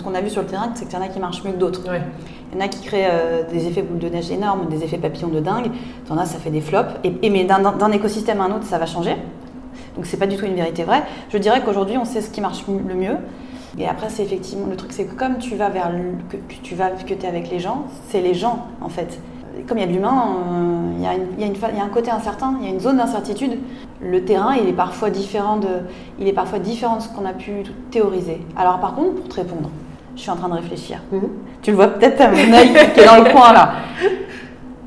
qu'on, 0.01 0.15
a 0.15 0.21
vu 0.21 0.31
sur 0.31 0.41
le 0.41 0.47
terrain, 0.47 0.71
c'est 0.73 0.85
qu'il 0.85 0.97
y 0.97 1.01
en 1.01 1.05
a 1.05 1.07
qui 1.07 1.19
marchent 1.19 1.43
mieux 1.43 1.51
que 1.51 1.57
d'autres. 1.57 1.81
Il 1.85 2.57
y 2.57 2.61
en 2.61 2.65
a 2.65 2.67
qui 2.67 2.81
créent 2.81 3.09
euh, 3.11 3.43
des 3.51 3.67
effets 3.67 3.83
boule 3.83 3.99
de 3.99 4.09
neige 4.09 4.31
énormes, 4.31 4.67
des 4.67 4.83
effets 4.83 4.97
papillons 4.97 5.27
de 5.27 5.39
dingue. 5.39 5.69
Il 6.05 6.09
y 6.09 6.11
en 6.11 6.17
a, 6.17 6.25
ça 6.25 6.39
fait 6.39 6.49
des 6.49 6.61
flops. 6.61 6.95
Et, 7.03 7.29
mais 7.29 7.43
d'un, 7.43 7.91
écosystème 7.91 8.41
à 8.41 8.45
un 8.45 8.51
autre, 8.55 8.65
ça 8.65 8.79
va 8.79 8.87
changer. 8.87 9.15
Donc, 9.95 10.07
c'est 10.07 10.17
pas 10.17 10.25
du 10.25 10.35
tout 10.35 10.45
une 10.45 10.55
vérité 10.55 10.83
vraie. 10.83 11.03
Je 11.29 11.37
dirais 11.37 11.61
qu'aujourd'hui, 11.63 11.97
on 11.97 12.05
sait 12.05 12.21
ce 12.21 12.31
qui 12.31 12.41
marche 12.41 12.65
le 12.67 12.95
mieux. 12.95 13.17
Et 13.77 13.87
après, 13.87 14.09
c'est 14.09 14.23
effectivement 14.23 14.67
le 14.69 14.75
truc, 14.75 14.93
c'est 14.93 15.05
que 15.05 15.15
comme 15.15 15.37
tu 15.37 15.55
vas 15.55 15.69
vers 15.69 15.91
que, 16.29 16.37
tu 16.63 16.75
vas 16.75 16.91
que 16.91 17.13
es 17.13 17.25
avec 17.25 17.49
les 17.49 17.59
gens, 17.59 17.85
c'est 18.09 18.21
les 18.21 18.33
gens 18.33 18.67
en 18.81 18.89
fait. 18.89 19.19
Comme 19.67 19.77
il 19.77 19.81
y 19.81 19.83
a 19.83 19.87
de 19.87 19.93
l'humain, 19.93 20.35
euh, 20.53 20.91
il, 20.97 21.03
y 21.03 21.07
a 21.07 21.13
il 21.37 21.77
y 21.77 21.79
a 21.79 21.83
un 21.83 21.89
côté 21.89 22.11
incertain, 22.11 22.55
il 22.59 22.67
y 22.67 22.69
a 22.69 22.73
une 22.73 22.79
zone 22.79 22.97
d'incertitude. 22.97 23.57
Le 24.01 24.23
terrain, 24.23 24.55
il 24.55 24.67
est 24.67 24.73
parfois 24.73 25.09
différent 25.09 25.57
de, 25.57 25.67
il 26.19 26.27
est 26.27 26.33
parfois 26.33 26.59
différent 26.59 26.97
de 26.97 27.01
ce 27.01 27.09
qu'on 27.09 27.25
a 27.25 27.33
pu 27.33 27.63
théoriser. 27.91 28.41
Alors 28.55 28.79
par 28.79 28.95
contre, 28.95 29.15
pour 29.15 29.27
te 29.27 29.35
répondre, 29.35 29.69
je 30.15 30.21
suis 30.21 30.29
en 30.29 30.35
train 30.35 30.49
de 30.49 30.55
réfléchir. 30.55 30.99
Mhm. 31.11 31.29
Tu 31.61 31.71
le 31.71 31.77
vois 31.77 31.87
peut-être 31.87 32.21
à 32.21 32.29
mon 32.29 32.53
œil 32.53 32.73
qui 32.93 32.99
est 32.99 33.05
dans 33.05 33.23
le 33.23 33.31
coin 33.31 33.53
là. 33.53 33.73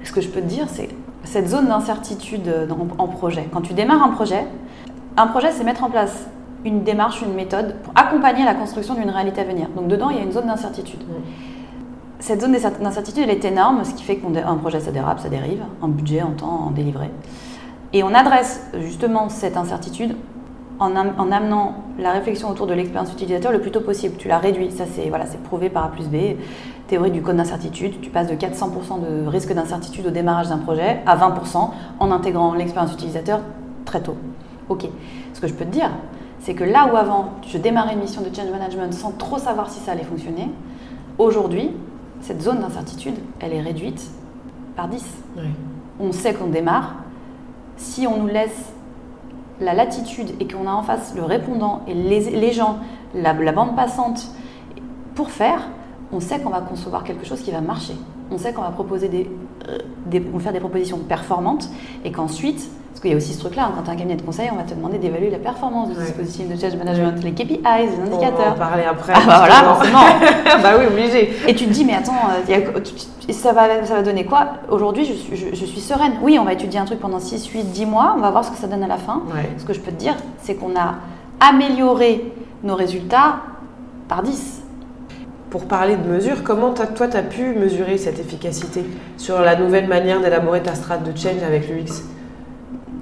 Ce 0.04 0.12
que 0.12 0.20
je 0.20 0.28
peux 0.28 0.40
te 0.40 0.46
dire, 0.46 0.66
c'est 0.68 0.88
cette 1.24 1.48
zone 1.48 1.66
d'incertitude 1.66 2.50
en 2.96 3.06
projet. 3.08 3.46
Quand 3.52 3.60
tu 3.60 3.74
démarres 3.74 4.02
un 4.02 4.08
projet, 4.08 4.46
un 5.18 5.26
projet, 5.26 5.50
c'est 5.52 5.64
mettre 5.64 5.84
en 5.84 5.90
place 5.90 6.28
une 6.68 6.82
démarche, 6.82 7.22
une 7.22 7.34
méthode 7.34 7.74
pour 7.82 7.92
accompagner 7.96 8.44
la 8.44 8.54
construction 8.54 8.94
d'une 8.94 9.10
réalité 9.10 9.40
à 9.40 9.44
venir. 9.44 9.68
Donc 9.74 9.88
dedans, 9.88 10.10
il 10.10 10.16
y 10.16 10.20
a 10.20 10.22
une 10.22 10.32
zone 10.32 10.46
d'incertitude. 10.46 11.00
Cette 12.20 12.40
zone 12.40 12.52
d'incertitude, 12.52 13.22
elle 13.24 13.30
est 13.30 13.44
énorme, 13.44 13.84
ce 13.84 13.94
qui 13.94 14.02
fait 14.02 14.16
qu'un 14.16 14.56
projet, 14.56 14.80
ça 14.80 14.90
dérape, 14.90 15.20
ça 15.20 15.28
dérive, 15.28 15.62
un 15.82 15.88
budget, 15.88 16.22
en 16.22 16.32
temps, 16.32 16.66
en 16.66 16.70
délivré. 16.70 17.10
Et 17.92 18.02
on 18.02 18.12
adresse 18.12 18.66
justement 18.80 19.28
cette 19.28 19.56
incertitude 19.56 20.14
en, 20.78 20.94
en 20.94 21.32
amenant 21.32 21.76
la 21.98 22.12
réflexion 22.12 22.50
autour 22.50 22.66
de 22.66 22.74
l'expérience 22.74 23.12
utilisateur 23.12 23.50
le 23.50 23.60
plus 23.60 23.70
tôt 23.70 23.80
possible. 23.80 24.16
Tu 24.18 24.28
la 24.28 24.38
réduis, 24.38 24.70
ça 24.70 24.84
c'est 24.86 25.08
voilà, 25.08 25.24
prouvé 25.44 25.70
par 25.70 25.86
A 25.86 25.88
plus 25.88 26.08
B. 26.08 26.36
Théorie 26.86 27.10
du 27.10 27.22
code 27.22 27.36
d'incertitude, 27.36 28.00
tu 28.00 28.10
passes 28.10 28.28
de 28.28 28.34
400% 28.34 29.00
de 29.00 29.26
risque 29.26 29.52
d'incertitude 29.52 30.06
au 30.06 30.10
démarrage 30.10 30.48
d'un 30.48 30.58
projet 30.58 31.00
à 31.06 31.16
20% 31.16 31.70
en 32.00 32.10
intégrant 32.10 32.54
l'expérience 32.54 32.94
utilisateur 32.94 33.40
très 33.84 34.00
tôt. 34.00 34.16
Ok, 34.68 34.86
ce 35.34 35.40
que 35.40 35.46
je 35.46 35.54
peux 35.54 35.64
te 35.64 35.70
dire, 35.70 35.90
c'est 36.40 36.54
que 36.54 36.64
là 36.64 36.88
où 36.92 36.96
avant, 36.96 37.30
je 37.46 37.58
démarrais 37.58 37.94
une 37.94 38.00
mission 38.00 38.22
de 38.22 38.34
change 38.34 38.50
management 38.50 38.92
sans 38.92 39.12
trop 39.12 39.38
savoir 39.38 39.70
si 39.70 39.80
ça 39.80 39.92
allait 39.92 40.04
fonctionner, 40.04 40.48
aujourd'hui, 41.18 41.70
cette 42.20 42.42
zone 42.42 42.60
d'incertitude, 42.60 43.14
elle 43.40 43.52
est 43.52 43.60
réduite 43.60 44.10
par 44.76 44.88
10. 44.88 45.04
On 46.00 46.12
sait 46.12 46.34
qu'on 46.34 46.48
démarre. 46.48 46.94
Si 47.76 48.06
on 48.06 48.18
nous 48.18 48.28
laisse 48.28 48.72
la 49.60 49.74
latitude 49.74 50.30
et 50.40 50.46
qu'on 50.46 50.66
a 50.66 50.70
en 50.70 50.82
face 50.82 51.14
le 51.16 51.22
répondant 51.22 51.82
et 51.86 51.94
les, 51.94 52.52
gens, 52.52 52.78
la, 53.14 53.34
bande 53.52 53.74
passante 53.74 54.30
pour 55.14 55.30
faire, 55.30 55.68
on 56.12 56.20
sait 56.20 56.40
qu'on 56.40 56.50
va 56.50 56.60
concevoir 56.60 57.04
quelque 57.04 57.26
chose 57.26 57.40
qui 57.40 57.50
va 57.50 57.60
marcher. 57.60 57.94
On 58.30 58.38
sait 58.38 58.52
qu'on 58.52 58.62
va 58.62 58.70
proposer 58.70 59.08
des, 59.08 59.28
euh, 59.68 59.78
des, 60.06 60.20
faire 60.38 60.52
des 60.52 60.60
propositions 60.60 60.98
performantes 60.98 61.68
et 62.04 62.12
qu'ensuite, 62.12 62.70
parce 62.98 63.04
qu'il 63.04 63.12
y 63.12 63.14
a 63.14 63.16
aussi 63.16 63.32
ce 63.32 63.38
truc-là, 63.38 63.66
hein, 63.66 63.72
quand 63.76 63.82
tu 63.84 63.90
as 63.90 63.92
un 63.92 63.96
cabinet 63.96 64.16
de 64.16 64.22
conseil, 64.22 64.48
on 64.52 64.56
va 64.56 64.64
te 64.64 64.74
demander 64.74 64.98
d'évaluer 64.98 65.30
la 65.30 65.38
performance 65.38 65.90
du 65.90 65.94
dispositif 65.94 66.48
de 66.48 66.60
change 66.60 66.74
management, 66.74 67.22
les 67.22 67.30
KPIs, 67.30 67.60
les 67.62 68.12
indicateurs. 68.12 68.54
On 68.56 68.58
va 68.58 68.66
en 68.66 68.68
parler 68.70 68.82
après. 68.90 69.12
Ah 69.14 69.20
bah 69.24 69.38
voilà, 69.38 69.54
forcément. 69.54 69.98
bah 70.64 70.70
oui, 70.80 70.86
obligé. 70.86 71.32
Et 71.46 71.54
tu 71.54 71.66
te 71.66 71.70
dis, 71.70 71.84
mais 71.84 71.94
attends, 71.94 72.16
euh, 72.50 73.32
ça, 73.32 73.52
va, 73.52 73.84
ça 73.84 73.94
va 73.94 74.02
donner 74.02 74.24
quoi? 74.24 74.48
Aujourd'hui, 74.68 75.04
je 75.04 75.12
suis, 75.12 75.36
je, 75.36 75.64
suis, 75.64 75.80
sereine. 75.80 76.14
Oui, 76.22 76.40
on 76.40 76.44
va 76.44 76.54
étudier 76.54 76.80
un 76.80 76.86
truc 76.86 76.98
pendant 76.98 77.20
6, 77.20 77.46
8, 77.46 77.70
10 77.70 77.86
mois, 77.86 78.14
on 78.16 78.20
va 78.20 78.32
voir 78.32 78.44
ce 78.44 78.50
que 78.50 78.56
ça 78.56 78.66
donne 78.66 78.82
à 78.82 78.88
la 78.88 78.96
fin. 78.96 79.22
Ce 79.58 79.64
que 79.64 79.74
je 79.74 79.78
peux 79.78 79.92
te 79.92 80.00
dire, 80.00 80.16
c'est 80.42 80.56
qu'on 80.56 80.74
a 80.74 80.96
amélioré 81.38 82.32
nos 82.64 82.74
résultats 82.74 83.36
par 84.08 84.24
10. 84.24 84.62
Pour 85.50 85.66
parler 85.66 85.94
de 85.94 86.08
mesures, 86.08 86.42
comment 86.42 86.74
toi, 86.74 87.06
tu 87.06 87.16
as 87.16 87.22
pu 87.22 87.54
mesurer 87.54 87.96
cette 87.96 88.18
efficacité 88.18 88.84
sur 89.18 89.40
la 89.40 89.54
nouvelle 89.54 89.86
manière 89.86 90.20
d'élaborer 90.20 90.64
ta 90.64 90.74
strate 90.74 91.04
de 91.04 91.16
change 91.16 91.44
avec 91.46 91.68
l'UX 91.68 92.02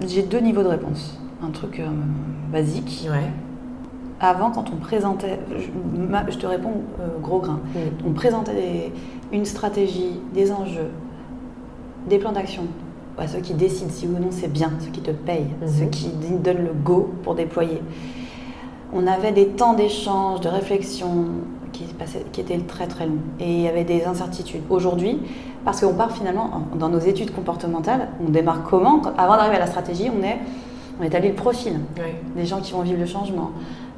j'ai 0.06 0.22
deux 0.22 0.40
niveaux 0.40 0.62
de 0.62 0.68
réponse. 0.68 1.18
Un 1.42 1.50
truc 1.50 1.80
euh, 1.80 1.87
basique. 2.50 3.06
Ouais. 3.11 3.30
Avant, 4.20 4.50
quand 4.50 4.70
on 4.72 4.76
présentait, 4.76 5.38
je, 5.50 6.38
te 6.38 6.46
réponds 6.46 6.82
euh, 7.00 7.18
gros 7.20 7.38
grain, 7.38 7.61
on 8.06 8.12
présentait 8.12 8.92
une 9.30 9.44
stratégie, 9.44 10.20
des 10.32 10.52
enjeux, 10.52 10.90
des 12.09 12.18
plans 12.18 12.32
d'action 12.32 12.62
à 13.18 13.26
ceux 13.28 13.40
qui 13.40 13.54
décident 13.54 13.90
si 13.90 14.06
oui 14.06 14.14
ou 14.16 14.22
non 14.22 14.30
c'est 14.30 14.52
bien, 14.52 14.72
ceux 14.80 14.90
qui 14.90 15.00
te 15.00 15.11
payent, 15.11 15.48
mhm. 15.61 15.68
ceux 15.68 15.87
qui 15.87 16.09
donnent 16.42 16.64
le 16.64 16.72
go 16.72 17.11
pour 17.22 17.35
déployer. 17.35 17.82
On 18.92 19.06
avait 19.06 19.32
des 19.32 19.48
temps 19.48 19.74
d'échange, 19.74 20.40
de 20.40 20.48
réflexion 20.48 21.26
qui, 21.72 21.87
qui 22.32 22.40
étaient 22.40 22.59
très 22.59 22.87
très 22.87 23.06
longs 23.06 23.18
et 23.40 23.50
il 23.50 23.61
y 23.62 23.68
avait 23.68 23.85
des 23.85 24.04
incertitudes. 24.04 24.62
Aujourd'hui, 24.70 25.18
parce 25.66 25.81
qu'on 25.81 25.94
part 25.94 26.12
finalement, 26.12 26.62
dans 26.76 26.88
nos 26.88 27.00
études 27.00 27.35
comportementales, 27.35 28.09
on 28.24 28.31
démarre 28.31 28.62
comment 28.62 29.02
Avant 29.18 29.37
d'arriver 29.37 29.57
à 29.57 29.59
la 29.59 29.66
stratégie, 29.66 30.09
on, 30.16 30.22
est, 30.22 30.38
on 31.00 31.02
établit 31.02 31.31
le 31.31 31.35
profil 31.35 31.81
des 32.37 32.46
gens 32.46 32.61
qui 32.61 32.72
vont 32.72 32.83
vivre 32.83 33.00
le 33.00 33.07
changement. 33.07 33.50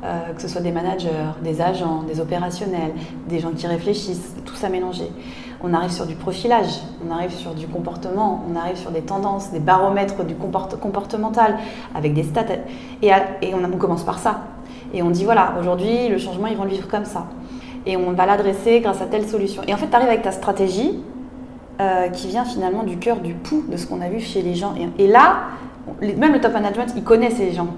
Euh, 0.03 0.33
que 0.33 0.41
ce 0.41 0.47
soit 0.49 0.61
des 0.61 0.71
managers, 0.71 1.09
des 1.43 1.61
agents, 1.61 2.05
des 2.05 2.21
opérationnels, 2.21 2.93
des 3.29 3.41
gens 3.41 3.51
qui 3.51 3.67
réfléchissent, 3.67 4.35
tout 4.47 4.55
ça 4.55 4.69
mélangé. 4.69 5.11
On 5.63 5.75
arrive 5.75 5.91
sur 5.91 6.07
du 6.07 6.15
profilage, 6.15 6.81
on 7.07 7.13
arrive 7.13 7.33
sur 7.33 7.53
du 7.53 7.67
comportement, 7.67 8.45
on 8.51 8.57
arrive 8.57 8.77
sur 8.77 8.93
des 8.93 9.03
tendances, 9.03 9.51
des 9.51 9.59
baromètres 9.59 10.25
du 10.25 10.37
comportemental, 10.37 11.57
avec 11.97 12.15
des 12.15 12.23
stats. 12.23 12.45
Et, 13.03 13.09
et 13.43 13.55
on, 13.55 13.65
on, 13.65 13.77
commence 13.77 14.05
par 14.05 14.21
ça. 14.21 14.43
Et 14.95 15.03
on 15.03 15.11
dit 15.11 15.25
voilà, 15.25 15.55
aujourd'hui, 15.61 16.09
le 16.09 16.17
changement, 16.17 16.47
ils 16.47 16.57
vont 16.57 16.65
le 16.65 16.71
vivre 16.71 16.89
comme 16.89 17.05
ça. 17.05 17.27
Et 17.85 17.97
on 17.97 18.13
va 18.13 18.25
l'adresser 18.25 18.81
grâce 18.81 19.03
à 19.03 19.07
telle 19.07 19.29
solution. 19.29 19.63
Et 19.67 19.75
en 19.75 19.77
fait, 19.77 19.89
tu 19.89 19.97
arrives 19.97 20.09
avec 20.09 20.23
ta 20.23 20.33
stratégie, 20.33 21.01
euh, 21.81 22.09
qui 22.09 22.29
vient 22.29 22.45
finalement 22.45 22.83
du 22.83 22.99
cœur, 22.99 23.19
du 23.19 23.35
pouls 23.35 23.65
de 23.69 23.77
ce 23.77 23.87
qu'on 23.87 24.01
a 24.01 24.09
vu 24.09 24.21
chez 24.21 24.43
les 24.43 24.55
gens. 24.55 24.75
Et, 24.99 25.07
là, 25.07 25.37
même 26.01 26.33
le 26.33 26.41
top 26.41 26.53
management, 26.53 26.93
il 26.97 27.05
connaît 27.05 27.31
ces 27.31 27.53
gens. 27.53 27.69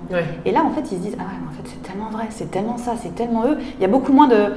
Et 0.44 0.52
là, 0.52 0.62
en 0.64 0.70
fait, 0.70 0.82
ils 0.92 0.98
se 0.98 1.02
disent 1.02 1.16
Ah, 1.18 1.24
en 1.24 1.52
fait, 1.52 1.68
c'est 1.68 1.82
tellement 1.82 2.10
vrai, 2.10 2.24
c'est 2.30 2.50
tellement 2.50 2.78
ça, 2.78 2.94
c'est 3.02 3.14
tellement 3.14 3.44
eux. 3.46 3.58
Il 3.78 3.82
y 3.82 3.84
a 3.84 3.88
beaucoup 3.88 4.12
moins 4.12 4.28
de. 4.28 4.54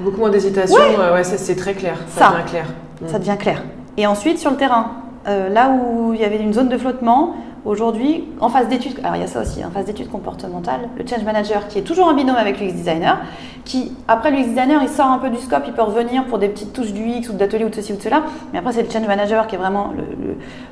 Beaucoup 0.00 0.20
moins 0.20 0.30
d'hésitation, 0.30 0.76
ouais, 0.76 1.24
c'est 1.24 1.56
très 1.56 1.74
clair. 1.74 1.96
Ça, 2.08 2.30
devient 2.30 2.44
clair. 2.48 2.66
Ça 3.08 3.18
devient 3.18 3.36
clair. 3.36 3.64
Et 3.96 4.06
ensuite, 4.06 4.38
sur 4.38 4.52
le 4.52 4.56
terrain, 4.56 4.92
euh, 5.26 5.48
là 5.48 5.70
où 5.70 6.14
il 6.14 6.20
y 6.20 6.24
avait 6.24 6.38
une 6.38 6.52
zone 6.52 6.68
de 6.68 6.78
flottement, 6.78 7.34
Aujourd'hui, 7.64 8.24
en 8.40 8.48
phase 8.48 8.68
d'études, 8.68 8.98
alors 9.02 9.16
il 9.16 9.20
y 9.20 9.24
a 9.24 9.26
ça 9.26 9.42
aussi, 9.42 9.64
en 9.64 9.70
phase 9.70 9.84
d'études 9.84 10.10
comportementales, 10.10 10.88
le 10.96 11.06
change 11.06 11.24
manager 11.24 11.66
qui 11.68 11.78
est 11.78 11.82
toujours 11.82 12.06
en 12.06 12.14
binôme 12.14 12.36
avec 12.36 12.60
l'UX 12.60 12.72
designer, 12.72 13.18
qui 13.64 13.92
après 14.06 14.30
l'UX 14.30 14.44
designer 14.44 14.80
il 14.82 14.88
sort 14.88 15.06
un 15.06 15.18
peu 15.18 15.28
du 15.28 15.38
scope, 15.38 15.64
il 15.66 15.72
peut 15.72 15.82
revenir 15.82 16.24
pour 16.26 16.38
des 16.38 16.48
petites 16.48 16.72
touches 16.72 16.92
du 16.92 17.02
X 17.02 17.28
ou 17.28 17.32
d'atelier 17.32 17.64
ou 17.64 17.68
de 17.68 17.74
ceci 17.74 17.92
ou 17.92 17.96
de 17.96 18.02
cela, 18.02 18.22
mais 18.52 18.60
après 18.60 18.72
c'est 18.72 18.82
le 18.82 18.90
change 18.90 19.06
manager 19.06 19.46
qui 19.48 19.56
est 19.56 19.58
vraiment 19.58 19.92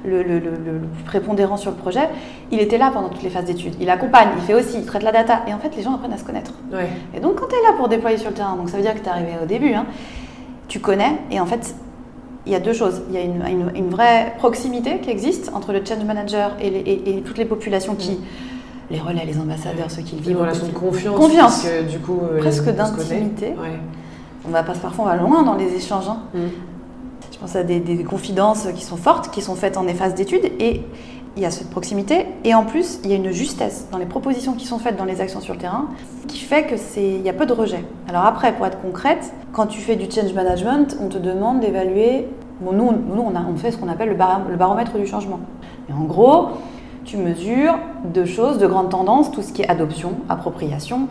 le, 0.05 0.22
le, 0.22 0.40
prépondérant 1.05 1.57
sur 1.57 1.72
le 1.72 1.77
projet. 1.77 2.09
Il 2.53 2.61
était 2.61 2.79
là 2.79 2.90
pendant 2.92 3.09
toutes 3.09 3.25
les 3.25 3.31
phases 3.31 3.46
d'études, 3.46 3.75
il 3.81 3.90
accompagne, 3.90 4.29
il 4.37 4.42
fait 4.42 4.55
aussi, 4.55 4.79
il 4.79 4.87
traite 4.87 5.03
la 5.03 5.12
data, 5.12 5.40
et 5.49 5.55
en 5.55 5.59
fait 5.59 5.75
les 5.77 5.83
gens 5.83 5.94
apprennent 5.94 6.12
à 6.12 6.18
se 6.18 6.25
connaître. 6.25 6.53
Et 7.14 7.20
donc 7.20 7.35
quand 7.40 7.46
tu 7.49 7.55
es 7.57 7.62
là 7.62 7.77
pour 7.77 7.88
déployer 7.88 8.16
sur 8.16 8.31
le 8.31 8.37
terrain, 8.37 8.55
donc 8.55 8.70
ça 8.70 8.77
veut 8.77 8.83
dire 8.83 8.94
que 8.94 9.01
tu 9.01 9.07
es 9.07 9.11
arrivé 9.11 9.33
au 9.42 9.46
début, 9.46 9.75
hein, 9.75 9.87
tu 10.68 10.79
connais, 10.79 11.16
et 11.31 11.40
en 11.40 11.46
fait 11.46 11.75
il 12.46 12.52
y 12.52 12.54
a 12.54 12.61
deux 12.61 12.72
choses. 12.72 13.02
Il 13.09 13.14
y 13.14 13.18
a 13.18 13.22
une, 13.22 13.90
vraie 13.90 14.35
proximité 14.38 15.00
qui 15.00 15.11
existe 15.11 15.50
entre 15.52 15.72
le 15.72 15.85
change 15.85 16.04
manager 16.04 16.56
et, 16.61 17.22
toutes 17.24 17.38
les 17.38 17.44
populations 17.44 17.94
qui, 17.94 18.12
mm. 18.12 18.18
les 18.90 19.00
relais, 19.00 19.24
les 19.26 19.38
ambassadeurs, 19.38 19.90
ceux 19.90 20.02
qui 20.02 20.16
le 20.16 20.22
vivent. 20.22 20.30
Une 20.32 20.38
relation 20.38 20.66
de 20.66 20.72
confiance. 20.72 21.16
Confiance. 21.16 21.66
du 21.90 21.98
coup, 21.98 22.20
euh, 22.22 22.38
Presque 22.38 22.68
d'intimité. 22.68 23.54
On 24.46 24.50
va 24.50 24.62
pas 24.62 24.74
parfois 24.74 25.04
on 25.04 25.09
va 25.09 25.16
loin 25.16 25.42
dans 25.42 25.54
les 25.54 25.74
échanges. 25.74 26.09
Hein. 26.09 26.18
Mm. 26.35 26.38
Je 27.32 27.38
pense 27.38 27.56
à 27.56 27.64
des, 27.64 28.04
confidences 28.04 28.68
qui 28.74 28.85
sont 28.85 28.96
fortes, 28.96 29.30
qui 29.30 29.42
sont 29.42 29.56
faites 29.56 29.76
en 29.76 29.87
phase 29.88 30.14
d'études 30.14 30.50
et 30.59 30.82
il 31.37 31.42
y 31.42 31.46
a 31.46 31.51
cette 31.51 31.70
proximité 31.70 32.27
et 32.44 32.55
en 32.55 32.64
plus 32.64 32.99
il 33.05 33.11
y 33.11 33.12
a 33.12 33.16
une 33.16 33.31
justesse 33.31 33.88
dans 33.92 33.99
les 33.99 34.07
propositions 34.07 34.55
qui 34.55 34.66
sont 34.66 34.79
faites 34.79 34.96
dans 34.96 35.05
les 35.05 35.20
actions 35.20 35.40
sur 35.40 35.55
le 35.55 35.61
terrain 35.61 35.88
qui 36.29 36.38
fait 36.38 36.64
que 36.64 36.77
c'est 36.77 37.07
il 37.07 37.22
y 37.22 37.29
a 37.29 37.33
peu 37.33 37.46
de 37.46 37.53
rejet. 37.53 37.85
Alors 38.09 38.25
après 38.25 38.53
pour 38.53 38.66
être 38.66 38.81
concrète, 38.81 39.33
quand 39.53 39.66
tu 39.66 39.81
fais 39.81 39.96
du 39.96 40.11
change 40.11 40.33
management, 40.33 40.96
on 41.01 41.09
te 41.09 41.18
demande 41.18 41.61
d'évaluer 41.61 42.27
Bon, 42.61 42.72
nous, 42.72 42.90
nous 42.90 43.20
on, 43.20 43.35
a, 43.37 43.44
on 43.46 43.57
fait 43.57 43.70
ce 43.70 43.77
qu'on 43.77 43.88
appelle 43.88 44.09
le, 44.09 44.16
le 44.51 44.57
baromètre 44.57 44.96
du 44.96 45.07
changement. 45.07 45.40
Et 45.90 45.92
en 45.92 46.05
gros, 46.05 46.49
tu 47.05 47.18
mesures 47.18 47.79
deux 48.05 48.25
choses, 48.25 48.57
de 48.57 48.66
grandes 48.66 48.88
tendances, 48.88 49.31
tout 49.31 49.42
ce 49.42 49.53
qui 49.53 49.61
est 49.61 49.68
adoption, 49.68 50.12
appropriation, 50.31 51.07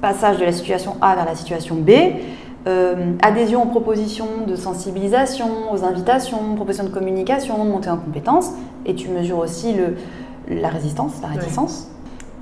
passage 0.00 0.38
de 0.38 0.44
la 0.44 0.52
situation 0.52 0.96
A 1.00 1.16
vers 1.16 1.24
la 1.24 1.34
situation 1.34 1.74
B, 1.74 1.90
euh, 2.66 3.12
adhésion 3.22 3.62
aux 3.62 3.66
propositions 3.66 4.46
de 4.46 4.56
sensibilisation, 4.56 5.72
aux 5.72 5.84
invitations, 5.84 6.54
propositions 6.56 6.86
de 6.86 6.90
communication, 6.90 7.64
de 7.64 7.70
montée 7.70 7.90
en 7.90 7.96
compétences, 7.96 8.50
et 8.84 8.94
tu 8.94 9.08
mesures 9.08 9.38
aussi 9.38 9.72
le, 9.72 9.94
la 10.48 10.68
résistance, 10.68 11.12
la 11.22 11.28
réticence, 11.28 11.88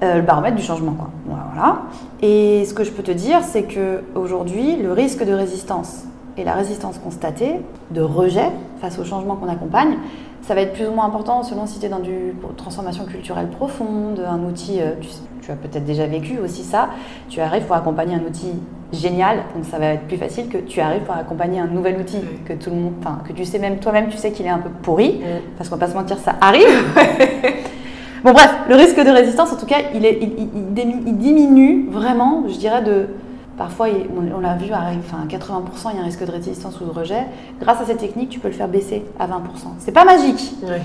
euh, 0.02 0.16
le 0.16 0.22
baromètre 0.22 0.56
du 0.56 0.62
changement. 0.62 0.92
Quoi. 0.92 1.10
Voilà. 1.26 1.82
Et 2.22 2.64
ce 2.64 2.74
que 2.74 2.84
je 2.84 2.90
peux 2.90 3.02
te 3.02 3.10
dire, 3.10 3.40
c'est 3.42 3.64
qu'aujourd'hui, 3.64 4.76
le 4.76 4.92
risque 4.92 5.24
de 5.24 5.32
résistance 5.32 6.04
et 6.36 6.44
la 6.44 6.54
résistance 6.54 6.98
constatée, 6.98 7.60
de 7.90 8.00
rejet 8.00 8.50
face 8.80 8.98
au 8.98 9.04
changement 9.04 9.36
qu'on 9.36 9.48
accompagne, 9.48 9.98
ça 10.42 10.54
va 10.54 10.60
être 10.60 10.74
plus 10.74 10.86
ou 10.86 10.92
moins 10.92 11.06
important 11.06 11.42
selon 11.42 11.66
si 11.66 11.78
tu 11.78 11.86
es 11.86 11.88
dans 11.88 12.00
du 12.00 12.34
transformation 12.56 13.06
culturelle 13.06 13.48
profonde, 13.48 14.20
un 14.26 14.42
outil, 14.44 14.80
euh, 14.80 14.92
tu, 15.40 15.50
as 15.50 15.56
peut-être 15.56 15.84
déjà 15.84 16.06
vécu 16.06 16.38
aussi 16.38 16.62
ça, 16.62 16.90
tu 17.28 17.40
arrives 17.40 17.64
pour 17.64 17.76
accompagner 17.76 18.14
un 18.14 18.24
outil 18.26 18.52
génial, 18.94 19.38
donc 19.54 19.64
ça 19.64 19.78
va 19.78 19.86
être 19.86 20.06
plus 20.06 20.16
facile 20.16 20.48
que 20.48 20.58
tu 20.58 20.80
arrives 20.80 21.02
pour 21.02 21.14
accompagner 21.14 21.60
un 21.60 21.66
nouvel 21.66 21.98
outil 22.00 22.18
que 22.46 22.52
tout 22.52 22.70
le 22.70 22.76
monde, 22.76 22.92
enfin 23.00 23.20
que 23.26 23.32
tu 23.32 23.44
sais 23.44 23.58
même 23.58 23.78
toi-même, 23.78 24.08
tu 24.08 24.16
sais 24.16 24.32
qu'il 24.32 24.46
est 24.46 24.50
un 24.50 24.58
peu 24.58 24.70
pourri, 24.70 25.20
parce 25.56 25.68
qu'on 25.68 25.76
va 25.76 25.86
pas 25.86 25.92
se 25.92 25.96
mentir, 25.96 26.18
ça 26.18 26.36
arrive. 26.40 26.64
bon 28.24 28.32
bref, 28.32 28.54
le 28.68 28.74
risque 28.74 28.96
de 28.96 29.10
résistance, 29.10 29.52
en 29.52 29.56
tout 29.56 29.66
cas, 29.66 29.78
il, 29.94 30.06
est, 30.06 30.18
il 30.22 31.16
diminue 31.18 31.88
vraiment, 31.90 32.44
je 32.48 32.56
dirais, 32.56 32.82
de 32.82 33.08
Parfois, 33.56 33.86
on, 34.16 34.40
l'a 34.40 34.56
vu, 34.56 34.72
à 34.72 34.90
enfin, 34.98 35.26
80%, 35.28 35.90
il 35.92 35.96
y 35.96 35.98
a 35.98 36.02
un 36.02 36.04
risque 36.04 36.24
de 36.24 36.30
résistance 36.30 36.80
ou 36.80 36.86
de 36.86 36.90
rejet. 36.90 37.24
Grâce 37.60 37.80
à 37.80 37.84
cette 37.84 37.98
technique, 37.98 38.28
tu 38.28 38.40
peux 38.40 38.48
le 38.48 38.54
faire 38.54 38.66
baisser 38.66 39.04
à 39.18 39.28
20%. 39.28 39.30
C'est 39.78 39.92
pas 39.92 40.04
magique. 40.04 40.54
Oui. 40.62 40.76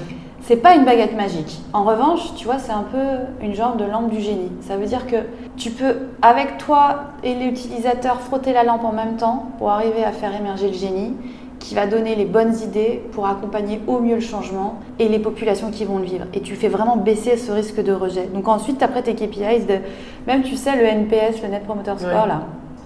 C'est 0.41 0.57
pas 0.57 0.75
une 0.75 0.85
baguette 0.85 1.15
magique. 1.15 1.59
En 1.73 1.83
revanche, 1.83 2.33
tu 2.35 2.45
vois, 2.45 2.57
c'est 2.57 2.71
un 2.71 2.85
peu 2.91 3.43
une 3.45 3.53
genre 3.53 3.75
de 3.75 3.85
lampe 3.85 4.09
du 4.09 4.19
génie. 4.19 4.51
Ça 4.61 4.77
veut 4.77 4.85
dire 4.85 5.05
que 5.05 5.17
tu 5.57 5.71
peux, 5.71 5.95
avec 6.21 6.57
toi 6.57 7.11
et 7.23 7.35
l'utilisateur, 7.35 8.21
frotter 8.21 8.53
la 8.53 8.63
lampe 8.63 8.83
en 8.83 8.93
même 8.93 9.17
temps 9.17 9.49
pour 9.57 9.69
arriver 9.69 10.03
à 10.03 10.11
faire 10.11 10.35
émerger 10.35 10.67
le 10.67 10.73
génie 10.73 11.13
qui 11.59 11.75
va 11.75 11.85
donner 11.85 12.15
les 12.15 12.25
bonnes 12.25 12.55
idées 12.63 13.01
pour 13.11 13.27
accompagner 13.27 13.81
au 13.85 13.99
mieux 13.99 14.15
le 14.15 14.21
changement 14.21 14.79
et 14.97 15.09
les 15.09 15.19
populations 15.19 15.71
qui 15.71 15.85
vont 15.85 15.97
le 15.97 16.05
vivre. 16.05 16.25
Et 16.33 16.41
tu 16.41 16.55
fais 16.55 16.69
vraiment 16.69 16.95
baisser 16.95 17.37
ce 17.37 17.51
risque 17.51 17.83
de 17.83 17.91
rejet. 17.91 18.29
Donc 18.33 18.47
ensuite, 18.47 18.81
après 18.81 19.03
tes 19.03 19.13
KPIs, 19.13 19.65
de, 19.67 19.79
même 20.25 20.41
tu 20.41 20.55
sais, 20.55 20.75
le 20.77 20.85
NPS, 20.85 21.41
le 21.43 21.49
Net 21.49 21.65
Promoter 21.65 21.93
Score, 21.97 22.27
là, 22.27 22.43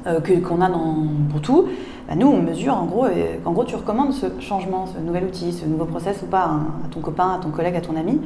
euh, 0.07 0.19
qu'on 0.19 0.59
a 0.59 0.69
dans, 0.69 0.95
pour 1.29 1.41
tout, 1.41 1.67
bah, 2.13 2.19
nous, 2.19 2.27
on 2.27 2.41
mesure 2.41 2.75
en 2.75 2.85
gros, 2.85 3.07
et, 3.07 3.39
en 3.43 3.51
gros, 3.51 3.63
tu 3.63 3.75
recommandes 3.75 4.13
ce 4.13 4.27
changement, 4.39 4.85
ce 4.85 4.99
nouvel 4.99 5.25
outil, 5.25 5.51
ce 5.51 5.65
nouveau 5.65 5.85
process 5.85 6.21
ou 6.21 6.27
pas 6.27 6.43
à 6.43 6.87
ton 6.91 6.99
copain, 6.99 7.35
à 7.39 7.39
ton 7.41 7.49
collègue, 7.49 7.75
à 7.75 7.81
ton 7.81 7.95
ami. 7.95 8.21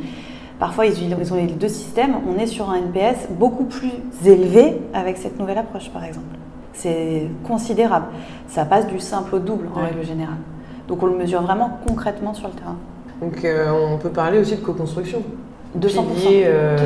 Parfois, 0.60 0.88
ils, 0.88 1.04
ils 1.04 1.34
ont 1.34 1.38
les 1.38 1.48
deux 1.48 1.70
systèmes. 1.70 2.16
On 2.28 2.40
est 2.40 2.48
sur 2.48 2.70
un 2.70 2.76
NPS 2.76 3.28
beaucoup 3.32 3.64
plus 3.64 3.92
élevé 4.26 4.82
avec 4.94 5.18
cette 5.18 5.40
nouvelle 5.40 5.60
approche, 5.60 5.90
par 5.90 6.04
exemple. 6.04 6.26
C'est 6.74 7.28
considérable. 7.48 8.08
Ça 8.48 8.66
passe 8.66 8.88
du 8.88 9.00
simple 9.00 9.36
au 9.36 9.40
double 9.40 9.68
en 9.74 9.82
règle 9.82 10.04
générale. 10.04 10.38
Donc, 10.88 11.02
on 11.04 11.06
le 11.06 11.16
mesure 11.16 11.42
vraiment 11.42 11.80
concrètement 11.88 12.34
sur 12.34 12.48
le 12.48 12.54
terrain. 12.54 12.78
Donc, 13.22 13.46
euh, 13.46 13.72
on 13.72 13.98
peut 13.98 14.10
parler 14.10 14.40
aussi 14.40 14.56
de 14.56 14.62
co-construction. 14.62 15.22
200%. 15.78 16.04
Pilier, 16.14 16.44
euh, 16.46 16.78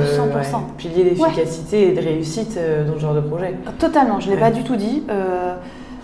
pilier 0.78 1.04
d'efficacité 1.04 1.90
et 1.90 1.92
de 1.94 2.02
réussite 2.02 2.58
euh, 2.58 2.86
dans 2.86 2.96
ce 2.96 3.00
genre 3.00 3.14
de 3.14 3.22
projet. 3.22 3.56
Totalement, 3.80 4.20
je 4.20 4.30
ne 4.30 4.34
l'ai 4.34 4.40
pas 4.40 4.52
du 4.52 4.64
tout 4.64 4.76
dit, 4.76 5.04
euh, 5.10 5.56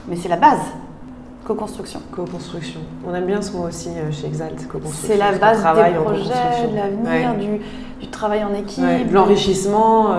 mais 0.07 0.15
c'est 0.15 0.29
la 0.29 0.37
base. 0.37 0.61
Co-construction. 1.47 2.01
Co-construction. 2.11 2.81
On 3.07 3.15
aime 3.15 3.25
bien 3.25 3.41
ce 3.41 3.53
mot 3.53 3.67
aussi 3.67 3.89
chez 4.11 4.27
Exalt, 4.27 4.67
co-construction. 4.67 5.07
C'est 5.07 5.17
la 5.17 5.31
base 5.31 5.63
des 5.63 5.93
projets, 5.95 6.67
de 6.69 6.75
l'avenir, 6.75 7.35
du, 7.35 7.61
du, 8.01 8.07
travail 8.11 8.43
en 8.43 8.53
équipe. 8.53 8.83
de 8.83 9.13
l'enrichissement, 9.13 10.09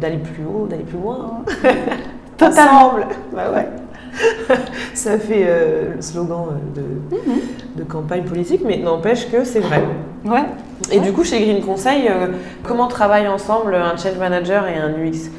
d'aller 0.00 0.16
de, 0.16 0.22
plus 0.22 0.44
haut, 0.44 0.66
d'aller 0.68 0.84
plus 0.84 0.98
loin. 0.98 1.40
Hein. 1.48 1.68
Totalement. 2.36 2.92
Bah 3.34 3.50
ouais. 3.54 3.68
Ça 4.94 5.18
fait 5.18 5.44
euh, 5.46 5.94
le 5.96 6.02
slogan 6.02 6.46
euh, 6.76 6.80
mhm. 7.16 7.40
de, 7.76 7.84
campagne 7.84 8.24
politique, 8.24 8.60
mais 8.64 8.78
n'empêche 8.78 9.30
que 9.30 9.44
c'est 9.44 9.60
vrai. 9.60 9.82
Ouais. 10.24 10.44
Et 10.90 11.00
du 11.00 11.12
coup, 11.12 11.24
chez 11.24 11.40
Green 11.40 11.64
Conseil, 11.64 12.08
euh, 12.08 12.28
comment 12.62 12.88
travaillent 12.88 13.28
ensemble 13.28 13.74
un 13.74 13.96
change 13.96 14.18
manager 14.18 14.66
et 14.68 14.76
un 14.76 14.90
UX? 14.90 15.30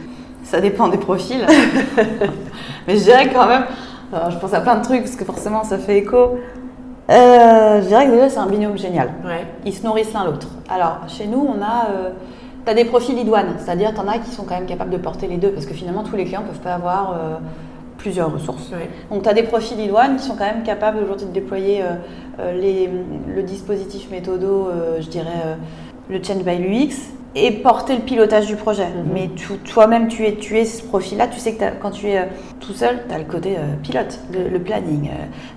Ça 0.43 0.59
dépend 0.59 0.87
des 0.87 0.97
profils. 0.97 1.45
mais 2.87 2.97
je 2.97 3.03
dirais 3.03 3.29
quand 3.33 3.47
même, 3.47 3.65
je 4.29 4.37
pense 4.37 4.53
à 4.53 4.61
plein 4.61 4.77
de 4.77 4.83
trucs, 4.83 5.01
parce 5.01 5.15
que 5.15 5.25
forcément 5.25 5.63
ça 5.63 5.77
fait 5.77 5.97
écho. 5.97 6.37
je 7.09 7.87
dirais 7.87 8.05
que 8.05 8.11
déjà 8.11 8.29
c'est 8.29 8.39
un 8.39 8.47
binôme 8.47 8.77
génial. 8.77 9.11
Ils 9.65 9.73
se 9.73 9.85
nourrissent 9.85 10.13
l'un 10.13 10.25
l'autre. 10.25 10.47
Alors, 10.69 10.99
chez 11.07 11.27
nous, 11.27 11.39
on 11.47 11.61
a... 11.61 11.87
tu 12.65 12.71
as 12.71 12.73
des 12.73 12.85
profils 12.85 13.17
idoines, 13.17 13.55
c'est-à-dire 13.59 13.93
tu 13.93 13.99
en 13.99 14.07
as 14.07 14.19
qui 14.19 14.31
sont 14.31 14.43
quand 14.43 14.55
même 14.55 14.65
capables 14.65 14.91
de 14.91 14.97
porter 14.97 15.27
les 15.27 15.37
deux, 15.37 15.51
parce 15.51 15.65
que 15.65 15.73
finalement 15.73 16.03
tous 16.03 16.15
les 16.15 16.25
clients 16.25 16.41
ne 16.41 16.47
peuvent 16.47 16.61
pas 16.61 16.73
avoir 16.73 17.17
plusieurs 18.03 18.31
ressources. 18.33 18.69
Donc 19.09 19.23
tu 19.23 19.29
as 19.29 19.33
des 19.33 19.43
profils 19.43 19.79
idoines 19.79 20.17
qui 20.17 20.23
sont 20.23 20.35
quand 20.35 20.45
même 20.45 20.63
capables 20.63 20.99
aujourd'hui 21.01 21.27
de 21.27 21.31
déployer 21.31 21.81
euh, 21.81 21.95
euh, 22.39 22.53
les, 22.53 22.89
le 23.33 23.43
dispositif 23.43 24.11
méthodo, 24.11 24.67
euh, 24.67 24.97
je 24.99 25.07
dirais 25.07 25.57
le 26.09 26.21
Change 26.21 26.43
by 26.43 26.57
l'UX, 26.57 27.13
et 27.35 27.51
porter 27.51 27.95
le 27.95 28.01
pilotage 28.01 28.47
du 28.47 28.55
projet. 28.55 28.87
Mhm. 28.87 29.11
Mais 29.13 29.29
toi-même, 29.65 30.07
tu 30.07 30.25
es, 30.25 30.35
tu 30.35 30.57
es 30.57 30.65
ce 30.65 30.83
profil-là. 30.83 31.27
Tu 31.27 31.39
sais 31.39 31.53
que 31.53 31.63
quand 31.81 31.91
tu 31.91 32.07
es 32.07 32.27
tout 32.59 32.73
seul, 32.73 33.03
tu 33.07 33.13
as 33.13 33.17
le 33.17 33.25
côté 33.25 33.55
pilote, 33.81 34.19
le, 34.31 34.59
planning, 34.59 35.09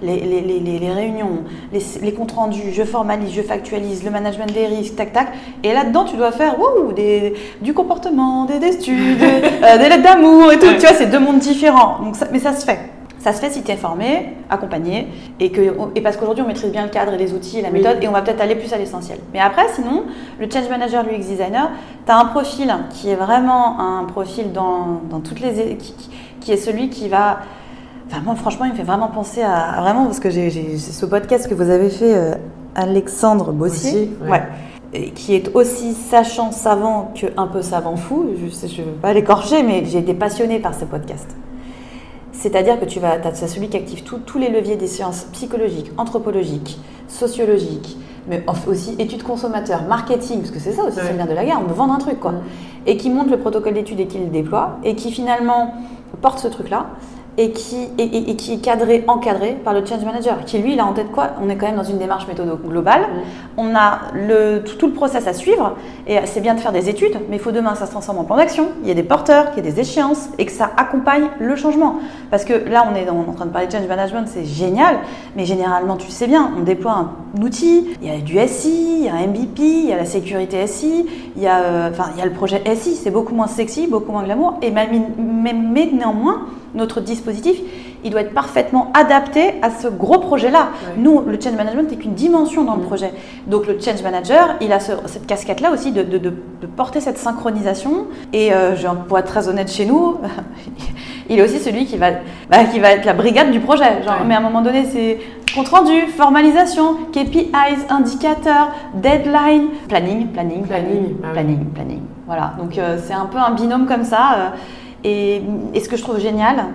les, 0.03 0.21
les, 0.21 0.41
les, 0.41 0.79
les, 0.79 0.91
réunions, 0.91 1.45
les, 1.73 2.13
comptes 2.13 2.33
rendus, 2.33 2.73
je 2.73 2.83
formalise, 2.83 3.33
je 3.33 3.43
factualise, 3.43 4.05
le 4.05 4.11
management 4.11 4.53
des 4.53 4.67
risques, 4.67 4.97
tac, 4.97 5.13
tac. 5.13 5.29
Et 5.63 5.73
là-dedans, 5.73 6.05
tu 6.05 6.17
dois 6.17 6.33
faire 6.33 6.57
des, 6.95 7.35
du 7.61 7.75
comportement, 7.75 8.47
des, 8.47 8.65
études, 8.67 9.19
des 9.19 9.89
lettres 9.89 10.03
d'amour 10.03 10.53
et 10.53 10.59
tout. 10.59 10.73
Tu 10.75 10.81
vois, 10.81 10.95
c'est 10.95 11.11
deux 11.11 11.21
mondes 11.21 11.39
différents. 11.39 12.01
Donc 12.03 12.17
mais 12.33 12.39
ça 12.39 12.55
se 12.55 12.65
fait. 12.65 12.96
Ça 13.27 13.33
se 13.33 13.41
fait 13.41 13.51
si 13.51 13.65
tu 13.65 13.73
es 13.73 13.77
formé, 13.77 14.35
accompagné, 14.51 15.09
et, 15.41 15.51
que, 15.51 15.75
et 15.97 16.01
parce 16.01 16.17
qu'aujourd'hui 16.17 16.45
on 16.45 16.47
maîtrise 16.47 16.71
bien 16.71 16.85
le 16.85 16.91
cadre 16.91 17.13
et 17.13 17.19
les 17.19 17.33
outils 17.35 17.59
et 17.59 17.63
la 17.63 17.73
méthode, 17.73 17.97
et 18.01 18.07
on 18.07 18.13
va 18.13 18.23
peut-être 18.23 18.41
aller 18.41 18.55
plus 18.55 18.73
à 18.73 18.79
l'essentiel. 18.79 19.19
Mais 19.35 19.41
après, 19.41 19.65
sinon, 19.75 20.05
le 20.39 20.49
change 20.49 20.69
manager, 20.69 21.03
l'UX 21.03 21.27
designer, 21.27 21.73
tu 22.07 22.13
as 22.13 22.21
un 22.21 22.27
profil 22.27 22.73
qui 22.91 23.11
est 23.11 23.17
vraiment 23.17 23.81
un 23.81 24.05
profil 24.05 24.53
dans, 24.53 25.01
dans 25.11 25.19
toutes 25.19 25.41
les. 25.41 25.77
Qui, 25.77 25.93
qui, 26.41 26.53
est 26.53 26.57
celui 26.57 26.89
qui 26.89 27.09
va. 27.09 27.41
Enfin, 28.09 28.23
moi, 28.25 28.37
franchement, 28.37 28.67
il 28.67 28.71
me 28.71 28.77
fait 28.77 28.85
vraiment 28.85 29.09
penser 29.09 29.43
à. 29.43 29.81
vraiment, 29.81 30.05
parce 30.05 30.21
que 30.21 30.31
j'ai 30.31 30.79
ce 30.79 31.05
podcast 31.05 31.49
que 31.49 31.55
vous 31.55 31.69
avez 31.69 31.91
fait, 31.91 32.15
euh, 32.15 32.35
Alexandre 32.77 33.51
Bossier. 33.51 34.09
ouais. 34.31 35.11
qui 35.17 35.35
est 35.35 35.51
aussi 35.57 35.95
sachant, 35.95 36.53
savant 36.53 37.11
que 37.21 37.27
un 37.37 37.49
peu 37.49 37.63
savant 37.63 37.97
fou. 37.97 38.27
Je 38.39 38.45
ne 38.45 38.87
veux 38.87 38.93
pas 38.93 39.13
l'écorcher, 39.13 39.65
mais 39.65 39.85
j'ai 39.85 39.99
été 39.99 40.15
passionnée 40.15 40.61
par 40.61 40.77
ce 40.77 40.85
podcast. 40.85 41.37
C'est-à-dire 42.39 42.79
que 42.79 42.85
tu 42.85 43.01
vas, 43.01 43.15
as 43.25 43.35
celui 43.35 43.69
qui 43.69 43.77
active 43.77 44.03
tous 44.03 44.39
les 44.39 44.49
leviers 44.49 44.77
des 44.77 44.87
sciences 44.87 45.27
psychologiques, 45.33 45.91
anthropologiques, 45.97 46.79
sociologiques, 47.09 47.97
mais 48.29 48.45
aussi 48.67 48.95
études 48.99 49.23
consommateurs, 49.23 49.83
marketing, 49.83 50.41
parce 50.41 50.51
que 50.51 50.59
c'est 50.59 50.73
ça 50.73 50.85
aussi, 50.85 50.99
c'est 51.01 51.15
bien 51.15 51.27
de 51.27 51.33
la 51.33 51.45
guerre, 51.45 51.61
on 51.63 51.67
veut 51.67 51.75
vendre 51.75 51.95
un 51.95 51.99
truc, 51.99 52.21
quoi. 52.21 52.33
Mm. 52.33 52.43
Et 52.87 52.97
qui 52.97 53.11
monte 53.11 53.31
le 53.31 53.39
protocole 53.39 53.75
d'études 53.75 54.01
et 54.01 54.07
qui 54.07 54.19
le 54.19 54.27
déploie, 54.27 54.79
et 54.85 54.95
qui 54.95 55.11
finalement 55.11 55.75
porte 56.21 56.39
ce 56.39 56.49
truc-là, 56.49 56.87
et 57.39 57.51
qui, 57.51 57.89
et, 57.99 58.37
qui 58.37 58.55
est 58.55 58.59
cadré, 58.59 59.05
encadré 59.07 59.57
par 59.63 59.75
le 59.75 59.85
change 59.85 60.05
manager, 60.05 60.45
qui 60.45 60.59
lui, 60.59 60.73
il 60.73 60.81
a 60.81 60.87
en 60.87 60.93
tête 60.93 61.13
quoi? 61.13 61.33
On 61.43 61.51
est 61.51 61.57
quand 61.57 61.67
même 61.67 61.77
dans 61.77 61.85
une 61.85 61.99
démarche 61.99 62.27
méthode 62.27 62.49
globale. 62.65 63.03
On 63.59 63.75
a 63.75 64.01
le, 64.15 64.63
tout, 64.65 64.87
le 64.87 64.93
process 64.93 65.27
à 65.27 65.35
suivre, 65.35 65.77
et 66.07 66.17
c'est 66.25 66.41
bien 66.41 66.55
de 66.55 66.61
faire 66.61 66.73
des 66.73 66.89
études, 66.89 67.19
mais 67.29 67.37
il 67.37 67.43
faut 67.43 67.53
demain 67.53 67.75
ça 67.75 67.87
se 67.87 67.91
transforme 67.91 68.19
en 68.19 68.25
plan 68.25 68.37
d'action. 68.37 68.69
Il 68.83 68.89
y 68.89 68.91
a 68.91 68.95
des 68.95 69.03
porteurs, 69.03 69.53
qu'il 69.53 69.65
y 69.65 69.69
a 69.69 69.71
des 69.71 69.81
échéances, 69.81 70.29
et 70.39 70.47
que 70.47 70.53
ça 70.53 70.71
accompagne 70.77 71.29
le 71.39 71.57
changement. 71.57 71.97
Parce 72.31 72.45
que 72.45 72.55
là, 72.55 72.89
on 72.91 72.95
est, 72.95 73.09
en 73.09 73.33
train 73.33 73.47
de 73.47 73.51
parler 73.51 73.67
de 73.67 73.73
change 73.73 73.87
management, 73.87 74.27
c'est 74.27 74.45
génial, 74.45 74.99
mais 75.37 75.45
généralement, 75.45 75.97
tu 75.97 76.11
sais 76.11 76.27
bien, 76.27 76.53
on 76.57 76.63
déploie 76.63 76.93
un 76.93 77.43
outil, 77.43 77.89
il 78.01 78.09
y 78.09 78.11
a 78.11 78.19
du 78.19 78.39
SI, 78.49 79.01
il 79.01 79.05
y 79.05 79.09
a 79.09 79.15
un 79.15 79.27
MVP, 79.27 79.63
il 79.63 79.87
y 79.87 79.93
a 79.93 79.97
la 79.97 80.07
sécurité 80.07 80.67
SI, 80.67 81.07
il 81.37 81.43
y 81.43 81.47
a, 81.47 81.61
euh, 81.61 81.91
enfin, 81.91 82.11
il 82.15 82.19
y 82.19 82.23
a 82.23 82.27
le 82.27 82.33
projet 82.33 82.63
SI, 82.75 82.95
c'est 82.95 83.11
beaucoup 83.11 83.35
moins 83.35 83.47
sexy, 83.47 83.87
beaucoup 83.87 84.13
moins 84.13 84.23
glamour, 84.23 84.55
et 84.63 84.71
même, 84.71 84.89
mais 85.19 85.89
néanmoins, 85.93 86.47
notre 86.77 87.01
dispositif, 87.01 87.57
il 88.05 88.11
doit 88.11 88.21
être 88.21 88.35
parfaitement 88.35 88.93
adapté 88.95 89.55
à 89.63 89.71
ce 89.71 89.89
gros 89.89 90.19
projet-là. 90.19 90.69
Nous, 90.97 91.23
le 91.27 91.41
change 91.41 91.55
management 91.55 91.91
n'est 91.91 91.97
qu'une 91.97 92.15
dimension 92.15 92.65
dans 92.65 92.77
le 92.77 92.83
mm. 92.83 92.87
projet. 92.87 93.13
Donc 93.47 93.67
le 93.67 93.79
change 93.81 94.03
manager, 94.03 94.57
il 94.61 94.73
a 94.73 94.79
cette 94.79 95.27
casquette-là 95.27 95.73
aussi 95.73 95.93
de, 95.93 96.03
de, 96.03 96.33
porter 96.77 97.01
cette 97.01 97.19
synchronisation. 97.19 98.07
Et 98.33 98.53
euh, 98.53 98.75
pour 99.09 99.19
être 99.19 99.27
très 99.27 99.49
honnête 99.49 99.73
chez 99.73 99.87
nous, 99.87 100.19
il 101.29 101.39
est 101.39 101.43
aussi 101.43 101.59
celui 101.59 101.87
qui 101.87 101.97
va, 101.97 102.11
bah, 102.51 102.65
qui 102.65 102.79
va 102.79 102.93
être 102.93 103.05
la 103.05 103.15
brigade 103.15 103.51
du 103.51 103.61
projet. 103.61 104.03
Genre, 104.05 104.25
Mais 104.27 104.35
à 104.35 104.39
un 104.39 104.43
moment 104.43 104.63
donné, 104.63 104.85
c'est 104.85 105.19
compte 105.55 105.69
rendu, 105.69 106.07
formalisation, 106.17 106.97
KPIs, 107.13 107.87
indicateurs, 107.89 108.69
deadline, 108.95 109.69
planning, 109.89 110.29
planning, 110.29 110.67
planning, 110.67 111.17
planning, 111.33 111.65
planning. 111.75 112.03
Voilà, 112.27 112.55
donc 112.59 112.77
euh, 112.77 112.99
c'est 113.03 113.15
un 113.15 113.27
peu 113.27 113.39
un 113.39 113.53
binôme 113.53 113.87
comme 113.87 114.05
ça. 114.05 114.35
Euh, 114.37 114.49
et, 115.07 115.81
ce 115.81 115.89
que 115.89 115.97
je 115.97 116.03
trouve 116.03 116.19
génial, 116.19 116.67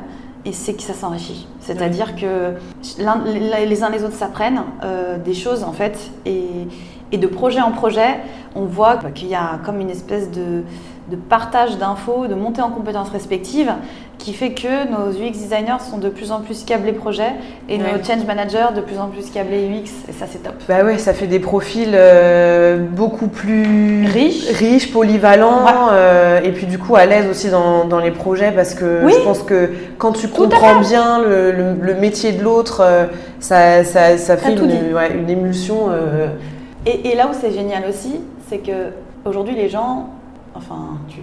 et 0.45 0.53
c'est 0.53 0.73
que 0.73 0.81
ça 0.81 0.93
s'enrichit. 0.93 1.47
C'est-à-dire 1.59 2.15
que 2.15 2.53
les 2.97 3.83
uns 3.83 3.89
les 3.89 4.03
autres 4.03 4.15
s'apprennent 4.15 4.63
euh, 4.83 5.17
des 5.17 5.33
choses 5.33 5.63
en 5.63 5.73
fait, 5.73 6.11
et, 6.25 6.45
et, 7.11 7.17
de 7.17 7.27
projet 7.27 7.61
en 7.61 7.71
projet, 7.71 8.19
on 8.55 8.65
voit 8.65 8.97
qu'il 9.13 9.27
y 9.27 9.35
a 9.35 9.59
comme 9.65 9.79
une 9.79 9.89
espèce 9.89 10.31
de, 10.31 10.63
de 11.09 11.15
partage 11.15 11.77
d'infos, 11.77 12.27
de 12.27 12.35
montée 12.35 12.61
en 12.61 12.71
compétences 12.71 13.09
respectives, 13.09 13.73
qui 14.21 14.33
fait 14.33 14.51
que 14.51 14.87
nos 14.89 15.11
UX 15.11 15.31
designers 15.31 15.79
sont 15.89 15.97
de 15.97 16.09
plus 16.09 16.31
en 16.31 16.41
plus 16.41 16.63
câblés 16.63 16.93
projet 16.93 17.33
et 17.67 17.77
nos 17.77 18.03
change 18.03 18.23
managers 18.25 18.73
de 18.75 18.81
plus 18.81 18.99
en 18.99 19.07
plus 19.07 19.29
câblés 19.31 19.67
UX, 19.67 19.89
et 20.07 20.13
ça 20.13 20.25
c'est 20.29 20.43
top. 20.43 20.53
Bah 20.67 20.83
ouais, 20.83 20.97
ça 20.97 21.13
fait 21.13 21.27
des 21.27 21.39
profils 21.39 21.91
euh, 21.93 22.77
beaucoup 22.77 23.27
plus 23.27 24.05
riches, 24.05 24.47
riches 24.51 24.91
polyvalents, 24.93 25.65
euh, 25.91 26.39
et 26.41 26.51
puis 26.51 26.67
du 26.67 26.77
coup 26.77 26.95
à 26.95 27.05
l'aise 27.05 27.27
aussi 27.29 27.49
dans, 27.49 27.85
dans, 27.85 27.99
les 27.99 28.11
projets 28.11 28.51
parce 28.51 28.75
que 28.75 29.01
je 29.09 29.23
pense 29.23 29.41
que 29.43 29.71
quand 29.97 30.11
tu 30.11 30.27
comprends 30.27 30.79
bien 30.79 31.21
le, 31.21 31.51
le, 31.51 31.95
métier 31.95 32.31
de 32.31 32.43
l'autre, 32.43 32.81
euh, 32.83 33.05
ça, 33.39 33.83
ça, 33.83 34.17
ça, 34.17 34.37
fait 34.37 34.53
une, 34.53 34.93
ouais, 34.93 35.13
une, 35.15 35.29
émulsion. 35.29 35.89
Et, 36.85 37.09
et 37.09 37.15
là 37.15 37.27
où 37.27 37.33
c'est 37.39 37.51
génial 37.51 37.83
aussi, 37.89 38.21
c'est 38.49 38.59
que 38.59 38.91
aujourd'hui 39.25 39.55
les 39.55 39.69
gens 39.69 40.09
enfin 40.55 40.99
tu, 41.07 41.19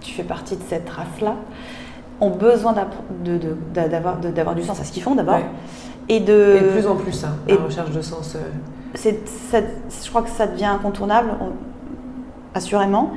tu 0.00 0.14
fais 0.14 0.22
partie 0.22 0.56
de 0.56 0.62
cette 0.68 0.88
race-là, 0.88 1.34
ont 2.20 2.30
besoin 2.30 2.74
d'avoir 3.74 4.54
du 4.54 4.62
sens 4.62 4.80
à 4.80 4.84
ce 4.84 4.92
qu'ils 4.92 5.02
font 5.02 5.14
d'abord. 5.14 5.40
Et 6.08 6.20
de, 6.20 6.56
et 6.58 6.60
de 6.60 6.68
plus 6.68 6.86
en 6.86 6.96
plus, 6.96 7.24
hein, 7.24 7.36
la 7.46 7.56
recherche 7.56 7.90
de 7.90 8.00
sens. 8.02 8.36
Euh. 8.36 9.12
je 10.04 10.08
crois 10.08 10.22
que 10.22 10.30
ça 10.30 10.46
devient 10.46 10.64
incontournable, 10.64 11.30
assurément, 12.54 13.12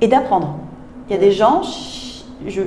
et 0.00 0.08
d'apprendre. 0.08 0.58
Il 1.08 1.14
y 1.14 1.16
a 1.16 1.20
des 1.20 1.32
gens, 1.32 1.62
je, 2.46 2.60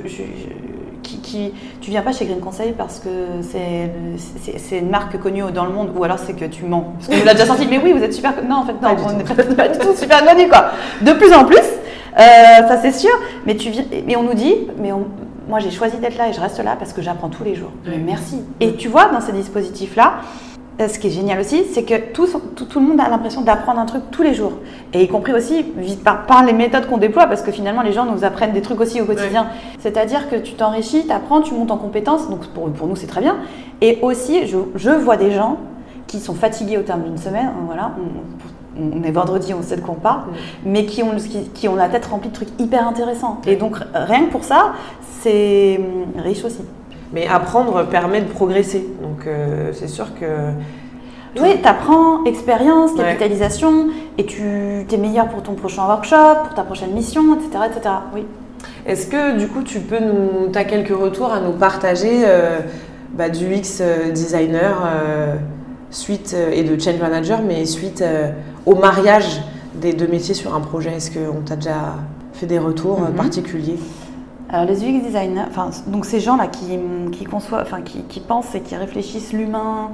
qui, 1.02 1.18
qui, 1.18 1.52
tu 1.80 1.90
viens 1.90 2.02
pas 2.02 2.12
chez 2.12 2.24
Green 2.24 2.40
Conseil 2.40 2.74
parce 2.76 2.98
que 2.98 3.08
c'est 3.42 4.78
une 4.78 4.90
marque 4.90 5.20
connue 5.20 5.44
dans 5.54 5.66
le 5.66 5.72
monde, 5.72 5.92
ou 5.96 6.02
alors 6.02 6.18
c'est 6.18 6.34
que 6.34 6.46
tu 6.46 6.64
mens. 6.64 6.94
Parce 6.98 7.06
qu'on 7.08 7.24
l'a 7.24 7.34
déjà 7.34 7.46
senti, 7.46 7.66
mais 7.68 7.78
oui, 7.78 7.92
vous 7.92 8.02
êtes 8.02 8.14
super. 8.14 8.34
Non, 8.42 8.56
en 8.56 8.64
fait, 8.64 8.72
non, 8.72 8.96
on 9.06 9.12
n'est 9.12 9.54
pas, 9.54 9.68
du 9.68 9.78
tout 9.78 9.94
super 9.94 10.24
connu, 10.26 10.48
quoi. 10.48 10.70
De 11.00 11.12
plus 11.12 11.32
en 11.32 11.44
plus, 11.44 11.56
euh, 11.58 12.68
ça 12.68 12.78
c'est 12.82 12.92
sûr, 12.92 13.12
mais, 13.46 13.56
tu 13.56 13.70
viens, 13.70 13.84
mais 14.06 14.16
on 14.16 14.24
nous 14.24 14.34
dit, 14.34 14.54
mais 14.78 14.92
moi 15.50 15.58
j'ai 15.58 15.70
choisi 15.70 15.98
d'être 15.98 16.16
là 16.16 16.28
et 16.28 16.32
je 16.32 16.40
reste 16.40 16.62
là 16.62 16.76
parce 16.78 16.92
que 16.92 17.02
j'apprends 17.02 17.28
tous 17.28 17.44
les 17.44 17.54
jours. 17.54 17.72
Mais 17.84 17.98
merci. 17.98 18.42
Et 18.60 18.74
tu 18.74 18.88
vois, 18.88 19.10
dans 19.10 19.20
ces 19.20 19.32
dispositifs-là, 19.32 20.20
euh, 20.80 20.88
ce 20.88 20.98
qui 20.98 21.08
est 21.08 21.10
génial 21.10 21.38
aussi, 21.40 21.64
c'est 21.70 21.82
que 21.82 22.12
tout, 22.12 22.26
tout, 22.54 22.80
le 22.80 22.86
monde 22.86 23.00
a 23.00 23.08
l'impression 23.08 23.42
d'apprendre 23.42 23.80
un 23.80 23.84
truc 23.84 24.04
tous 24.10 24.22
les 24.22 24.32
jours. 24.32 24.52
Et 24.94 25.02
y 25.02 25.08
compris 25.08 25.32
aussi 25.34 25.64
par, 26.02 26.24
par 26.24 26.44
les 26.44 26.54
méthodes 26.54 26.86
qu'on 26.86 26.96
déploie, 26.96 27.26
parce 27.26 27.42
que 27.42 27.50
finalement 27.50 27.82
les 27.82 27.92
gens 27.92 28.06
nous 28.06 28.24
apprennent 28.24 28.52
des 28.52 28.62
trucs 28.62 28.80
aussi 28.80 29.00
au 29.00 29.04
quotidien. 29.04 29.48
C'est-à-dire 29.80 30.30
que 30.30 30.36
tu 30.36 30.54
t'enrichis, 30.54 31.06
tu 31.06 31.12
apprends, 31.12 31.42
tu 31.42 31.52
montes 31.52 31.70
en 31.70 31.76
compétences, 31.76 32.30
donc 32.30 32.46
pour, 32.48 32.70
pour 32.70 32.86
nous 32.86 32.96
c'est 32.96 33.08
très 33.08 33.20
bien. 33.20 33.36
Et 33.82 33.98
aussi, 34.00 34.46
je, 34.46 34.56
je, 34.76 34.90
vois 34.90 35.16
des 35.16 35.32
gens 35.32 35.58
qui 36.06 36.20
sont 36.20 36.34
fatigués 36.34 36.78
au 36.78 36.82
terme 36.82 37.02
d'une 37.02 37.18
semaine, 37.18 37.50
voilà, 37.66 37.92
on 38.80 39.02
est 39.02 39.10
vendredi, 39.10 39.54
on 39.54 39.62
sait 39.62 39.76
de 39.76 39.80
quoi 39.80 39.94
on 39.96 40.00
parle, 40.00 40.22
mais 40.64 40.86
qui 40.86 41.02
ont, 41.02 41.14
qui, 41.54 41.68
ont 41.68 41.76
la 41.76 41.88
tête 41.88 42.06
remplie 42.06 42.28
de 42.28 42.34
trucs 42.34 42.48
hyper 42.58 42.86
intéressants. 42.86 43.40
Et 43.46 43.56
donc, 43.56 43.76
rien 43.94 44.26
que 44.26 44.30
pour 44.30 44.44
ça, 44.44 44.72
c'est 45.20 45.78
hum, 45.78 46.20
riche 46.22 46.44
aussi. 46.44 46.62
Mais 47.12 47.26
apprendre 47.26 47.84
permet 47.86 48.20
de 48.20 48.28
progresser. 48.28 48.86
Donc, 49.02 49.26
euh, 49.26 49.72
c'est 49.72 49.88
sûr 49.88 50.14
que. 50.14 50.26
Oui, 51.40 51.60
tu 51.62 51.68
apprends, 51.68 52.24
expérience, 52.24 52.92
capitalisation, 52.94 53.88
et 54.18 54.26
tu 54.26 54.42
es 54.90 54.96
meilleur 54.96 55.28
pour 55.28 55.42
ton 55.42 55.54
prochain 55.54 55.86
workshop, 55.86 56.44
pour 56.44 56.54
ta 56.54 56.62
prochaine 56.62 56.92
mission, 56.92 57.36
etc. 57.36 57.64
etc. 57.70 57.94
Oui. 58.14 58.24
Est-ce 58.86 59.06
que 59.06 59.38
du 59.38 59.46
coup, 59.46 59.62
tu 59.62 59.80
peux 59.80 60.00
nous. 60.00 60.50
As 60.54 60.64
quelques 60.64 60.96
retours 60.96 61.32
à 61.32 61.40
nous 61.40 61.52
partager 61.52 62.22
euh, 62.24 62.58
bah, 63.12 63.28
du 63.28 63.54
X 63.54 63.80
euh, 63.80 64.10
designer 64.10 64.76
suite 65.92 66.36
et 66.52 66.62
de 66.62 66.80
change 66.80 67.00
manager, 67.00 67.40
mais 67.42 67.64
suite 67.64 68.04
au 68.66 68.74
mariage 68.74 69.40
des 69.74 69.92
deux 69.92 70.06
métiers 70.06 70.34
sur 70.34 70.54
un 70.54 70.60
projet? 70.60 70.92
Est-ce 70.92 71.10
qu'on 71.10 71.40
t'a 71.40 71.56
déjà 71.56 71.94
fait 72.32 72.46
des 72.46 72.58
retours 72.58 73.00
mhm. 73.00 73.14
particuliers? 73.14 73.78
Alors 74.48 74.66
les 74.66 74.82
UX 74.82 75.02
designers, 75.02 75.44
enfin 75.48 75.70
donc 75.86 76.04
ces 76.04 76.18
gens-là 76.18 76.48
qui, 76.48 76.78
qui 77.12 77.24
conçoivent, 77.24 77.62
enfin 77.62 77.82
qui, 77.82 78.02
qui, 78.02 78.18
pensent 78.18 78.54
et 78.54 78.60
qui 78.60 78.74
réfléchissent 78.74 79.32
l'humain 79.32 79.90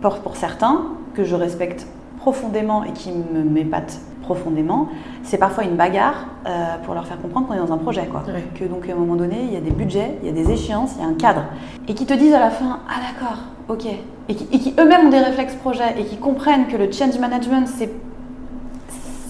pour, 0.00 0.20
pour 0.20 0.36
certains, 0.36 0.86
que 1.14 1.24
je 1.24 1.34
respecte 1.34 1.86
profondément 2.18 2.82
et 2.84 2.92
qui 2.92 3.10
me 3.12 3.42
m'épatent 3.42 4.00
profondément, 4.34 4.88
c'est 5.24 5.38
parfois 5.38 5.64
une 5.64 5.74
bagarre 5.74 6.26
euh, 6.46 6.76
pour 6.84 6.94
leur 6.94 7.04
faire 7.04 7.20
comprendre 7.20 7.48
qu'on 7.48 7.54
est 7.54 7.58
dans 7.66 7.72
un 7.72 7.78
projet. 7.78 8.06
Quoi. 8.06 8.22
Que 8.54 8.64
donc 8.64 8.88
à 8.88 8.92
un 8.92 8.96
moment 8.96 9.16
donné, 9.16 9.38
il 9.42 9.52
y 9.52 9.56
a 9.56 9.60
des 9.60 9.72
budgets, 9.72 10.18
il 10.22 10.26
y 10.26 10.30
a 10.30 10.32
des 10.32 10.52
échéances, 10.52 10.92
il 10.96 11.02
y 11.02 11.04
a 11.04 11.08
un 11.08 11.14
cadre. 11.14 11.42
Et 11.88 11.94
qui 11.94 12.06
te 12.06 12.14
disent 12.14 12.34
à 12.34 12.38
la 12.38 12.50
fin, 12.50 12.78
ah 12.88 13.00
d'accord, 13.00 13.38
ok. 13.68 13.86
Et 14.28 14.34
qui, 14.36 14.46
qui 14.46 14.74
eux-mêmes 14.78 15.06
ont 15.06 15.10
des 15.10 15.18
réflexes 15.18 15.56
projets 15.56 15.96
et 15.98 16.04
qui 16.04 16.16
comprennent 16.16 16.68
que 16.68 16.76
le 16.76 16.92
change 16.92 17.18
management, 17.18 17.66
c'est, 17.66 17.90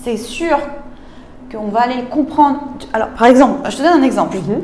c'est 0.04 0.18
sûr 0.18 0.58
qu'on 1.50 1.68
va 1.68 1.80
aller 1.80 2.04
comprendre. 2.10 2.60
Alors, 2.92 3.08
par 3.08 3.26
exemple, 3.26 3.70
je 3.70 3.76
te 3.78 3.82
donne 3.82 4.00
un 4.00 4.02
exemple. 4.02 4.36
Mhm. 4.36 4.60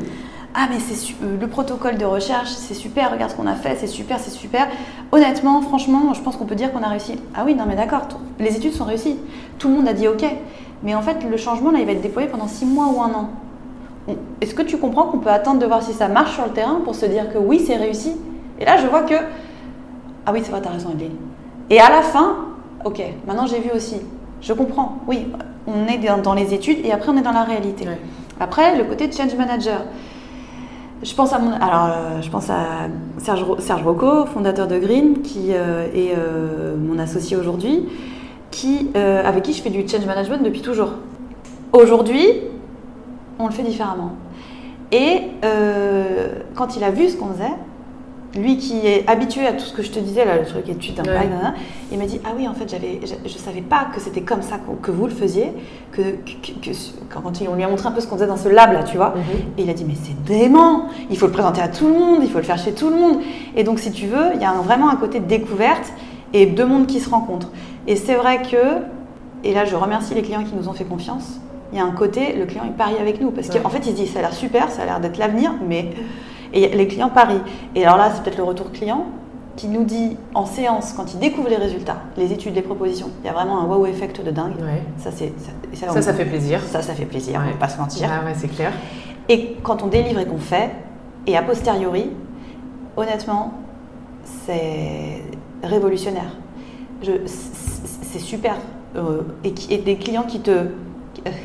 Ah, 0.59 0.65
mais 0.71 0.79
c'est 0.79 1.13
euh, 1.23 1.37
le 1.39 1.47
protocole 1.47 1.99
de 1.99 2.05
recherche, 2.05 2.49
c'est 2.49 2.73
super, 2.73 3.11
regarde 3.11 3.29
ce 3.29 3.35
qu'on 3.35 3.45
a 3.45 3.53
fait, 3.53 3.77
c'est 3.79 3.85
super, 3.85 4.17
c'est 4.19 4.31
super. 4.31 4.67
Honnêtement, 5.11 5.61
franchement, 5.61 6.15
je 6.15 6.21
pense 6.21 6.35
qu'on 6.35 6.45
peut 6.45 6.55
dire 6.55 6.73
qu'on 6.73 6.81
a 6.81 6.87
réussi. 6.87 7.19
Ah 7.35 7.43
oui, 7.45 7.53
non, 7.53 7.65
mais 7.67 7.75
d'accord, 7.75 8.07
les 8.39 8.55
études 8.55 8.73
sont 8.73 8.85
réussies. 8.85 9.17
Tout 9.59 9.67
le 9.67 9.75
monde 9.75 9.87
a 9.87 9.93
dit 9.93 10.07
OK. 10.07 10.25
Mais 10.81 10.95
en 10.95 11.03
fait, 11.03 11.23
le 11.29 11.37
changement, 11.37 11.69
là, 11.69 11.77
il 11.77 11.85
va 11.85 11.91
être 11.91 12.01
déployé 12.01 12.27
pendant 12.27 12.47
six 12.47 12.65
mois 12.65 12.87
ou 12.87 12.99
un 13.03 13.13
an. 13.13 13.29
Est-ce 14.41 14.55
que 14.55 14.63
tu 14.63 14.79
comprends 14.79 15.03
qu'on 15.03 15.19
peut 15.19 15.29
attendre 15.29 15.59
de 15.59 15.65
voir 15.67 15.83
si 15.83 15.93
ça 15.93 16.07
marche 16.07 16.33
sur 16.33 16.45
le 16.45 16.53
terrain 16.53 16.81
pour 16.83 16.95
se 16.95 17.05
dire 17.05 17.31
que 17.31 17.37
oui, 17.37 17.63
c'est 17.63 17.75
réussi? 17.75 18.15
Et 18.59 18.65
là, 18.65 18.77
je 18.77 18.87
vois 18.87 19.03
que. 19.03 19.13
Ah 20.25 20.31
oui, 20.33 20.39
c'est 20.43 20.49
vrai, 20.49 20.61
t'as 20.63 20.71
raison, 20.71 20.89
Edley. 20.89 21.11
Et 21.69 21.79
à 21.79 21.91
la 21.91 22.01
fin, 22.01 22.35
OK, 22.83 22.99
maintenant 23.27 23.45
j'ai 23.45 23.59
vu 23.59 23.69
aussi. 23.75 23.97
Je 24.41 24.53
comprends, 24.53 24.97
oui, 25.07 25.27
on 25.67 25.85
est 25.87 25.99
dans, 26.23 26.33
les 26.33 26.55
études 26.55 26.83
et 26.83 26.91
après 26.91 27.09
on 27.09 27.17
est 27.17 27.21
dans 27.21 27.31
la 27.31 27.43
réalité. 27.43 27.85
Après, 28.39 28.75
le 28.75 28.85
côté 28.85 29.11
change 29.11 29.35
manager. 29.35 29.81
Je 31.03 31.13
pense 31.13 31.31
à, 31.31 31.37
mon, 31.37 31.51
alors, 31.51 31.89
euh, 31.91 32.21
je 32.21 32.29
pense 32.29 32.49
à 32.49 32.87
Serge, 33.19 33.83
Rocco, 33.83 34.25
fondateur 34.25 34.67
de 34.67 34.79
Green, 34.79 35.21
qui 35.21 35.49
euh, 35.51 35.85
est 35.93 36.13
euh, 36.17 36.75
mon 36.75 36.97
associé 36.97 37.37
aujourd'hui, 37.37 37.85
qui, 38.49 38.89
avec 38.95 39.43
qui 39.43 39.53
je 39.53 39.61
fais 39.61 39.69
du 39.69 39.87
change 39.87 40.05
management 40.05 40.41
depuis 40.43 40.61
toujours. 40.61 40.93
Aujourd'hui, 41.73 42.25
on 43.37 43.45
le 43.45 43.53
fait 43.53 43.61
différemment. 43.61 44.13
Et 44.91 45.21
quand 46.55 46.75
il 46.75 46.83
a 46.83 46.89
vu 46.89 47.09
ce 47.09 47.17
qu'on 47.17 47.27
faisait, 47.27 47.53
lui 48.35 48.57
qui 48.57 48.85
est 48.85 49.07
habitué 49.07 49.45
à 49.47 49.53
tout 49.53 49.65
ce 49.65 49.73
que 49.73 49.81
je 49.81 49.91
te 49.91 49.99
disais, 49.99 50.25
là, 50.25 50.37
le 50.37 50.45
truc 50.45 50.67
étude 50.69 50.95
d'impact, 50.95 51.31
il 51.91 51.97
m'a 51.97 52.05
dit 52.05 52.19
Ah 52.25 52.29
oui, 52.37 52.47
en 52.47 52.53
fait, 52.53 52.69
j'avais, 52.69 52.99
je 53.03 53.33
ne 53.33 53.39
savais 53.39 53.61
pas 53.61 53.87
que 53.93 53.99
c'était 53.99 54.21
comme 54.21 54.41
ça 54.41 54.59
que, 54.81 54.91
vous 54.91 55.05
le 55.05 55.13
faisiez, 55.13 55.51
que, 55.91 56.01
quand 57.09 57.21
on 57.49 57.55
lui 57.55 57.63
a 57.63 57.67
montré 57.67 57.87
un 57.87 57.91
peu 57.91 58.01
ce 58.01 58.07
qu'on 58.07 58.15
faisait 58.15 58.27
dans 58.27 58.37
ce 58.37 58.49
lab, 58.49 58.73
là, 58.73 58.83
tu 58.83 58.97
vois. 58.97 59.13
Mhm. 59.15 59.23
Et 59.57 59.63
il 59.63 59.69
a 59.69 59.73
dit 59.73 59.85
Mais 59.85 59.95
c'est 59.95 60.21
dément 60.23 60.87
Il 61.09 61.17
faut 61.17 61.27
le 61.27 61.31
présenter 61.31 61.61
à 61.61 61.67
tout 61.67 61.87
le 61.87 61.93
monde, 61.93 62.19
il 62.21 62.29
faut 62.29 62.37
le 62.37 62.43
faire 62.43 62.57
chez 62.57 62.73
tout 62.73 62.89
le 62.89 62.95
monde. 62.95 63.19
Et 63.55 63.63
donc, 63.63 63.79
si 63.79 63.91
tu 63.91 64.07
veux, 64.07 64.33
il 64.35 64.41
y 64.41 64.45
a 64.45 64.51
vraiment 64.53 64.89
un 64.89 64.95
côté 64.97 65.19
de 65.19 65.25
découverte 65.25 65.93
et 66.33 66.45
deux 66.45 66.65
mondes 66.65 66.87
qui 66.87 66.99
se 66.99 67.09
rencontrent. 67.09 67.51
Et 67.87 67.95
c'est 67.95 68.15
vrai 68.15 68.41
que, 68.41 68.83
et 69.43 69.53
là, 69.53 69.65
je 69.65 69.75
remercie 69.75 70.13
les 70.13 70.21
clients 70.21 70.43
qui 70.43 70.55
nous 70.55 70.67
ont 70.67 70.73
fait 70.73 70.83
confiance. 70.83 71.39
Il 71.71 71.77
y 71.77 71.81
a 71.81 71.85
un 71.85 71.91
côté, 71.91 72.33
le 72.33 72.45
client, 72.45 72.63
il 72.65 72.73
parie 72.73 72.97
avec 72.99 73.19
nous. 73.21 73.31
Parce 73.31 73.49
qu'en 73.49 73.69
fait, 73.69 73.79
il 73.79 73.91
se 73.91 73.95
dit 73.95 74.07
Ça 74.07 74.19
a 74.19 74.21
l'air 74.23 74.33
super, 74.33 74.69
ça 74.69 74.83
a 74.83 74.85
l'air 74.85 74.99
d'être 74.99 75.17
l'avenir, 75.17 75.53
mais 75.67 75.91
et 76.53 76.69
les 76.69 76.87
clients 76.87 77.09
parient. 77.09 77.43
Et 77.75 77.85
alors 77.85 77.97
là, 77.97 78.11
c'est 78.13 78.23
peut-être 78.23 78.37
le 78.37 78.43
retour 78.43 78.71
client 78.71 79.05
qui 79.57 79.67
nous 79.67 79.83
dit 79.83 80.15
en 80.35 80.45
séance, 80.45 80.93
quand 80.93 81.13
il 81.13 81.19
découvre 81.19 81.49
les 81.49 81.57
résultats, 81.57 81.97
les 82.15 82.31
études, 82.31 82.53
les 82.53 82.61
propositions, 82.61 83.09
il 83.21 83.25
y 83.25 83.29
a 83.29 83.33
vraiment 83.33 83.59
un 83.59 83.65
wow 83.65 83.87
effect 83.87 84.23
de 84.23 84.31
dingue. 84.31 84.53
Ça, 84.97 85.09
c'est, 85.11 85.33
ça, 85.73 86.01
ça, 86.01 86.13
fait 86.13 86.25
plaisir. 86.25 86.61
Ça, 86.61 86.81
ça 86.81 86.93
fait 86.93 87.05
plaisir, 87.05 87.41
on 87.43 87.49
ne 87.49 87.59
pas 87.59 87.67
se 87.67 87.77
mentir. 87.77 88.07
Ah 88.09 88.23
ouais, 88.23 88.33
c'est 88.35 88.47
clair. 88.47 88.71
Et 89.27 89.57
quand 89.63 89.83
on 89.83 89.87
délivre 89.87 90.19
et 90.19 90.25
qu'on 90.25 90.37
fait, 90.37 90.71
et 91.25 91.35
a 91.35 91.41
posteriori, 91.41 92.11
honnêtement, 92.95 93.53
c'est 94.23 95.23
révolutionnaire. 95.63 96.31
c'est 97.25 98.19
super. 98.19 98.57
Euh, 98.95 99.21
et, 99.43 99.53
et, 99.69 99.79
des 99.79 99.97
clients 99.97 100.23
qui 100.23 100.39
te, 100.39 100.67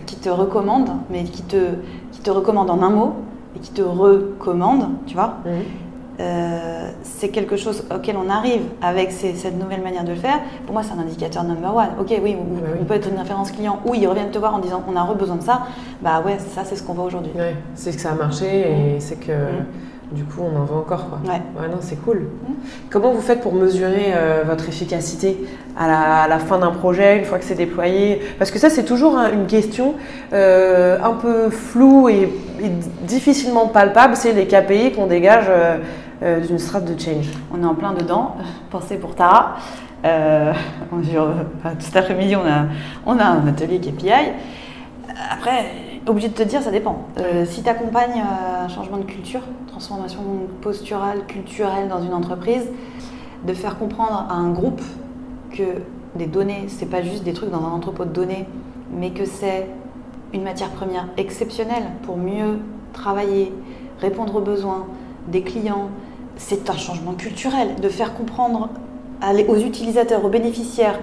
qui 0.07 0.16
te 0.16 0.28
recommandent, 0.28 0.96
mais 1.11 1.24
qui 1.24 1.42
te, 1.42 1.74
qui 2.12 2.20
te 2.20 2.30
recommandent 2.30 2.70
en 2.70 2.82
un 2.82 2.90
mot, 2.90 3.14
et 3.57 3.59
qui 3.59 3.70
te 3.70 3.82
recommande, 3.82 4.88
tu 5.07 5.14
vois, 5.14 5.38
mhm. 5.44 5.53
euh, 6.20 6.90
c'est 7.03 7.28
quelque 7.28 7.57
chose 7.57 7.84
auquel 7.94 8.16
on 8.16 8.30
arrive 8.30 8.62
avec 8.80 9.12
cette 9.12 9.59
nouvelle 9.59 9.82
manière 9.82 10.05
de 10.05 10.11
le 10.11 10.16
faire. 10.16 10.40
Pour 10.66 10.72
moi, 10.74 10.82
c'est 10.82 10.92
un 10.92 11.00
indicateur 11.00 11.44
number 11.44 11.74
one. 11.74 11.88
Ok, 12.00 12.14
oui, 12.22 12.36
on, 12.80 12.84
peut 12.84 12.94
être 12.94 13.09
une 13.09 13.18
référence 13.18 13.50
client. 13.50 13.80
Oui, 13.84 13.98
ils 14.03 14.07
reviennent 14.07 14.30
te 14.30 14.38
voir 14.38 14.55
en 14.55 14.59
disant 14.59 14.82
on 14.88 14.96
a 14.96 15.14
besoin 15.14 15.36
de 15.36 15.42
ça. 15.42 15.62
Bah 16.03 16.22
ouais, 16.24 16.38
ça, 16.38 16.64
c'est 16.64 16.76
ce 16.76 16.82
qu'on 16.82 16.94
voit 16.94 17.05
aujourd'hui. 17.05 17.32
c'est 17.74 17.94
que 17.94 18.00
ça 18.00 18.12
a 18.12 18.14
marché 18.14 18.96
et 18.96 19.00
c'est 19.00 19.16
que. 19.16 19.32
Mhm. 19.32 19.66
Du 20.14 20.24
coup, 20.24 20.40
on 20.42 20.56
en 20.60 20.64
vend 20.64 20.78
encore. 20.80 21.08
Quoi. 21.08 21.18
Ouais. 21.24 21.40
Ouais, 21.58 21.68
non, 21.68 21.78
c'est 21.80 21.96
cool. 21.96 22.26
Comment 22.90 23.12
vous 23.12 23.20
faites 23.22 23.40
pour 23.40 23.54
mesurer 23.54 24.12
euh, 24.14 24.42
votre 24.46 24.68
efficacité 24.68 25.38
à 25.78 25.86
la, 25.88 26.00
à 26.24 26.28
la 26.28 26.38
fin 26.38 26.58
d'un 26.58 26.70
projet, 26.70 27.18
une 27.18 27.24
fois 27.24 27.38
que 27.38 27.44
c'est 27.44 27.54
déployé? 27.54 28.20
Parce 28.38 28.50
que 28.50 28.58
ça, 28.58 28.68
c'est 28.68 28.84
toujours 28.84 29.16
hein, 29.16 29.30
une 29.32 29.46
question 29.46 29.94
euh, 30.32 30.98
un 31.02 31.14
peu 31.14 31.48
floue 31.50 32.08
et, 32.10 32.30
et 32.62 32.68
difficilement 33.06 33.68
palpable. 33.68 34.14
C'est 34.16 34.32
les 34.32 34.46
KPI 34.46 34.92
qu'on 34.92 35.06
dégage 35.06 35.46
euh, 35.48 36.40
d'une 36.40 36.58
strate 36.58 36.84
de 36.84 37.00
change. 37.00 37.28
On 37.52 37.62
est 37.62 37.66
en 37.66 37.74
plein 37.74 37.92
dedans. 37.94 38.36
Pensez 38.70 38.96
pour 38.96 39.14
Tara. 39.14 39.56
On- 40.04 40.98
enfin, 40.98 41.74
cet 41.78 41.96
après-midi, 41.96 42.36
on 42.36 42.40
a, 42.46 42.66
on 43.06 43.18
a 43.18 43.24
un 43.24 43.46
atelier 43.46 43.78
KPI. 43.80 44.10
Après, 45.32 45.64
obligé 46.07 46.28
de 46.28 46.34
te 46.34 46.42
dire, 46.42 46.62
ça 46.62 46.70
dépend. 46.70 47.07
Euh, 47.18 47.44
si 47.46 47.62
tu 47.62 47.68
accompagnes 47.68 48.20
euh, 48.20 48.64
un 48.64 48.68
changement 48.68 48.98
de 48.98 49.05
culture, 49.05 49.42
transformation 49.68 50.20
posturale, 50.61 51.26
culturelle 51.26 51.88
dans 51.88 52.03
une 52.03 52.14
entreprise, 52.14 52.68
de 53.46 53.55
faire 53.55 53.78
comprendre 53.78 54.26
à 54.28 54.34
un 54.34 54.50
groupe 54.50 54.82
que 55.53 55.62
les 56.16 56.26
données, 56.26 56.64
c'est 56.68 56.86
pas 56.86 57.03
juste 57.03 57.24
des 57.24 57.32
trucs 57.32 57.50
dans 57.50 57.64
un 57.64 57.70
entrepôt 57.70 58.05
de 58.05 58.11
données, 58.11 58.46
mais 58.92 59.11
que 59.11 59.24
c'est 59.24 59.68
une 60.32 60.42
matière 60.42 60.70
première 60.70 61.09
exceptionnelle 61.16 61.84
pour 62.03 62.16
mieux 62.16 62.59
travailler, 62.92 63.53
répondre 64.00 64.36
aux 64.36 64.40
besoins 64.40 64.86
des 65.28 65.42
clients. 65.42 65.88
C'est 66.36 66.70
un 66.70 66.76
changement 66.76 67.12
culturel 67.12 67.76
de 67.80 67.88
faire 67.88 68.14
comprendre 68.14 68.68
aux 69.48 69.57
utilisateurs, 69.57 70.24
aux 70.24 70.28
bénéficiaires, 70.28 70.98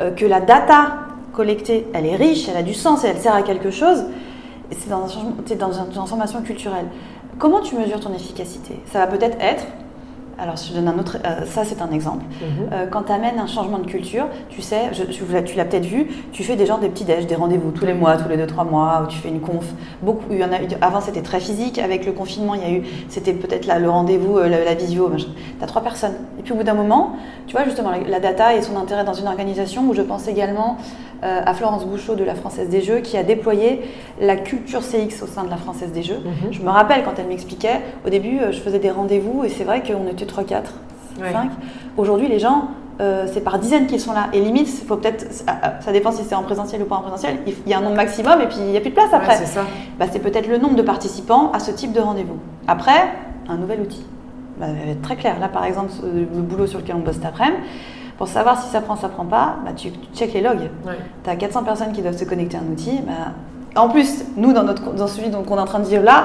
euh, 0.00 0.10
que 0.10 0.24
la 0.24 0.40
data 0.40 0.98
collectée, 1.32 1.86
elle 1.92 2.06
est 2.06 2.16
riche, 2.16 2.48
elle 2.48 2.56
a 2.56 2.62
du 2.62 2.74
sens 2.74 3.04
et 3.04 3.08
elle 3.08 3.18
sert 3.18 3.34
à 3.34 3.42
quelque 3.42 3.70
chose. 3.70 4.04
C'est 4.70 4.88
dans, 4.88 5.04
un 5.04 5.56
dans 5.58 5.72
une 5.72 5.90
transformation 5.92 6.42
culturelle. 6.42 6.86
Comment 7.38 7.60
tu 7.60 7.76
mesures 7.76 8.00
ton 8.00 8.12
efficacité? 8.14 8.80
Ça 8.92 8.98
va 9.00 9.06
peut-être 9.06 9.36
être, 9.40 9.64
alors 10.38 10.56
je 10.56 10.72
donne 10.74 10.88
un 10.88 10.98
autre, 10.98 11.18
euh, 11.24 11.44
ça 11.46 11.64
c'est 11.64 11.80
un 11.82 11.90
exemple. 11.92 12.24
Euh, 12.72 12.86
quand 12.90 13.04
tu 13.04 13.12
amènes 13.12 13.38
un 13.38 13.46
changement 13.46 13.78
de 13.78 13.86
culture, 13.86 14.26
tu 14.50 14.60
sais, 14.62 14.90
je- 14.92 15.04
tu 15.04 15.24
l'as- 15.32 15.42
tu 15.42 15.56
l'as 15.56 15.64
peut-être 15.64 15.84
vu, 15.86 16.08
tu 16.32 16.42
fais 16.44 16.56
des 16.56 16.66
genres 16.66 16.78
des 16.78 16.88
petits 16.88 17.04
déj, 17.04 17.26
des 17.26 17.34
rendez-vous 17.34 17.70
tous 17.70 17.86
les 17.86 17.94
mois, 17.94 18.16
tous 18.16 18.28
les 18.28 18.36
2-3 18.36 18.64
mois, 18.64 19.02
où 19.04 19.06
tu 19.06 19.16
fais 19.18 19.28
une 19.28 19.40
conf. 19.40 19.64
Beaucoup, 20.02 20.24
il 20.30 20.38
y 20.38 20.44
en 20.44 20.52
a 20.52 20.60
eu, 20.62 20.66
avant 20.80 21.00
c'était 21.00 21.22
très 21.22 21.40
physique, 21.40 21.78
avec 21.78 22.04
le 22.04 22.12
confinement, 22.12 22.54
il 22.54 22.60
y 22.60 22.64
a 22.64 22.70
eu, 22.70 22.82
c'était 23.08 23.32
peut-être 23.34 23.66
le 23.78 23.88
rendez-vous, 23.88 24.38
euh, 24.38 24.48
la, 24.48 24.64
la 24.64 24.74
visio, 24.74 25.10
tu 25.16 25.24
as 25.62 25.66
trois 25.66 25.82
personnes. 25.82 26.14
Et 26.38 26.42
puis 26.42 26.52
au 26.52 26.56
bout 26.56 26.64
d'un 26.64 26.74
moment, 26.74 27.12
tu 27.46 27.54
vois 27.56 27.64
justement 27.64 27.90
la, 27.90 27.98
la 28.00 28.20
data 28.20 28.54
et 28.54 28.62
son 28.62 28.76
intérêt 28.76 29.04
dans 29.04 29.14
une 29.14 29.28
organisation 29.28 29.86
où 29.88 29.94
je 29.94 30.02
pense 30.02 30.26
également 30.28 30.76
à 31.22 31.54
Florence 31.54 31.84
Bouchot 31.86 32.14
de 32.14 32.24
la 32.24 32.34
Française 32.34 32.68
des 32.68 32.80
Jeux 32.82 32.98
qui 32.98 33.16
a 33.16 33.22
déployé 33.22 33.82
la 34.20 34.36
culture 34.36 34.80
CX 34.80 35.22
au 35.22 35.26
sein 35.26 35.44
de 35.44 35.50
la 35.50 35.56
Française 35.56 35.92
des 35.92 36.02
Jeux. 36.02 36.20
Mhm. 36.24 36.52
Je 36.52 36.60
me 36.62 36.70
rappelle 36.70 37.02
quand 37.04 37.14
elle 37.18 37.26
m'expliquait, 37.26 37.80
au 38.06 38.10
début 38.10 38.38
euh, 38.38 38.52
je 38.52 38.60
faisais 38.60 38.78
des 38.78 38.90
rendez-vous 38.90 39.44
et 39.44 39.48
c'est 39.48 39.64
vrai 39.64 39.82
qu'on 39.82 40.06
était 40.10 40.26
3-4, 40.26 40.62
Ouais. 41.20 41.32
5. 41.32 41.50
Aujourd'hui 41.96 42.28
les 42.28 42.38
gens, 42.38 42.68
euh, 43.00 43.26
c'est 43.32 43.40
par 43.40 43.58
dizaines 43.58 43.86
qu'ils 43.86 44.00
sont 44.00 44.12
là. 44.12 44.28
Et 44.32 44.40
limite, 44.40 44.68
faut 44.68 44.96
peut-être, 44.96 45.26
ça, 45.32 45.92
dépend 45.92 46.12
si 46.12 46.22
c'est 46.24 46.34
en 46.34 46.42
présentiel 46.42 46.82
ou 46.82 46.86
pas 46.86 46.96
en 46.96 47.00
présentiel, 47.02 47.38
il 47.46 47.70
y 47.70 47.74
a 47.74 47.78
un 47.78 47.82
nombre 47.82 47.96
maximum 47.96 48.40
et 48.40 48.46
puis 48.46 48.56
il 48.58 48.66
n'y 48.66 48.76
a 48.76 48.80
plus 48.80 48.90
de 48.90 48.94
place 48.94 49.12
après. 49.12 49.32
Ouais, 49.32 49.38
c'est 49.38 49.46
ça. 49.46 49.64
Bah, 49.98 50.06
c'est 50.10 50.18
peut-être 50.18 50.48
le 50.48 50.58
nombre 50.58 50.76
de 50.76 50.82
participants 50.82 51.50
à 51.52 51.60
ce 51.60 51.70
type 51.70 51.92
de 51.92 52.00
rendez-vous. 52.00 52.38
Après, 52.68 53.08
un 53.48 53.56
nouvel 53.56 53.80
outil. 53.80 54.04
Bah, 54.58 54.66
très 55.02 55.16
clair. 55.16 55.38
Là, 55.38 55.48
par 55.48 55.64
exemple, 55.64 55.90
euh, 56.04 56.24
le 56.34 56.42
boulot 56.42 56.66
sur 56.66 56.78
lequel 56.78 56.96
on 56.96 57.00
bosse 57.00 57.16
cet 57.16 57.26
après-midi, 57.26 57.58
pour 58.18 58.28
savoir 58.28 58.62
si 58.62 58.68
ça 58.70 58.80
prend, 58.80 58.96
ça 58.96 59.08
prend 59.08 59.24
pas, 59.26 59.56
bah, 59.64 59.72
tu, 59.76 59.90
tu 59.90 59.98
check 60.14 60.32
les 60.32 60.40
logs. 60.40 60.70
Ouais. 60.86 60.98
Tu 61.24 61.30
as 61.30 61.36
400 61.36 61.64
personnes 61.64 61.92
qui 61.92 62.02
doivent 62.02 62.16
se 62.16 62.24
connecter 62.24 62.56
à 62.56 62.60
un 62.60 62.72
outil. 62.72 63.00
bah, 63.06 63.32
en 63.80 63.88
plus, 63.90 64.24
nous, 64.36 64.52
dans, 64.54 64.62
notre, 64.64 64.94
dans 64.94 65.06
celui 65.06 65.30
qu'on 65.30 65.56
est 65.56 65.60
en 65.60 65.64
train 65.66 65.80
de 65.80 65.84
vivre 65.84 66.02
là, 66.02 66.24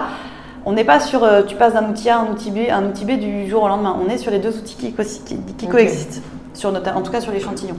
on 0.65 0.71
n'est 0.73 0.85
pas 0.85 0.99
sur 1.01 1.23
euh, 1.23 1.41
tu 1.43 1.55
passes 1.55 1.73
d'un 1.73 1.89
outil 1.89 2.09
A 2.09 2.17
à 2.17 2.21
un 2.21 2.31
outil 2.31 2.51
B, 2.51 2.59
un 2.71 2.85
outil 2.85 3.03
B 3.03 3.19
du 3.19 3.49
jour 3.49 3.63
au 3.63 3.67
lendemain. 3.67 3.97
On 4.05 4.09
est 4.09 4.17
sur 4.17 4.31
les 4.31 4.39
deux 4.39 4.55
outils 4.57 4.75
qui, 4.75 4.93
co- 4.93 5.03
qui- 5.03 5.37
qui 5.57 5.65
Ok. 5.65 5.71
coexistent, 5.71 6.21
sur 6.53 6.71
notre, 6.71 6.95
en 6.95 7.01
tout 7.01 7.11
cas 7.11 7.19
sur 7.19 7.31
l'échantillon. 7.33 7.75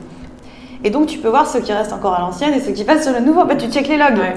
Et 0.84 0.90
donc, 0.90 1.06
tu 1.06 1.18
peux 1.20 1.28
voir 1.28 1.46
ceux 1.46 1.60
qui 1.60 1.72
restent 1.72 1.92
encore 1.92 2.14
à 2.14 2.20
l'ancienne 2.20 2.52
et 2.52 2.60
ceux 2.60 2.72
qui 2.72 2.84
passent 2.84 3.04
sur 3.04 3.12
le 3.12 3.20
nouveau. 3.20 3.44
Bah, 3.44 3.54
tu 3.54 3.70
check 3.70 3.86
les 3.88 3.96
logs. 3.96 4.18
Ouais. 4.18 4.34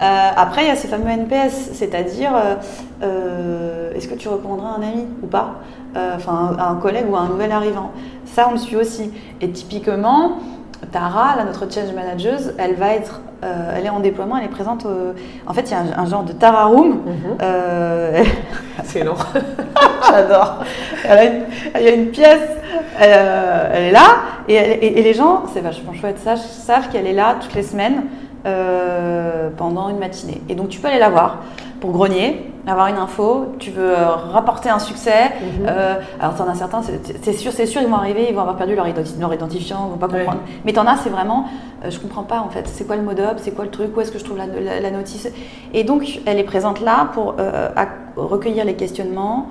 Euh, 0.00 0.28
après, 0.36 0.62
il 0.62 0.68
y 0.68 0.70
a 0.70 0.76
ces 0.76 0.86
fameux 0.86 1.10
NPS, 1.10 1.70
c'est-à-dire 1.72 2.30
euh, 2.36 2.54
euh, 3.02 3.92
est-ce 3.94 4.08
que 4.08 4.14
tu 4.14 4.28
recommanderais 4.28 4.68
un 4.78 4.82
ami 4.82 5.06
ou 5.22 5.26
pas? 5.26 5.54
Enfin, 6.16 6.56
un, 6.58 6.70
un 6.72 6.74
collègue 6.76 7.06
ou 7.10 7.16
un 7.16 7.28
nouvel 7.28 7.52
arrivant. 7.52 7.90
Ça, 8.26 8.46
on 8.48 8.52
le 8.52 8.58
suit 8.58 8.76
aussi. 8.76 9.10
Et 9.40 9.50
typiquement, 9.50 10.38
Tara, 10.92 11.34
là, 11.36 11.44
notre 11.44 11.70
change 11.72 11.92
manager, 11.94 12.38
elle 12.58 12.74
va 12.74 12.94
être, 12.94 13.20
euh, 13.44 13.72
elle 13.76 13.86
est 13.86 13.90
en 13.90 14.00
déploiement, 14.00 14.36
elle 14.36 14.44
est 14.44 14.48
présente. 14.48 14.86
En 15.46 15.52
fait, 15.54 15.62
il 15.62 15.70
y 15.70 15.74
a 15.74 15.78
un, 15.78 16.02
un 16.02 16.06
genre 16.06 16.22
de 16.22 16.32
Tara 16.32 16.66
Room. 16.66 16.88
Mhm. 16.90 17.38
Euh, 17.42 18.22
C'est 18.84 19.02
long. 19.02 19.16
J'adore. 20.10 20.58
Elle 21.04 21.46
y 21.82 21.88
a 21.88 21.90
une 21.94 22.10
pièce, 22.10 22.48
euh, 23.00 23.70
elle 23.72 23.82
est 23.84 23.90
là, 23.92 24.06
et, 24.46 24.54
elle- 24.54 24.78
et- 24.84 25.00
et 25.00 25.02
les 25.02 25.14
gens, 25.14 25.42
c'est 25.52 25.60
vachement 25.60 25.92
chouette, 25.94 26.18
ça, 26.22 26.36
savent 26.36 26.88
qu'elle 26.90 27.06
est 27.06 27.12
là 27.12 27.36
toutes 27.40 27.54
les 27.54 27.62
semaines 27.62 28.04
euh, 28.46 29.50
pendant 29.56 29.88
une 29.88 29.98
matinée. 29.98 30.40
Et 30.48 30.54
donc 30.54 30.68
tu 30.68 30.80
peux 30.80 30.88
aller 30.88 30.98
la 30.98 31.10
voir 31.10 31.38
pour 31.80 31.92
grogner, 31.92 32.50
avoir 32.66 32.88
une 32.88 32.96
info, 32.96 33.46
tu 33.58 33.70
veux 33.70 33.90
euh, 33.96 34.08
rapporter 34.10 34.68
un 34.68 34.78
succès. 34.78 35.30
Mhm. 35.40 35.66
euh, 35.68 35.94
alors 36.20 36.34
t'en 36.34 36.48
as 36.48 36.54
certains, 36.54 36.80
c'est 37.22 37.32
sûr, 37.32 37.52
c'est 37.52 37.66
sûr, 37.66 37.80
ils 37.82 37.88
vont 37.88 37.96
arriver, 37.96 38.26
ils 38.28 38.34
vont 38.34 38.40
avoir 38.40 38.56
perdu 38.56 38.74
leur, 38.74 38.86
identi- 38.86 39.18
leur 39.20 39.32
identifiant, 39.32 39.86
ils 39.88 39.92
vont 39.92 39.96
pas 39.96 40.08
comprendre. 40.08 40.40
Mais 40.64 40.72
t'en 40.72 40.86
as, 40.86 40.96
c'est 40.98 41.08
vraiment, 41.10 41.46
euh, 41.84 41.90
je 41.90 41.98
comprends 41.98 42.24
pas 42.24 42.40
en 42.40 42.48
fait, 42.50 42.66
c'est 42.68 42.84
quoi 42.86 42.96
le 42.96 43.02
mode 43.02 43.20
up, 43.20 43.38
c'est 43.38 43.52
quoi 43.54 43.64
le 43.64 43.70
truc, 43.70 43.96
où 43.96 44.00
est-ce 44.00 44.12
que 44.12 44.18
je 44.18 44.24
trouve 44.24 44.38
la, 44.38 44.46
la- 44.46 44.80
la 44.80 44.90
notice? 44.90 45.28
Et 45.72 45.84
donc 45.84 46.20
elle 46.26 46.38
est 46.38 46.44
présente 46.44 46.80
là 46.80 47.08
pour 47.14 47.36
euh, 47.38 47.68
recueillir 48.16 48.64
les 48.64 48.74
questionnements, 48.74 49.46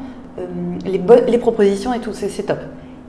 les, 0.86 1.38
propositions 1.40 1.94
et 1.94 2.00
tout, 2.00 2.14
c'est 2.14 2.30
c'est 2.30 2.44
top. 2.44 2.60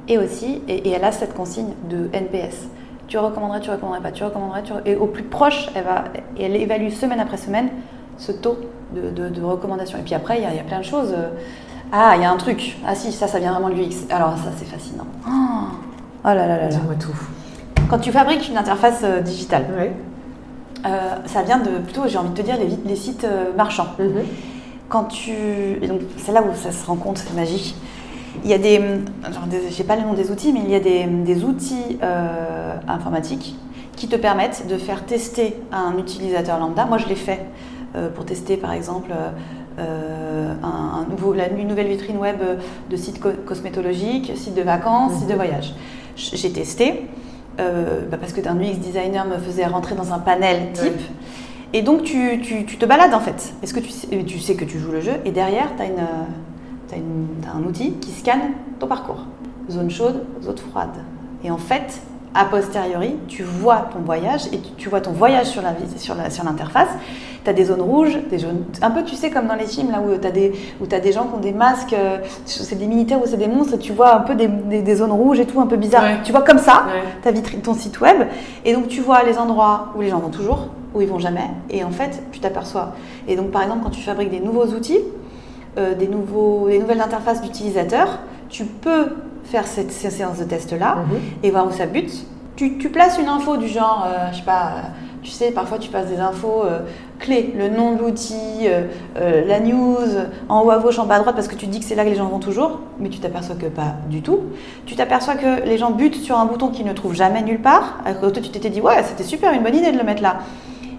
Et 0.09 0.17
aussi, 0.17 0.63
et, 0.69 0.89
et 0.89 0.91
elle 0.93 1.05
a 1.05 1.13
cette 1.13 1.35
consigne 1.35 1.75
de 1.91 2.09
NPS. 2.15 2.69
Tu 3.09 3.17
recommanderais, 3.19 3.61
tu 3.61 3.71
recommanderais 3.71 4.03
pas, 4.03 4.13
tu 4.13 4.23
recommanderais, 4.23 4.63
tu 4.63 4.73
et 4.85 4.95
au 4.97 5.07
plus 5.07 5.23
proche, 5.23 5.69
elle 5.75 5.85
va, 5.85 6.05
et 6.37 6.45
elle 6.45 6.57
évalue 6.57 6.91
semaine 6.91 7.21
après 7.21 7.39
semaine 7.39 7.71
ce 8.19 8.33
taux 8.33 8.59
de, 8.95 9.11
de, 9.11 9.29
de 9.31 9.43
recommandation. 9.43 9.99
Et 9.99 10.03
puis 10.03 10.15
après, 10.15 10.39
il 10.39 10.43
y, 10.43 10.47
a- 10.47 10.51
il 10.51 10.57
y 10.57 10.61
a 10.61 10.65
plein 10.65 10.79
de 10.81 10.85
choses. 10.85 11.13
euh, 11.17 11.31
Ah, 11.91 12.13
il 12.17 12.23
y 12.23 12.25
a 12.27 12.31
un 12.31 12.37
truc. 12.37 12.77
Ah 12.87 12.95
si, 12.95 13.11
ça, 13.13 13.27
ça 13.27 13.39
vient 13.39 13.53
vraiment 13.53 13.71
de 13.71 13.75
l'UX. 13.75 14.07
Alors 14.11 14.37
ça, 14.37 14.51
c'est 14.57 14.67
fascinant. 14.67 15.07
Oh, 15.27 15.31
Oh 16.25 16.29
là 16.29 16.35
là 16.35 16.47
là 16.49 16.57
là. 16.65 16.69
Dis-moi 16.69 16.95
tout. 17.01 17.17
Quand 17.89 17.99
tu 17.99 18.13
fabriques 18.13 18.47
une 18.51 18.59
interface 18.59 19.01
euh, 19.05 19.21
digitale, 19.21 19.65
euh, 20.87 20.89
ça 21.27 21.43
vient 21.43 21.59
de 21.59 21.71
plutôt, 21.79 22.03
j'ai 22.07 22.19
envie 22.19 22.29
de 22.31 22.35
te 22.35 22.43
dire, 22.43 22.57
les, 22.85 22.97
sites 22.97 23.27
marchands. 23.57 23.87
Mhm. 23.99 24.23
Quand 24.91 25.05
tu. 25.05 25.33
Et 25.81 25.87
donc, 25.89 26.01
c'est 26.19 26.33
là 26.33 26.43
où 26.43 26.55
ça 26.55 26.73
se 26.73 26.85
rend 26.87 26.97
compte, 26.97 27.19
c'est 27.19 27.35
magique. 27.35 27.75
Il 28.45 28.51
y 28.51 28.55
a 28.55 28.59
des. 28.59 28.79
Des- 28.79 29.71
j'ai 29.71 29.85
pas 29.85 29.97
le 29.97 30.03
nom 30.03 30.15
des 30.15 30.31
outils, 30.31 30.53
mais 30.53 30.61
il 30.65 30.71
y 30.71 30.75
a 30.75 30.81
des, 30.81 31.05
des 31.05 31.45
outils 31.45 31.99
euh, 32.03 32.75
informatiques 32.87 33.57
qui 33.97 34.07
te 34.09 34.17
permettent 34.17 34.67
de 34.69 34.77
faire 34.77 35.05
tester 35.07 35.57
à 35.73 35.79
un 35.81 35.99
utilisateur 35.99 36.59
lambda. 36.59 36.85
Moi, 36.87 36.99
je 36.99 37.07
l'ai 37.09 37.17
fait 37.17 37.47
euh, 37.97 38.09
pour 38.11 38.25
tester, 38.25 38.57
par 38.57 38.73
exemple, 38.73 39.11
euh, 39.79 40.53
un, 40.63 40.67
un 41.01 41.07
nouveau, 41.11 41.33
la- 41.33 41.49
une 41.51 41.67
nouvelle 41.69 41.89
vitrine 41.89 42.17
web 42.19 42.37
de 42.91 42.97
site 42.97 43.19
co- 43.21 43.31
cosmétologique, 43.47 44.33
site 44.37 44.55
de 44.55 44.63
vacances, 44.63 45.15
site 45.15 45.29
de 45.29 45.35
voyage. 45.35 45.75
J- 46.17 46.37
J'ai 46.37 46.51
testé 46.53 47.07
bah, 47.59 48.17
parce 48.21 48.33
que 48.33 48.47
un 48.49 48.57
UX 48.61 48.77
designer 48.79 49.27
me 49.27 49.37
faisait 49.39 49.67
rentrer 49.67 49.97
dans 49.97 50.13
un 50.13 50.21
panel 50.21 50.73
type. 50.75 50.93
Et 51.73 51.83
donc 51.83 52.03
tu, 52.05 52.41
tu- 52.41 52.65
tu 52.65 52.77
te 52.79 52.87
balades 52.87 53.15
en 53.15 53.21
fait. 53.21 53.53
Est-ce 53.63 53.75
que 53.75 53.81
tu 53.81 53.91
sais, 53.91 54.07
tu 54.25 54.39
sais 54.39 54.55
que 54.55 54.65
tu 54.65 54.79
joues 54.79 54.93
le 54.93 55.01
jeu 55.01 55.13
et 55.25 55.33
derrière 55.33 55.75
tu 55.77 55.83
as, 55.83 55.87
un 56.97 57.63
outil 57.65 57.93
qui 57.93 58.11
scanne 58.13 58.41
ton 58.79 58.87
parcours. 58.87 59.25
Zone 59.71 59.91
chaude, 59.91 60.25
zone 60.43 60.57
froide. 60.57 60.89
Et 61.45 61.51
en 61.51 61.59
fait, 61.59 62.01
a 62.35 62.45
posteriori, 62.45 63.17
tu 63.27 63.43
vois 63.43 63.89
ton 63.93 64.01
voyage 64.01 64.47
et 64.53 64.59
tu, 64.59 64.71
tu 64.77 64.89
vois 64.89 65.01
ton 65.01 65.13
voyage 65.13 65.47
sur 65.47 65.63
la 65.63 65.75
sur 65.97 66.15
la- 66.15 66.31
sur 66.31 66.45
l'interface. 66.45 66.89
tu 67.45 67.51
as 67.51 67.53
des 67.55 67.65
zones 67.65 67.81
rouges, 67.81 68.19
des 68.31 68.39
zones 68.39 68.65
un 68.83 68.91
peu 68.91 69.03
tu 69.05 69.15
sais 69.15 69.31
comme 69.31 69.47
dans 69.47 69.55
les 69.55 69.65
films 69.67 69.91
là 69.91 70.01
où 70.03 70.15
tu 70.19 70.27
as 70.27 70.31
des 70.31 70.53
tu 70.53 71.13
gens 71.13 71.25
qui 71.25 71.35
ont 71.35 71.41
des 71.41 71.53
masques, 71.53 71.95
euh, 71.95 72.19
c'est 72.45 72.79
des 72.79 72.87
militaires 72.87 73.19
ou 73.23 73.27
c'est 73.27 73.39
des 73.39 73.47
monstres 73.49 73.75
et 73.75 73.79
tu 73.79 73.93
vois 73.93 74.15
un 74.17 74.21
peu 74.21 74.35
des, 74.35 74.47
des- 74.49 74.83
des 74.83 74.97
zones 74.97 75.11
rouges 75.13 75.41
et 75.41 75.47
tout 75.47 75.59
un 75.61 75.67
peu 75.67 75.77
bizarre. 75.77 76.03
Ouais. 76.03 76.19
Tu 76.25 76.33
vois 76.33 76.43
comme 76.43 76.59
ça 76.59 76.85
Ouais. 76.87 77.03
ta 77.23 77.31
vitrine, 77.31 77.61
ton 77.61 77.75
site 77.75 78.01
web, 78.01 78.19
et 78.65 78.75
donc 78.75 78.89
tu 78.89 79.01
vois 79.01 79.23
les 79.23 79.39
endroits 79.39 79.89
où 79.97 80.01
les 80.03 80.11
gens 80.11 80.19
vont 80.19 80.29
toujours, 80.29 80.69
où 80.95 81.01
ils 81.01 81.09
vont 81.09 81.19
jamais, 81.19 81.49
et 81.71 81.83
en 81.85 81.91
fait 81.91 82.23
tu 82.33 82.41
t'aperçois. 82.41 82.93
Et 83.27 83.37
donc 83.37 83.51
par 83.51 83.63
exemple 83.63 83.81
quand 83.85 83.91
tu 83.91 84.03
fabriques 84.03 84.31
des 84.31 84.41
nouveaux 84.41 84.67
outils, 84.67 84.99
euh, 85.79 85.95
des, 85.95 86.09
nouveaux, 86.09 86.67
des 86.69 86.79
nouvelles 86.79 87.01
interfaces 87.01 87.41
d'utilisateurs, 87.41 88.19
tu 88.49 88.65
peux 88.65 89.09
faire 89.45 89.67
cette, 89.67 89.91
ces 89.93 90.11
séances 90.11 90.39
de 90.39 90.45
test 90.45 90.73
là 90.79 90.97
Mhm. 90.97 91.19
et 91.43 91.51
voir 91.51 91.67
où 91.67 91.71
ça 91.73 91.87
bute. 91.87 92.27
Tu, 92.57 92.77
tu 92.79 92.89
places 92.91 93.19
une 93.19 93.29
info 93.29 93.57
du 93.57 93.69
genre, 93.69 94.05
euh, 94.07 94.29
je 94.33 94.39
sais 94.39 94.43
pas, 94.45 94.63
euh, 94.77 94.81
tu 95.23 95.31
sais, 95.31 95.51
parfois 95.53 95.79
tu 95.79 95.91
passes 95.91 96.09
des 96.09 96.19
infos 96.19 96.63
euh, 96.65 96.81
clés, 97.21 97.55
le 97.57 97.69
nom 97.69 97.95
de 97.95 98.01
l'outil, 98.01 98.67
euh, 98.67 99.45
la 99.47 99.61
news, 99.61 99.97
en 100.49 100.63
haut 100.63 100.71
à 100.71 100.79
gauche, 100.79 100.99
en 100.99 101.07
bas 101.07 101.17
à 101.17 101.19
droite, 101.21 101.35
parce 101.37 101.47
que 101.49 101.55
tu 101.55 101.67
te 101.67 101.71
dis 101.71 101.79
que 101.81 101.85
c'est 101.85 101.95
là 101.95 102.05
que 102.05 102.11
les 102.11 102.17
gens 102.17 102.27
vont 102.27 102.39
toujours, 102.41 102.81
mais 102.99 103.09
tu 103.11 103.19
t'aperçois 103.21 103.55
que 103.55 103.67
pas 103.67 103.95
du 104.11 104.23
tout. 104.23 104.41
Tu 104.87 104.97
t'aperçois 104.97 105.35
que 105.37 105.65
les 105.65 105.79
gens 105.79 105.91
butent 105.93 106.17
sur 106.17 106.37
un 106.39 106.47
bouton 106.47 106.69
qu'ils 106.69 106.87
ne 106.87 106.93
trouvent 106.93 107.15
jamais 107.15 107.43
nulle 107.43 107.61
part, 107.63 107.99
alors 108.05 108.21
que 108.21 108.27
toi 108.27 108.43
tu 108.43 108.51
t'étais 108.51 108.71
dit, 108.71 108.81
ouais, 108.81 109.03
c'était 109.05 109.25
super, 109.25 109.53
une 109.53 109.63
bonne 109.63 109.75
idée 109.77 109.93
de 109.93 109.99
le 109.99 110.05
mettre 110.05 110.23
là. 110.23 110.39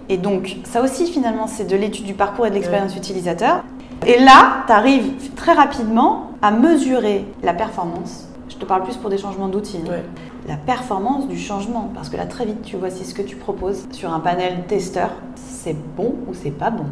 Et 0.08 0.16
donc, 0.16 0.56
ça 0.64 0.82
aussi, 0.82 1.06
finalement, 1.06 1.46
c'est 1.46 1.64
de 1.68 1.76
l'étude 1.76 2.04
du 2.04 2.14
parcours 2.14 2.44
et 2.46 2.50
de 2.50 2.54
l'expérience 2.56 2.96
utilisateur. 2.96 3.62
Et 4.06 4.18
là, 4.18 4.64
tu 4.66 4.72
arrives 4.72 5.34
très 5.34 5.52
rapidement 5.52 6.32
à 6.42 6.50
mesurer 6.50 7.26
la 7.42 7.52
performance. 7.52 8.26
Je 8.48 8.56
te 8.56 8.64
parle 8.64 8.82
plus 8.82 8.96
pour 8.96 9.10
des 9.10 9.18
changements 9.18 9.48
d'outils. 9.48 9.80
hein. 9.86 9.90
Ouais. 9.90 10.04
La 10.48 10.56
performance 10.56 11.28
du 11.28 11.38
changement. 11.38 11.90
Parce 11.94 12.08
que 12.08 12.16
là, 12.16 12.26
très 12.26 12.46
vite, 12.46 12.62
tu 12.62 12.76
vois 12.76 12.90
si 12.90 13.04
ce 13.04 13.14
que 13.14 13.22
tu 13.22 13.36
proposes 13.36 13.86
sur 13.92 14.12
un 14.12 14.20
panel 14.20 14.64
testeur, 14.66 15.10
c'est 15.34 15.76
bon 15.96 16.14
ou 16.28 16.34
c'est 16.34 16.50
pas 16.50 16.70
bon? 16.70 16.86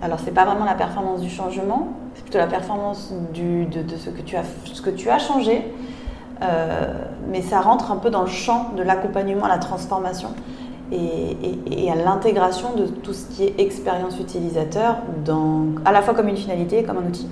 Alors, 0.00 0.18
c'est 0.24 0.30
pas 0.30 0.44
vraiment 0.44 0.64
la 0.64 0.74
performance 0.74 1.20
du 1.20 1.28
changement, 1.28 1.88
c'est 2.14 2.22
plutôt 2.22 2.38
la 2.38 2.46
performance 2.46 3.12
du, 3.34 3.66
de, 3.66 3.82
de 3.82 3.96
ce, 3.96 4.10
que 4.10 4.22
tu 4.22 4.36
as, 4.36 4.44
ce 4.64 4.80
que 4.80 4.90
tu 4.90 5.10
as 5.10 5.18
changé. 5.18 5.72
Euh, 6.40 6.94
mais 7.28 7.42
ça 7.42 7.60
rentre 7.60 7.90
un 7.90 7.96
peu 7.96 8.10
dans 8.10 8.22
le 8.22 8.28
champ 8.28 8.70
de 8.76 8.82
l'accompagnement 8.84 9.46
à 9.46 9.48
la 9.48 9.58
transformation 9.58 10.28
et, 10.92 10.96
et- 11.76 11.84
et 11.86 11.90
à 11.90 11.94
l'intégration 11.94 12.68
de 12.76 12.86
tout 12.86 13.12
ce 13.12 13.26
qui 13.34 13.44
est 13.44 13.54
expérience 13.58 14.18
utilisateur, 14.20 14.96
dans, 15.24 15.66
à 15.84 15.92
la 15.92 16.02
fois 16.02 16.14
comme 16.14 16.28
une 16.28 16.36
finalité 16.36 16.78
et 16.80 16.82
comme 16.82 16.98
un 16.98 17.06
outil. 17.08 17.28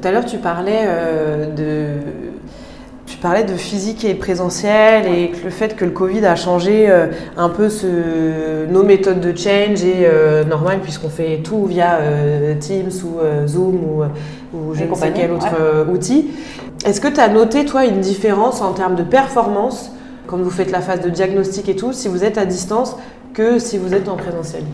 Tout 0.00 0.08
à 0.08 0.12
l'heure, 0.12 0.24
tu 0.26 0.38
parlais 0.38 0.82
euh, 0.84 1.46
de. 1.54 2.00
Tu 3.06 3.18
parlais 3.18 3.44
de 3.44 3.54
physique 3.54 4.04
et 4.04 4.14
présentiel 4.14 5.06
et 5.06 5.28
que 5.30 5.44
le 5.44 5.50
fait 5.50 5.76
que 5.76 5.84
le 5.84 5.92
Covid 5.92 6.26
a 6.26 6.34
changé 6.34 6.90
euh, 6.90 7.06
un 7.36 7.48
peu 7.48 7.68
ce- 7.68 8.66
nos 8.68 8.82
méthodes 8.82 9.20
de 9.20 9.30
change 9.36 9.84
et 9.84 9.98
euh, 10.02 10.42
normal 10.42 10.80
puisqu'on 10.82 11.08
fait 11.08 11.38
tout 11.44 11.66
via 11.66 11.98
euh, 12.00 12.54
Teams 12.58 12.90
ou 13.04 13.46
Zoom 13.46 13.76
ou, 13.76 14.02
ou 14.58 14.74
je 14.74 14.82
ne 14.84 14.94
sais 14.94 15.12
quel 15.14 15.30
autre 15.30 15.46
ouais. 15.46 15.92
outil. 15.94 16.30
Est-ce 16.84 17.00
que 17.00 17.06
tu 17.06 17.20
as 17.20 17.28
noté 17.28 17.64
toi 17.64 17.84
une 17.84 18.00
différence 18.00 18.60
en 18.60 18.72
termes 18.72 18.96
de 18.96 19.04
performance 19.04 19.92
quand 20.26 20.38
vous 20.38 20.50
faites 20.50 20.70
la 20.70 20.80
phase 20.80 21.00
de 21.00 21.10
diagnostic 21.10 21.68
et 21.68 21.76
tout, 21.76 21.92
si 21.92 22.08
vous 22.08 22.24
êtes 22.24 22.38
à 22.38 22.46
distance 22.46 22.96
que 23.34 23.58
si 23.58 23.78
vous 23.78 23.94
êtes 23.94 24.08
en 24.08 24.16
présentiel 24.16 24.64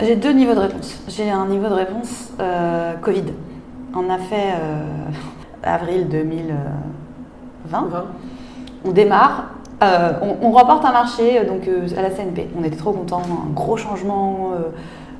J'ai 0.00 0.16
deux 0.16 0.32
niveaux 0.32 0.54
de 0.54 0.60
réponse. 0.60 1.00
J'ai 1.08 1.30
un 1.30 1.46
niveau 1.46 1.68
de 1.68 1.74
réponse 1.74 2.32
euh, 2.40 2.94
Covid. 2.94 3.24
On 3.94 4.10
a 4.10 4.18
fait 4.18 4.54
euh, 4.60 4.84
avril 5.62 6.08
2020. 6.08 7.88
On 8.86 8.90
démarre, 8.90 9.50
euh, 9.82 10.12
on, 10.20 10.48
on 10.48 10.50
reporte 10.50 10.84
un 10.84 10.92
marché 10.92 11.38
euh, 11.38 11.44
donc, 11.44 11.68
à 11.96 12.02
la 12.02 12.10
CNP. 12.10 12.48
On 12.58 12.64
était 12.64 12.76
trop 12.76 12.92
contents, 12.92 13.22
un 13.22 13.52
gros 13.52 13.76
changement, 13.76 14.50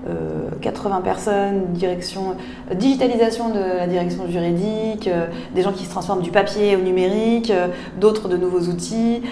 euh, 0.06 0.10
euh, 0.10 0.50
80 0.60 1.00
personnes, 1.02 1.64
direction, 1.72 2.36
euh, 2.70 2.74
digitalisation 2.74 3.50
de 3.50 3.78
la 3.78 3.86
direction 3.86 4.26
juridique, 4.28 5.08
euh, 5.08 5.26
des 5.54 5.62
gens 5.62 5.72
qui 5.72 5.84
se 5.84 5.90
transforment 5.90 6.22
du 6.22 6.30
papier 6.30 6.76
au 6.76 6.80
numérique, 6.80 7.52
d'autres 8.00 8.28
de 8.28 8.36
nouveaux 8.36 8.60
outils. 8.60 9.22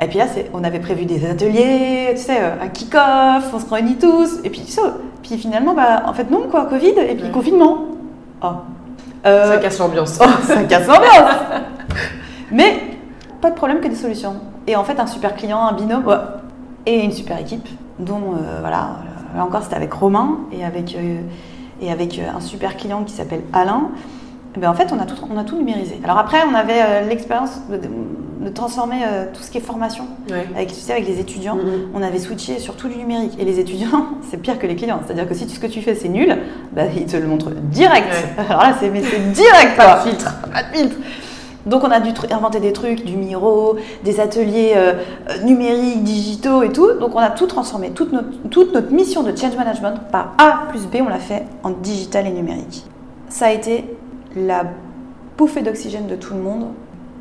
Et 0.00 0.06
puis 0.08 0.18
là, 0.18 0.26
on 0.52 0.62
avait 0.64 0.80
prévu 0.80 1.06
des 1.06 1.26
ateliers, 1.26 2.08
tu 2.10 2.18
sais, 2.22 2.38
un 2.38 2.68
kick-off, 2.68 3.50
on 3.54 3.58
se 3.58 3.72
réunit 3.72 3.96
tous, 3.96 4.40
et 4.44 4.50
puis. 4.50 4.62
Puis 5.22 5.38
finalement, 5.38 5.74
bah, 5.74 6.02
en 6.06 6.12
fait 6.12 6.30
non, 6.30 6.42
quoi, 6.50 6.66
Covid, 6.66 6.90
et 6.90 7.14
puis 7.14 7.24
Ouais. 7.24 7.30
confinement. 7.32 7.78
Oh. 8.42 8.48
Ça 9.24 9.56
casse 9.58 9.78
l'ambiance. 9.78 10.18
Oh, 10.22 10.28
ça 10.42 10.62
casse 10.64 10.86
l'ambiance 10.86 11.62
Mais 12.52 12.76
pas 13.40 13.50
de 13.50 13.56
problème 13.56 13.80
que 13.80 13.88
des 13.88 13.96
solutions. 13.96 14.34
Et 14.68 14.76
en 14.76 14.84
fait, 14.84 15.00
un 15.00 15.06
super 15.06 15.34
client, 15.34 15.58
un 15.58 15.72
binôme 15.72 16.06
ouais, 16.06 16.14
et 16.84 17.02
une 17.02 17.10
super 17.12 17.38
équipe, 17.40 17.66
dont, 17.98 18.34
euh, 18.34 18.58
voilà, 18.60 18.98
là 19.36 19.44
encore, 19.44 19.62
c'était 19.62 19.76
avec 19.76 19.92
Romain 19.92 20.38
et 20.52 20.64
avec, 20.64 20.96
euh, 20.96 21.20
et 21.80 21.90
avec 21.92 22.18
euh, 22.18 22.22
un 22.36 22.40
super 22.40 22.76
client 22.76 23.04
qui 23.04 23.12
s'appelle 23.14 23.42
Alain. 23.52 23.88
Eh 24.56 24.58
ben, 24.60 24.70
en 24.70 24.74
fait, 24.74 24.88
on 24.92 24.98
a, 24.98 25.04
tout, 25.04 25.16
on 25.30 25.36
a 25.38 25.44
tout 25.44 25.56
numérisé. 25.58 26.00
Alors 26.02 26.16
après, 26.18 26.38
on 26.50 26.54
avait 26.54 26.80
euh, 26.80 27.06
l'expérience 27.06 27.60
de, 27.70 27.78
de 28.46 28.48
transformer 28.50 29.00
euh, 29.06 29.26
tout 29.34 29.42
ce 29.42 29.50
qui 29.50 29.58
est 29.58 29.60
formation 29.60 30.04
Ouais. 30.30 30.46
avec, 30.56 30.68
tu 30.68 30.74
sais, 30.76 30.92
avec 30.92 31.06
les 31.06 31.20
étudiants. 31.20 31.56
Mhm. 31.56 31.90
On 31.94 32.02
avait 32.02 32.18
switché 32.18 32.58
sur 32.58 32.74
tout 32.74 32.88
du 32.88 32.96
numérique. 32.96 33.32
Et 33.38 33.44
les 33.44 33.60
étudiants, 33.60 34.06
c'est 34.30 34.38
pire 34.38 34.58
que 34.58 34.66
les 34.66 34.76
clients. 34.76 35.00
C'est-à-dire 35.04 35.28
que 35.28 35.34
si 35.34 35.46
ce 35.46 35.60
que 35.60 35.66
tu 35.66 35.82
fais, 35.82 35.94
c'est 35.94 36.08
nul, 36.08 36.34
bah, 36.72 36.84
ils 36.96 37.04
te 37.04 37.16
le 37.18 37.26
montrent 37.26 37.50
direct. 37.50 38.06
Ouais. 38.10 38.44
Alors 38.48 38.62
là, 38.62 38.74
c'est 38.80 38.88
mais 38.88 39.02
c'est 39.02 39.30
direct. 39.32 39.76
Pas 39.76 39.96
de 40.02 40.08
filtre. 40.08 40.34
Pas 40.50 40.62
de 40.62 40.76
filtre. 40.76 40.96
Donc 41.66 41.82
on 41.84 41.90
a 41.90 42.00
dû 42.00 42.10
inventer 42.30 42.60
des 42.60 42.72
trucs, 42.72 43.04
du 43.04 43.16
Miro, 43.16 43.76
des 44.04 44.20
ateliers 44.20 44.74
euh, 44.76 44.92
euh, 45.30 45.42
numériques, 45.44 46.04
digitaux 46.04 46.62
et 46.62 46.70
tout. 46.70 46.92
Donc 47.00 47.14
on 47.14 47.18
a 47.18 47.30
tout 47.30 47.46
transformé. 47.46 47.90
Toute 47.90 48.12
notre, 48.12 48.28
toute 48.50 48.72
notre 48.72 48.92
mission 48.92 49.22
de 49.22 49.36
change 49.36 49.56
management, 49.56 49.94
par 50.12 50.34
A 50.38 50.68
plus 50.68 50.86
B, 50.86 50.96
on 51.04 51.08
l'a 51.08 51.18
fait 51.18 51.42
en 51.64 51.70
digital 51.70 52.26
et 52.26 52.30
numérique. 52.30 52.84
Ça 53.28 53.46
a 53.46 53.50
été 53.52 53.84
la 54.36 54.62
bouffée 55.36 55.62
d'oxygène 55.62 56.06
de 56.06 56.14
tout 56.16 56.34
le 56.34 56.40
monde 56.40 56.66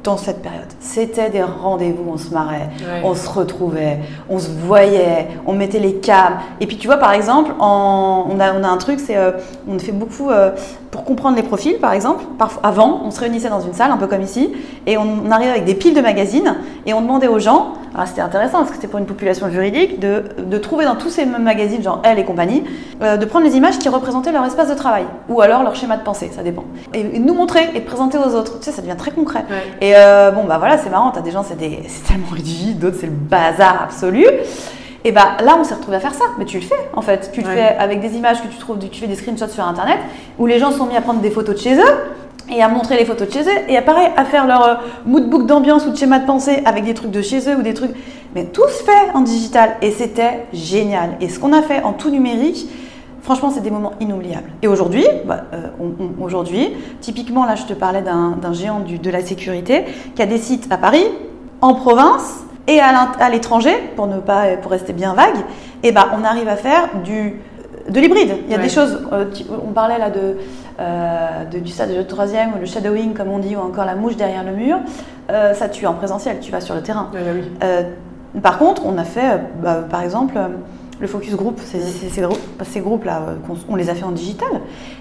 dans 0.04 0.18
cette 0.18 0.44
période. 0.44 0.68
C'était 0.80 1.32
des 1.32 1.42
rendez-vous, 1.42 2.04
on 2.14 2.18
se 2.18 2.30
marrait, 2.32 2.70
Ouais. 2.80 3.02
on 3.04 3.16
se 3.16 3.28
retrouvait, 3.28 3.98
on 4.30 4.38
se 4.38 4.50
voyait, 4.52 5.30
on 5.48 5.54
mettait 5.54 5.80
les 5.80 5.96
cams. 5.96 6.38
Et 6.60 6.68
puis 6.68 6.78
tu 6.78 6.86
vois, 6.86 6.98
par 6.98 7.12
exemple, 7.14 7.54
en- 7.60 8.28
on, 8.30 8.40
a, 8.40 8.54
on 8.54 8.64
a 8.64 8.68
un 8.68 8.78
truc, 8.78 9.00
c'est 9.00 9.18
euh, 9.18 9.32
on 9.68 9.80
fait 9.80 9.92
beaucoup 9.92 10.30
euh, 10.30 10.52
pour 10.96 11.04
comprendre 11.04 11.36
les 11.36 11.44
profils, 11.44 11.78
par 11.78 11.92
exemple. 11.92 12.24
Avant, 12.64 13.02
on 13.04 13.12
se 13.12 13.20
réunissait 13.20 13.50
dans 13.50 13.60
une 13.60 13.74
salle, 13.74 13.92
un 13.92 13.98
peu 13.98 14.08
comme 14.08 14.22
ici, 14.22 14.54
et 14.88 14.98
on, 14.98 15.30
arrivait 15.30 15.52
avec 15.52 15.66
des 15.66 15.76
piles 15.76 15.94
de 15.94 16.00
magazines, 16.00 16.56
et 16.86 16.94
on 16.94 17.02
demandait 17.02 17.28
aux 17.28 17.38
gens, 17.38 17.74
alors 17.94 18.08
c'était 18.08 18.22
intéressant 18.22 18.60
parce 18.60 18.70
que 18.70 18.76
c'était 18.78 18.88
pour 18.88 19.00
une 19.00 19.06
population 19.06 19.50
juridique, 19.50 20.00
de, 20.00 20.24
de 20.38 20.58
trouver 20.58 20.86
dans 20.86 20.96
tous 20.96 21.10
ces 21.10 21.26
magazines, 21.26 21.84
genre 21.84 22.02
Elle 22.06 22.18
et 22.18 22.24
compagnie, 22.24 22.64
euh, 23.02 23.18
de 23.18 23.26
prendre 23.26 23.46
les 23.46 23.58
images 23.58 23.78
qui 23.78 23.90
représentaient 23.90 24.32
leur 24.32 24.46
espace 24.46 24.70
de 24.70 24.74
travail, 24.74 25.04
ou 25.28 25.42
alors 25.42 25.64
leur 25.64 25.76
schéma 25.76 25.98
de 25.98 26.04
pensée, 26.04 26.32
ça 26.34 26.44
dépend. 26.44 26.64
Et, 26.94 27.20
nous 27.20 27.34
montrer 27.34 27.72
et 27.76 27.82
de 27.82 27.86
présenter 27.86 28.18
aux 28.18 28.34
autres. 28.34 28.60
Tu 28.60 28.66
sais, 28.66 28.72
ça 28.72 28.82
devient 28.82 28.96
très 28.98 29.12
concret. 29.12 29.44
Ouais. 29.50 29.88
Et 29.90 29.98
euh, 29.98 30.32
bon, 30.32 30.46
bah 30.46 30.60
voilà, 30.60 30.78
c'est 30.78 30.90
marrant, 30.90 31.12
t'as 31.12 31.20
des 31.20 31.32
gens, 31.32 31.44
c'est 31.44 31.58
des- 31.58 31.84
c'est 31.90 32.08
tellement 32.08 32.30
rigide, 32.32 32.80
d'autres, 32.80 32.98
c'est 33.02 33.08
le 33.08 33.12
bazar 33.12 33.84
absolu. 33.84 34.26
Et 35.06 35.12
bah 35.14 35.38
là, 35.46 35.56
on 35.58 35.64
s'est 35.64 35.76
retrouvé 35.76 35.96
à 35.98 36.00
faire 36.02 36.14
ça. 36.14 36.26
Mais 36.38 36.44
tu 36.46 36.58
le 36.60 36.64
fais, 36.66 36.76
en 36.94 37.02
fait. 37.02 37.30
Tu 37.32 37.42
le 37.42 37.48
Ouais. 37.48 37.56
fais 37.56 37.76
avec 37.78 38.02
des 38.02 38.18
images 38.18 38.42
que 38.42 38.48
tu 38.48 38.58
trouves, 38.58 38.78
tu 38.80 39.00
fais 39.00 39.08
des 39.08 39.16
screenshots 39.16 39.48
sur 39.48 39.64
Internet, 39.66 40.00
où 40.40 40.46
les 40.48 40.60
gens 40.60 40.72
sont 40.72 40.86
mis 40.88 40.98
à 40.98 41.02
prendre 41.02 41.22
des 41.22 41.30
photos 41.32 41.56
de 41.56 41.60
chez 41.62 41.76
eux, 41.76 41.94
et 42.54 42.62
à 42.62 42.68
montrer 42.68 42.98
les 42.98 43.06
photos 43.06 43.28
de 43.28 43.34
chez 43.34 43.42
eux, 43.44 43.60
et 43.70 43.78
à 43.78 43.82
pareil, 43.82 44.08
à 44.18 44.26
faire 44.26 44.46
leur 44.48 44.64
euh, 44.68 44.74
moodbook 45.06 45.46
d'ambiance 45.48 45.86
ou 45.88 45.92
de 45.92 45.96
schéma 45.96 46.20
de 46.20 46.26
pensée 46.26 46.62
avec 46.66 46.84
des 46.86 46.94
trucs 46.94 47.12
de 47.12 47.22
chez 47.22 47.40
eux 47.50 47.56
ou 47.58 47.62
des 47.62 47.74
trucs. 47.74 47.92
Mais 48.36 48.46
tout 48.46 48.68
se 48.68 48.84
fait 48.84 49.12
en 49.14 49.22
digital, 49.22 49.78
et 49.82 49.92
c'était 49.92 50.46
génial. 50.54 51.12
Et 51.22 51.30
ce 51.30 51.40
qu'on 51.40 51.54
a 51.54 51.62
fait 51.62 51.82
en 51.84 51.94
tout 51.94 52.10
numérique, 52.10 52.68
Franchement, 53.22 53.50
c'est 53.50 53.62
des 53.62 53.72
moments 53.72 53.94
inoubliables. 54.00 54.52
Et 54.62 54.68
aujourd'hui, 54.68 55.04
bah, 55.26 55.46
euh, 55.52 55.62
aujourd'hui, 56.22 56.70
typiquement, 57.02 57.44
là, 57.44 57.56
je 57.56 57.64
te 57.64 57.74
parlais 57.74 58.04
d'un 58.04 58.38
d'un 58.40 58.54
géant 58.54 58.82
du- 58.82 59.00
de 59.00 59.10
la 59.10 59.22
sécurité 59.26 59.84
qui 60.16 60.22
a 60.22 60.28
des 60.28 60.38
sites 60.38 60.68
à 60.72 60.78
Paris, 60.78 61.06
en 61.60 61.74
province 61.74 62.45
et 62.68 62.80
à 62.80 63.30
l'étranger, 63.30 63.74
pour 63.96 64.08
ne 64.08 64.18
pas, 64.20 64.58
pour 64.62 64.72
rester 64.72 64.94
bien 64.94 65.14
vague. 65.14 65.36
Et 65.84 65.92
bah, 65.92 66.08
on 66.20 66.24
arrive 66.24 66.48
à 66.50 66.56
faire 66.56 66.90
du 67.04 67.40
de 67.90 68.00
l'hybride. 68.00 68.38
Il 68.46 68.52
y 68.52 68.56
a 68.56 68.58
Ouais. 68.58 68.64
des 68.64 68.70
choses. 68.70 69.08
euh, 69.14 69.26
on 69.64 69.72
parlait 69.72 70.00
là 70.00 70.10
de, 70.10 70.38
euh, 70.80 71.44
de- 71.52 71.60
du 71.60 71.72
stade 71.72 71.96
de 71.96 72.02
troisième 72.02 72.54
ou 72.56 72.60
le 72.60 72.66
shadowing, 72.66 73.14
comme 73.14 73.30
on 73.30 73.38
dit, 73.38 73.56
ou 73.56 73.60
encore 73.60 73.86
la 73.86 73.94
mouche 73.94 74.16
derrière 74.16 74.44
le 74.44 74.54
mur. 74.54 74.78
Euh, 75.30 75.54
ça, 75.54 75.70
tu 75.70 75.84
es 75.84 75.88
en 75.88 75.94
présentiel, 75.94 76.40
tu 76.40 76.52
vas 76.52 76.62
sur 76.62 76.74
le 76.74 76.82
terrain. 76.82 77.10
Ouais, 77.14 77.20
bah 77.24 77.32
oui. 78.34 78.42
Par 78.42 78.58
contre, 78.58 78.88
on 78.88 78.98
a 78.98 79.04
fait, 79.04 79.40
bah, 79.62 79.84
par 79.90 80.02
exemple, 80.02 80.34
le 81.00 81.08
focus 81.08 81.36
group, 81.36 81.60
ces, 81.64 81.80
ces- 81.82 82.10
ces 82.10 82.22
grou- 82.22 82.38
ces 82.64 82.80
groupes-là, 82.80 83.22
euh, 83.30 83.54
on 83.70 83.76
les 83.76 83.90
a 83.90 83.96
fait 83.96 84.06
en 84.06 84.12
digital. 84.12 84.48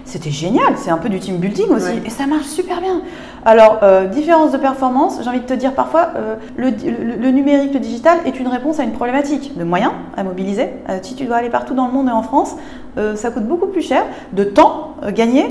C'était 0.03 0.29
génial, 0.31 0.73
c'est 0.77 0.89
un 0.91 0.97
peu 0.97 1.07
du 1.09 1.19
team 1.19 1.37
building 1.37 1.69
aussi, 1.69 1.85
Ouais. 1.85 2.01
et 2.05 2.09
ça 2.09 2.27
marche 2.27 2.45
super 2.45 2.81
bien. 2.81 3.01
Alors, 3.45 3.79
euh, 3.83 4.05
différence 4.07 4.51
de 4.51 4.57
performance, 4.57 5.19
j'ai 5.23 5.29
envie 5.29 5.39
de 5.39 5.45
te 5.45 5.53
dire 5.53 5.73
parfois, 5.73 6.09
euh, 6.15 6.35
le, 6.57 6.69
le- 6.69 7.15
le 7.21 7.31
numérique, 7.31 7.73
le 7.73 7.79
digital 7.79 8.19
est 8.25 8.39
une 8.39 8.47
réponse 8.47 8.79
à 8.79 8.83
une 8.83 8.91
problématique 8.91 9.57
de 9.57 9.63
moyens 9.63 9.93
à 10.17 10.23
mobiliser. 10.23 10.69
Euh, 10.89 10.99
si 11.01 11.15
tu 11.15 11.25
dois 11.25 11.37
aller 11.37 11.49
partout 11.49 11.73
dans 11.75 11.87
le 11.87 11.93
monde 11.93 12.07
et 12.09 12.11
en 12.11 12.23
France, 12.23 12.55
euh, 12.97 13.15
ça 13.15 13.29
coûte 13.31 13.43
beaucoup 13.45 13.67
plus 13.67 13.81
cher, 13.81 14.03
de 14.33 14.43
temps 14.43 14.95
euh, 15.03 15.11
gagné. 15.11 15.43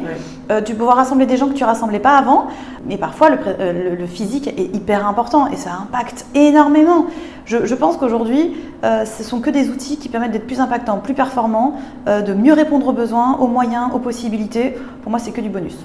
Euh, 0.51 0.61
tu 0.62 0.72
peux 0.72 0.78
pouvoir 0.78 0.97
rassembler 0.97 1.26
des 1.26 1.36
gens 1.36 1.49
que 1.49 1.55
tu 1.55 1.64
rassemblais 1.64 1.99
pas 2.01 2.16
avant, 2.16 2.47
mais 2.86 2.97
parfois 2.99 3.30
le, 3.30 3.36
pré- 3.38 3.57
le- 3.59 3.95
le 3.97 4.07
physique 4.07 4.49
est 4.49 4.74
hyper 4.74 5.07
important 5.07 5.47
et 5.51 5.57
ça 5.57 5.70
impacte 5.82 6.26
énormément. 6.34 7.07
Je, 7.47 7.64
je 7.66 7.74
pense 7.74 7.97
qu'aujourd'hui, 7.97 8.55
ce 8.82 9.22
sont 9.22 9.40
que 9.40 9.51
des 9.51 9.68
outils 9.70 9.97
qui 9.99 10.09
permettent 10.09 10.32
d'être 10.32 10.47
plus 10.47 10.61
impactants, 10.61 10.99
plus 10.99 11.14
performants, 11.14 11.74
de 12.07 12.34
mieux 12.34 12.53
répondre 12.53 12.88
aux 12.88 12.92
besoins, 12.92 13.36
aux 13.38 13.47
moyens, 13.47 13.88
aux 13.95 13.99
possibilités. 13.99 14.76
Pour 15.03 15.11
moi, 15.11 15.18
c'est 15.18 15.30
que 15.30 15.40
du 15.40 15.49
bonus. 15.51 15.76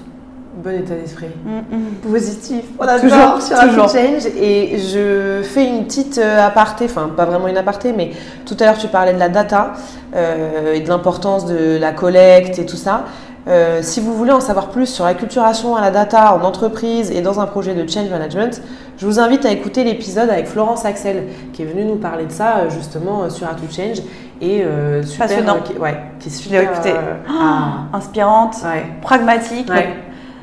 Bon 0.52 0.74
état 0.76 0.94
d'esprit. 0.94 1.28
Mm, 1.44 1.76
mm. 1.76 2.10
Positif. 2.12 2.64
On 2.78 2.84
Toujours, 3.00 3.18
adore 3.18 3.40
sur 3.42 3.58
toujours. 3.60 3.88
Change. 3.88 4.26
Et 4.36 4.78
je 4.78 5.42
fais 5.42 5.64
une 5.66 5.84
petite 5.84 6.18
euh, 6.18 6.44
aparté, 6.44 6.86
enfin 6.86 7.08
pas 7.16 7.24
vraiment 7.24 7.46
une 7.46 7.56
aparté, 7.56 7.92
mais 7.96 8.10
tout 8.46 8.56
à 8.58 8.64
l'heure 8.64 8.78
tu 8.78 8.88
parlais 8.88 9.14
de 9.14 9.18
la 9.18 9.28
data 9.28 9.74
euh, 10.16 10.74
et 10.74 10.80
de 10.80 10.88
l'importance 10.88 11.46
de 11.46 11.78
la 11.80 11.92
collecte 11.92 12.58
et 12.58 12.66
tout 12.66 12.76
ça. 12.76 13.04
Euh, 13.48 13.78
si 13.80 14.00
vous 14.00 14.12
voulez 14.14 14.32
en 14.32 14.40
savoir 14.40 14.68
plus 14.68 14.86
sur 14.86 15.04
l'acculturation 15.04 15.76
à 15.76 15.80
la 15.80 15.90
data 15.90 16.34
en 16.34 16.42
entreprise 16.44 17.10
et 17.10 17.22
dans 17.22 17.40
un 17.40 17.46
projet 17.46 17.74
de 17.74 17.88
change 17.88 18.10
management, 18.10 18.60
je 18.98 19.06
vous 19.06 19.18
invite 19.18 19.46
à 19.46 19.50
écouter 19.52 19.82
l'épisode 19.84 20.28
avec 20.28 20.46
Florence 20.46 20.84
Axel 20.84 21.24
qui 21.54 21.62
est 21.62 21.64
venue 21.64 21.84
nous 21.84 21.96
parler 21.96 22.26
de 22.26 22.32
ça 22.32 22.68
justement 22.68 23.30
sur 23.30 23.46
How 23.46 23.52
to 23.54 23.72
Change 23.74 23.98
et 24.42 24.62
euh, 24.62 25.02
super, 25.04 25.28
Passionnant. 25.28 25.56
euh, 25.56 25.60
qui, 25.60 25.72
ouais, 25.78 25.96
qui 26.18 26.28
est 26.28 26.32
Je 26.44 26.50
l'ai 26.50 26.58
super, 26.58 26.62
écouté. 26.72 26.90
euh, 26.90 27.14
Ah, 27.28 27.96
inspirante, 27.96 28.56
ouais. 28.64 28.84
pragmatique. 29.00 29.70
Ouais. 29.70 29.88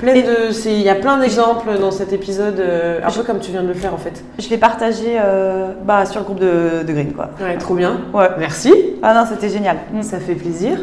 De, 0.02 0.70
il 0.70 0.82
y 0.82 0.90
a 0.90 0.96
plein 0.96 1.18
d'exemples 1.18 1.80
dans 1.80 1.90
cet 1.90 2.14
épisode, 2.14 2.60
euh, 2.60 3.00
un 3.04 3.10
peu 3.10 3.24
comme 3.24 3.40
tu 3.40 3.50
viens 3.50 3.64
de 3.64 3.68
le 3.68 3.74
faire 3.74 3.96
en 3.96 3.98
fait. 3.98 4.24
Je 4.38 4.48
l'ai 4.50 4.58
partagé 4.58 5.18
euh, 5.20 5.72
bah, 5.84 6.06
sur 6.06 6.20
le 6.20 6.26
groupe 6.26 6.40
de, 6.40 6.84
de 6.88 6.94
Green. 6.94 7.14
Quoi. 7.14 7.32
Ouais, 7.42 7.58
trop 7.58 7.74
bien. 7.74 8.02
Ouais. 8.14 8.30
Merci, 8.38 8.72
Ah 9.02 9.16
non, 9.16 9.24
c'était 9.28 9.50
génial. 9.50 9.78
Mm. 9.92 10.04
ça 10.04 10.20
fait 10.20 10.36
plaisir. 10.36 10.78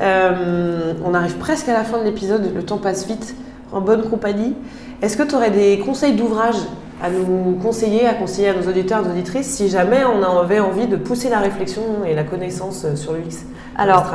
Euh, 0.00 0.92
on 1.04 1.14
arrive 1.14 1.36
presque 1.36 1.68
à 1.68 1.72
la 1.72 1.84
fin 1.84 1.98
de 1.98 2.04
l'épisode, 2.04 2.52
le 2.52 2.62
temps 2.64 2.78
passe 2.78 3.06
vite, 3.06 3.36
en 3.72 3.80
bonne 3.80 4.02
compagnie. 4.02 4.54
Est-ce 5.02 5.16
que 5.16 5.22
tu 5.22 5.36
aurais 5.36 5.50
des 5.50 5.78
conseils 5.78 6.14
d'ouvrage 6.14 6.56
à 7.02 7.10
nous 7.10 7.56
conseiller, 7.62 8.06
à 8.06 8.14
conseiller 8.14 8.48
à 8.48 8.54
nos 8.54 8.68
auditeurs 8.68 9.00
et 9.00 9.04
nos 9.04 9.10
auditrices 9.10 9.46
si 9.46 9.68
jamais 9.68 10.04
on 10.04 10.22
avait 10.22 10.60
envie 10.60 10.86
de 10.86 10.96
pousser 10.96 11.28
la 11.28 11.38
réflexion 11.38 11.82
et 12.06 12.14
la 12.14 12.24
connaissance 12.24 12.86
sur 12.96 13.12
l'UX 13.12 13.46
Alors, 13.76 14.06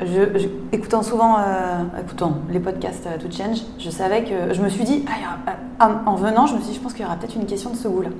je, 0.00 0.48
écoutant 0.72 1.02
souvent 1.02 1.36
euh, 1.38 2.00
écoutant 2.00 2.38
les 2.50 2.60
podcasts 2.60 3.06
euh, 3.06 3.18
To 3.18 3.30
Change, 3.30 3.58
je 3.78 3.90
savais 3.90 4.24
que 4.24 4.54
je 4.54 4.62
me 4.62 4.68
suis 4.70 4.84
dit, 4.84 5.04
ah, 5.08 5.54
ah, 5.78 6.02
en 6.06 6.14
venant, 6.14 6.46
je 6.46 6.54
me 6.54 6.60
suis 6.60 6.70
dit, 6.70 6.76
je 6.76 6.80
pense 6.80 6.94
qu'il 6.94 7.02
y 7.02 7.06
aura 7.06 7.16
peut-être 7.16 7.36
une 7.36 7.46
question 7.46 7.70
de 7.70 7.76
ce 7.76 7.88
goût-là. 7.88 8.10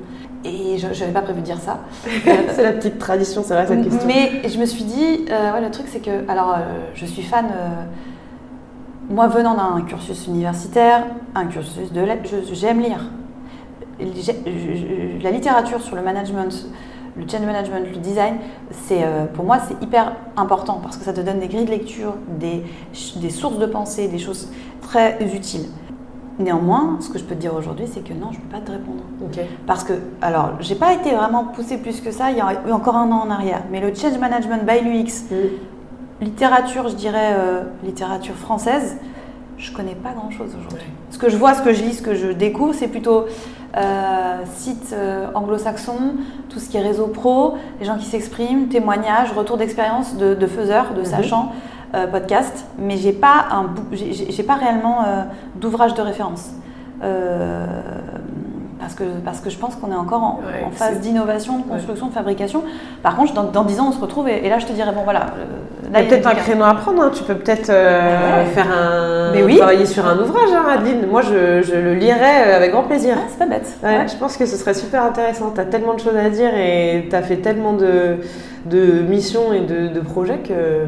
Et 0.44 0.78
je 0.78 0.86
n'avais 0.86 1.12
pas 1.12 1.22
prévu 1.22 1.40
de 1.40 1.46
dire 1.46 1.58
ça. 1.58 1.80
c'est 2.24 2.62
la 2.62 2.72
petite 2.72 2.98
tradition, 2.98 3.42
c'est 3.44 3.54
vrai 3.54 3.66
cette 3.66 3.82
question. 3.82 4.06
Mais 4.06 4.48
je 4.48 4.58
me 4.58 4.66
suis 4.66 4.84
dit, 4.84 5.24
euh, 5.30 5.52
ouais, 5.52 5.60
le 5.62 5.70
truc 5.70 5.86
c'est 5.88 6.00
que, 6.00 6.30
alors, 6.30 6.56
je 6.94 7.06
suis 7.06 7.22
fan. 7.22 7.46
moi, 9.08 9.28
venant 9.28 9.54
d'un 9.54 9.80
cursus 9.82 10.26
universitaire, 10.26 11.06
un 11.34 11.46
cursus 11.46 11.90
de 11.92 12.00
lettres, 12.02 12.30
j'aime 12.52 12.80
lire 12.80 13.00
la 15.22 15.30
littérature 15.30 15.80
sur 15.80 15.96
le 15.96 16.02
management, 16.02 16.66
le 17.16 17.28
change 17.28 17.42
management, 17.42 17.86
le 17.92 17.98
design, 17.98 18.36
c'est 18.70 19.02
euh, 19.02 19.26
pour 19.26 19.44
moi 19.44 19.58
c'est 19.66 19.82
hyper 19.82 20.16
important 20.36 20.80
parce 20.82 20.96
que 20.96 21.04
ça 21.04 21.12
te 21.12 21.20
donne 21.20 21.40
des 21.40 21.48
grilles 21.48 21.64
de 21.64 21.70
lecture, 21.70 22.14
des, 22.38 22.62
des 23.16 23.30
sources 23.30 23.58
de 23.58 23.66
pensée, 23.66 24.08
des 24.08 24.18
choses 24.18 24.48
très 24.80 25.18
utiles. 25.34 25.66
Néanmoins, 26.38 26.96
ce 27.00 27.10
que 27.10 27.18
je 27.18 27.24
peux 27.24 27.34
te 27.34 27.40
dire 27.40 27.54
aujourd'hui, 27.54 27.84
c'est 27.86 28.02
que 28.02 28.14
non, 28.14 28.32
je 28.32 28.38
ne 28.38 28.42
peux 28.42 28.48
pas 28.48 28.60
te 28.60 28.70
répondre. 28.70 29.02
Parce 29.66 29.84
que, 29.84 29.92
alors, 30.22 30.52
j'ai 30.60 30.74
pas 30.74 30.94
été 30.94 31.10
vraiment 31.10 31.44
poussée 31.44 31.76
plus 31.76 32.00
que 32.00 32.10
ça 32.10 32.30
il 32.30 32.38
y 32.38 32.40
a 32.40 32.62
eu 32.66 32.72
encore 32.72 32.96
un 32.96 33.10
an 33.12 33.26
en 33.26 33.30
arrière. 33.30 33.62
Mais 33.70 33.78
le 33.80 33.94
change 33.94 34.16
management 34.16 34.64
by 34.64 34.80
l'UX, 34.80 35.24
mm. 35.30 36.24
littérature, 36.24 36.88
je 36.88 36.94
dirais 36.94 37.34
euh, 37.34 37.64
littérature 37.84 38.34
française, 38.36 38.96
je 39.58 39.70
connais 39.72 39.94
pas 39.94 40.12
grand 40.12 40.30
chose 40.30 40.56
aujourd'hui. 40.58 40.88
Ce 41.10 41.18
que 41.18 41.28
je 41.28 41.36
vois, 41.36 41.52
ce 41.52 41.60
que 41.60 41.74
je 41.74 41.82
lis, 41.82 41.94
ce 41.94 42.02
que 42.02 42.14
je 42.14 42.28
découvre, 42.28 42.72
c'est 42.72 42.88
plutôt 42.88 43.26
sites 44.54 44.92
euh, 44.92 45.26
anglo-saxons, 45.34 46.14
tout 46.48 46.58
ce 46.58 46.68
qui 46.68 46.76
est 46.76 46.82
réseau 46.82 47.06
pro, 47.06 47.54
les 47.78 47.86
gens 47.86 47.96
qui 47.96 48.06
s'expriment, 48.06 48.68
témoignages, 48.68 49.32
retour 49.32 49.56
d'expérience 49.56 50.16
de, 50.16 50.46
faiseurs, 50.46 50.92
de 50.94 51.00
mhm. 51.00 51.06
sachants, 51.06 51.52
euh, 51.94 52.06
podcast. 52.06 52.66
Mais 52.78 52.96
j'ai 52.96 53.12
pas 53.12 53.46
un, 53.50 53.66
j'ai 53.92 54.42
pas 54.42 54.54
réellement 54.54 55.04
d'ouvrage 55.56 55.94
de 55.94 56.02
référence 56.02 56.50
parce 58.80 58.94
que, 58.94 59.04
parce 59.24 59.40
que 59.40 59.50
je 59.50 59.58
pense 59.58 59.76
qu'on 59.76 59.92
est 59.92 59.96
encore 59.96 60.22
en, 60.22 60.40
phase 60.72 61.00
d'innovation, 61.00 61.58
de 61.58 61.62
construction, 61.64 62.08
de 62.08 62.12
fabrication. 62.12 62.64
Par 63.02 63.16
contre, 63.16 63.34
dans, 63.34 63.44
dans 63.44 63.64
10 63.64 63.80
ans, 63.80 63.88
on 63.88 63.92
se 63.92 64.00
retrouve 64.00 64.28
et, 64.28 64.48
là, 64.48 64.58
je 64.58 64.66
te 64.66 64.72
dirais, 64.72 64.92
bon 64.92 65.04
voilà. 65.04 65.26
Il 65.92 65.98
y 65.98 66.02
a 66.02 66.08
peut-être 66.08 66.26
un 66.26 66.34
créneau 66.34 66.64
à 66.64 66.74
prendre, 66.74 67.02
hein. 67.02 67.10
tu 67.12 67.24
peux 67.24 67.34
peut-être 67.34 67.68
euh, 67.70 68.44
faire 68.46 68.66
un. 68.70 69.32
Mais 69.32 69.42
oui. 69.42 69.56
travailler 69.56 69.86
sur 69.86 70.06
un 70.06 70.18
ouvrage, 70.18 70.50
hein, 70.52 70.64
Adeline. 70.68 71.06
Moi, 71.06 71.22
je, 71.22 71.62
je, 71.62 71.74
le 71.74 71.94
lirais 71.94 72.44
euh, 72.46 72.56
avec 72.56 72.70
grand 72.70 72.84
plaisir. 72.84 73.16
Ah, 73.18 73.26
c'est 73.28 73.38
pas 73.38 73.46
bête. 73.46 73.68
Je 73.82 74.16
pense 74.16 74.36
que 74.36 74.46
ce 74.46 74.56
serait 74.56 74.74
super 74.74 75.04
intéressant. 75.04 75.50
Tu 75.54 75.60
as 75.60 75.64
tellement 75.64 75.94
de 75.94 76.00
choses 76.00 76.16
à 76.16 76.30
dire 76.30 76.54
et 76.54 77.06
tu 77.10 77.16
as 77.16 77.22
fait 77.22 77.36
tellement 77.36 77.72
de, 77.72 78.18
de 78.66 79.02
missions 79.08 79.52
et 79.52 79.60
de, 79.60 79.88
de, 79.88 80.00
projets 80.00 80.38
que 80.38 80.86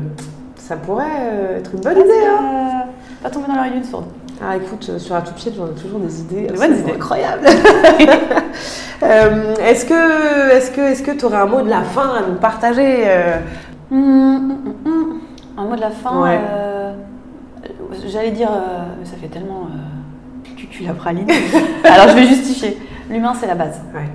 ça 0.56 0.76
pourrait 0.76 1.04
euh, 1.20 1.58
être 1.58 1.70
une 1.74 1.80
bonne 1.80 1.98
idée. 1.98 2.26
Hein. 2.28 2.84
Pas 3.22 3.30
tomber 3.30 3.48
dans 3.48 3.54
l'oreille 3.54 3.72
d'une 3.72 3.84
sourde. 3.84 4.06
Ah 4.44 4.56
écoute, 4.56 4.98
sur 4.98 5.14
la 5.14 5.20
tout 5.20 5.34
pied, 5.34 5.52
j'en 5.56 5.66
ai 5.66 5.80
toujours 5.80 6.00
des 6.00 6.20
idées. 6.20 6.46
Des 6.46 6.56
bonnes 6.56 6.78
idées. 6.78 6.92
Incroyables. 6.92 7.46
euh, 9.02 9.54
est-ce 9.64 9.84
que 9.84 10.50
est-ce 10.52 10.70
que 10.72 10.80
est-ce 10.80 11.02
que 11.02 11.12
tu 11.12 11.24
aurais 11.24 11.38
un 11.38 11.46
mot 11.46 11.62
de 11.62 11.68
la 11.68 11.82
fin 11.82 12.14
à 12.14 12.22
nous 12.28 12.34
partager 12.34 13.04
euh? 13.06 13.36
Hum, 13.92 14.50
hum, 14.50 14.74
hum, 14.86 15.20
Un 15.56 15.64
mot 15.64 15.76
de 15.76 15.80
la 15.80 15.90
fin. 15.90 16.26
Euh, 16.26 16.94
j'allais 18.06 18.30
dire, 18.30 18.50
mais 18.98 19.04
ça 19.04 19.16
fait 19.16 19.28
tellement 19.28 19.68
cucul 20.56 20.86
la 20.86 20.94
praline. 20.94 21.28
Alors 21.84 22.08
je 22.08 22.14
vais 22.14 22.26
justifier. 22.26 22.78
L'humain 23.10 23.34
c'est 23.38 23.46
la 23.46 23.54
base. 23.54 23.80
Ouais. 23.94 24.08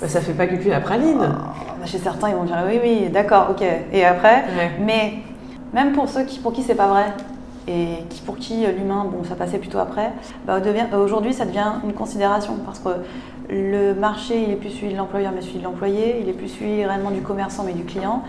Bah, 0.00 0.08
ça 0.08 0.20
fait 0.20 0.32
pas 0.32 0.46
cucul 0.46 0.70
la 0.70 0.80
praline. 0.80 1.18
Oh, 1.20 1.74
bah, 1.80 1.86
chez 1.86 1.98
certains 1.98 2.28
ils 2.28 2.34
vont 2.34 2.44
dire 2.44 2.56
oui 2.66 2.78
oui 2.82 3.08
d'accord 3.10 3.48
ok. 3.50 3.64
Et 3.92 4.04
après, 4.04 4.44
mais 4.80 5.14
même 5.72 5.92
pour 5.92 6.08
ceux 6.08 6.24
qui 6.24 6.38
pour 6.38 6.52
qui 6.52 6.62
c'est 6.62 6.74
pas 6.74 6.88
vrai 6.88 7.06
et 7.68 8.04
qui, 8.08 8.22
pour 8.22 8.38
qui 8.38 8.64
euh, 8.64 8.72
l'humain, 8.72 9.06
bon, 9.10 9.24
ça 9.24 9.34
passait 9.34 9.58
plutôt 9.58 9.78
après, 9.78 10.10
bah, 10.46 10.58
aujourd'hui 10.98 11.34
ça 11.34 11.44
devient 11.44 11.72
une 11.84 11.92
considération 11.92 12.54
parce 12.64 12.78
que 12.78 12.88
le 13.50 13.94
marché, 13.94 14.42
il 14.42 14.50
est 14.50 14.56
plus 14.56 14.70
celui 14.70 14.92
de 14.92 14.96
l'employeur 14.96 15.32
mais 15.34 15.42
celui 15.42 15.58
de 15.58 15.64
l'employé, 15.64 16.20
il 16.22 16.28
est 16.28 16.32
plus 16.32 16.48
celui 16.48 16.84
réellement 16.84 17.10
du 17.10 17.20
commerçant 17.20 17.64
mais 17.64 17.74
du 17.74 17.84
client. 17.84 18.22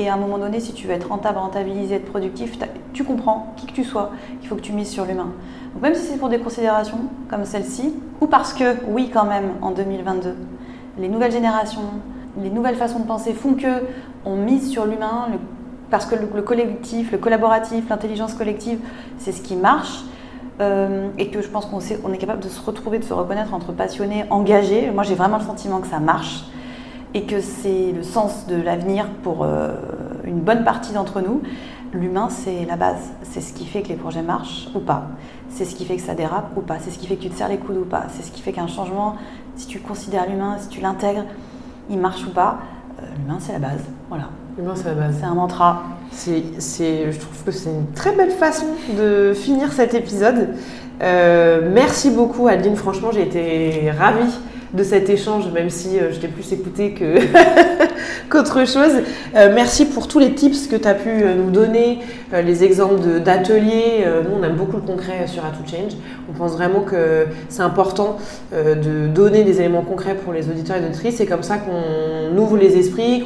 Et 0.00 0.08
à 0.08 0.14
un 0.14 0.16
moment 0.16 0.38
donné, 0.38 0.60
si 0.60 0.72
tu 0.72 0.86
veux 0.86 0.94
être 0.94 1.08
rentable, 1.08 1.36
rentabiliser, 1.36 1.96
être 1.96 2.06
productif, 2.06 2.58
tu 2.94 3.04
comprends, 3.04 3.52
qui 3.58 3.66
que 3.66 3.72
tu 3.72 3.84
sois, 3.84 4.12
qu'il 4.40 4.48
faut 4.48 4.54
que 4.54 4.62
tu 4.62 4.72
mises 4.72 4.88
sur 4.88 5.04
l'humain. 5.04 5.28
Donc 5.74 5.82
même 5.82 5.94
si 5.94 6.00
c'est 6.00 6.16
pour 6.16 6.30
des 6.30 6.38
considérations 6.38 7.00
comme 7.28 7.44
celle-ci, 7.44 7.94
ou 8.22 8.26
parce 8.26 8.54
que, 8.54 8.76
oui 8.88 9.10
quand 9.12 9.26
même, 9.26 9.50
en 9.60 9.72
2022, 9.72 10.36
les 10.98 11.08
nouvelles 11.08 11.32
générations, 11.32 11.82
les 12.40 12.48
nouvelles 12.48 12.76
façons 12.76 13.00
de 13.00 13.06
penser 13.06 13.34
font 13.34 13.52
que 13.52 13.84
on 14.24 14.36
mise 14.36 14.70
sur 14.70 14.86
l'humain, 14.86 15.28
parce 15.90 16.06
que 16.06 16.14
le, 16.14 16.40
collectif, 16.40 17.12
le 17.12 17.18
collaboratif, 17.18 17.86
l'intelligence 17.90 18.32
collective, 18.32 18.78
c'est 19.18 19.32
ce 19.32 19.42
qui 19.42 19.54
marche. 19.54 20.04
Euh, 20.62 21.08
et 21.16 21.30
que 21.30 21.40
je 21.40 21.48
pense 21.48 21.64
qu'on 21.66 21.78
on 22.04 22.12
est 22.12 22.18
capable 22.18 22.42
de 22.42 22.48
se 22.48 22.60
retrouver, 22.60 22.98
de 22.98 23.04
se 23.04 23.14
reconnaître 23.14 23.54
entre 23.54 23.72
passionnés, 23.72 24.24
engagés. 24.28 24.90
Moi, 24.90 25.04
j'ai 25.04 25.14
vraiment 25.14 25.38
le 25.38 25.44
sentiment 25.44 25.78
que 25.80 25.86
ça 25.86 26.00
marche 26.00 26.44
et 27.14 27.24
que 27.24 27.40
c'est 27.40 27.92
le 27.92 28.02
sens 28.02 28.46
de 28.46 28.56
l'avenir 28.56 29.08
pour 29.22 29.42
euh, 29.42 29.74
une 30.24 30.40
bonne 30.40 30.64
partie 30.64 30.92
d'entre 30.92 31.20
nous. 31.20 31.42
L'humain, 31.92 32.28
c'est 32.30 32.64
la 32.66 32.76
base. 32.76 33.10
C'est 33.22 33.40
ce 33.40 33.52
qui 33.52 33.66
fait 33.66 33.82
que 33.82 33.88
les 33.88 33.96
projets 33.96 34.22
marchent 34.22 34.68
ou 34.74 34.78
pas. 34.78 35.08
C'est 35.48 35.64
ce 35.64 35.74
qui 35.74 35.84
fait 35.84 35.96
que 35.96 36.02
ça 36.02 36.14
dérape 36.14 36.56
ou 36.56 36.60
pas. 36.60 36.76
C'est 36.78 36.90
ce 36.90 36.98
qui 36.98 37.08
fait 37.08 37.16
que 37.16 37.22
tu 37.22 37.30
te 37.30 37.36
serres 37.36 37.48
les 37.48 37.58
coudes 37.58 37.78
ou 37.78 37.84
pas. 37.84 38.04
C'est 38.10 38.22
ce 38.22 38.30
qui 38.30 38.42
fait 38.42 38.52
qu'un 38.52 38.68
changement, 38.68 39.16
si 39.56 39.66
tu 39.66 39.80
considères 39.80 40.28
l'humain, 40.28 40.56
si 40.60 40.68
tu 40.68 40.80
l'intègres, 40.80 41.24
il 41.88 41.98
marche 41.98 42.24
ou 42.26 42.30
pas. 42.30 42.58
Euh, 43.00 43.06
l'humain, 43.18 43.38
c'est 43.40 43.52
la 43.52 43.58
base. 43.58 43.82
Voilà. 44.08 44.28
C'est 45.18 45.24
un 45.24 45.34
mantra. 45.34 45.82
C'est, 46.12 46.42
je 47.12 47.18
trouve 47.18 47.44
que 47.44 47.50
c'est 47.50 47.70
une 47.70 47.90
très 47.92 48.14
belle 48.14 48.30
façon 48.30 48.66
de 48.96 49.32
finir 49.34 49.72
cet 49.72 49.94
épisode. 49.94 50.50
Euh, 51.02 51.70
merci 51.72 52.10
beaucoup 52.10 52.46
Adeline, 52.46 52.76
franchement 52.76 53.08
j'ai 53.10 53.22
été 53.22 53.90
ravie 53.90 54.34
de 54.74 54.82
cet 54.84 55.08
échange, 55.10 55.50
même 55.52 55.70
si 55.70 55.98
euh, 55.98 56.12
je 56.12 56.18
t'ai 56.18 56.28
plus 56.28 56.52
écouté 56.52 56.94
qu'autre 58.28 58.66
chose. 58.66 58.92
Euh, 59.34 59.52
merci 59.54 59.86
pour 59.86 60.08
tous 60.08 60.18
les 60.18 60.34
tips 60.34 60.66
que 60.66 60.76
tu 60.76 60.86
as 60.86 60.94
pu 60.94 61.10
nous 61.36 61.50
donner, 61.50 61.98
les 62.32 62.62
exemples 62.62 63.20
d'ateliers. 63.20 64.04
nous, 64.24 64.36
on 64.40 64.44
aime 64.44 64.54
beaucoup 64.54 64.76
le 64.76 64.82
concret 64.82 65.26
sur 65.26 65.42
A2 65.42 65.68
Change. 65.68 65.92
On 66.28 66.32
pense 66.32 66.52
vraiment 66.52 66.80
que 66.80 67.26
c'est 67.48 67.62
important 67.62 68.18
de 68.52 69.08
donner 69.08 69.42
des 69.42 69.58
éléments 69.58 69.82
concrets 69.82 70.14
pour 70.14 70.32
les 70.32 70.48
auditeurs 70.48 70.76
et 70.76 70.86
auditrices. 70.86 71.16
C'est 71.16 71.26
comme 71.26 71.42
ça 71.42 71.58
qu'on 71.58 72.36
ouvre 72.38 72.56
les 72.56 72.76
esprits, 72.76 73.24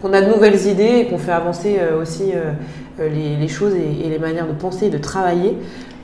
qu'on 0.00 0.12
a 0.12 0.22
de 0.22 0.28
nouvelles 0.28 0.66
idées 0.66 1.00
et 1.00 1.06
qu'on 1.06 1.18
fait 1.18 1.32
avancer 1.32 1.78
euh, 1.80 2.00
aussi 2.00 2.32
euh, 2.34 2.52
euh, 3.00 3.08
les, 3.08 3.48
choses 3.48 3.74
et, 3.74 4.08
les 4.08 4.18
manières 4.18 4.46
de 4.46 4.52
penser 4.52 4.86
et 4.86 4.90
de 4.90 4.98
travailler. 4.98 5.56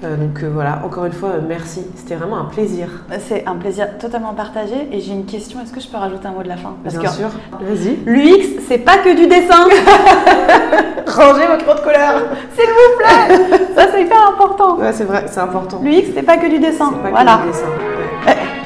Donc 0.03 0.45
voilà, 0.45 0.83
encore 0.85 1.07
une 1.07 1.13
fois, 1.13 1.35
merci. 1.47 1.83
C'était 1.97 2.17
vraiment 2.17 2.39
un 2.39 2.45
plaisir. 2.45 2.89
C'est 3.27 3.47
un 3.47 3.55
plaisir 3.57 3.99
totalement 3.99 4.35
partagé. 4.35 4.89
Et 4.93 5.01
j'ai 5.01 5.13
une 5.13 5.25
question. 5.25 5.61
Est-ce 5.61 5.73
que 5.73 5.81
je 5.81 5.89
peux 5.89 5.97
rajouter 5.97 6.27
un 6.27 6.33
mot 6.33 6.43
de 6.43 6.49
la 6.49 6.57
fin? 6.57 6.75
Bien 6.85 7.11
sûr. 7.11 7.31
Vas-y. 7.61 7.99
L'UX, 8.05 8.61
c'est 8.69 8.79
pas 8.79 8.99
que 8.99 9.17
du 9.17 9.27
dessin. 9.27 9.65
Rangez 11.07 11.47
votre 11.47 11.75
de 11.75 11.81
couleur. 11.81 12.23
S'il 12.55 12.69
vous 12.69 12.99
plaît. 12.99 13.59
Ça, 13.75 13.89
c'est 13.93 14.03
hyper 14.03 14.29
important. 14.29 14.77
Ouais, 14.77 14.93
c'est 14.93 15.05
vrai, 15.05 15.25
c'est 15.29 15.41
important. 15.41 15.81
L'UX, 15.83 16.13
c'est 16.15 16.23
pas 16.23 16.37
que 16.37 16.49
du 16.49 16.59
dessin. 16.59 16.93
Pas 16.93 17.11
voilà. 17.11 17.37
Que 17.39 17.43
du 17.43 17.49
dessin. 17.49 17.67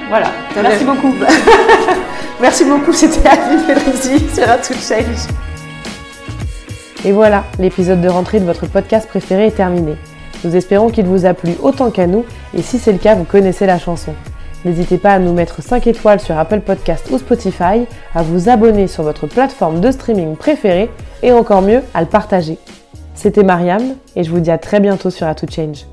Voilà. 0.09 0.27
Merci 0.61 0.85
beaucoup. 0.85 1.15
Merci 2.41 2.65
beaucoup, 2.65 2.93
c'était 2.93 3.29
Adeline 3.29 3.61
Fédrizi 3.61 4.35
sur 4.35 4.49
A 4.49 4.57
Tout 4.57 4.73
Change. 4.73 5.29
Et 7.05 7.13
voilà, 7.13 7.45
l'épisode 7.59 8.01
de 8.01 8.09
rentrée 8.09 8.41
de 8.41 8.47
votre 8.47 8.67
podcast 8.67 9.09
préféré 9.09 9.47
est 9.47 9.57
terminé. 9.57 9.97
Nous 10.45 10.57
espérons 10.57 10.89
qu'il 10.91 11.07
vous 11.07 11.27
a 11.27 11.35
plu 11.35 11.53
autant 11.63 11.91
qu'à 11.91 12.07
nous, 12.07 12.25
et 12.55 12.63
si 12.63 12.79
c'est 12.79 12.93
le 12.93 12.99
cas, 12.99 13.15
vous 13.15 13.25
connaissez 13.25 13.67
la 13.67 13.79
chanson. 13.79 14.13
N'hésitez 14.65 14.99
pas 14.99 15.13
à 15.13 15.19
nous 15.19 15.33
mettre 15.33 15.63
5 15.63 15.87
étoiles 15.87 16.21
sur 16.21 16.39
Apple 16.39 16.61
Podcast 16.61 17.07
ou 17.11 17.19
Spotify, 17.19 17.87
à 18.15 18.23
vous 18.23 18.49
abonner 18.49 18.87
sur 18.87 19.03
votre 19.03 19.27
plateforme 19.27 19.81
de 19.81 19.91
streaming 19.91 20.37
préférée, 20.37 20.91
et 21.23 21.33
encore 21.33 21.63
mieux, 21.63 21.83
à 21.95 22.01
le 22.01 22.07
partager. 22.07 22.59
C'était 23.15 23.43
Mariam, 23.43 23.83
et 24.17 24.25
je 24.25 24.31
vous 24.31 24.41
dis 24.41 24.51
à 24.51 24.59
très 24.59 24.81
bientôt 24.81 25.11
sur 25.11 25.27
A 25.27 25.35
Tout 25.35 25.47
Change. 25.51 25.87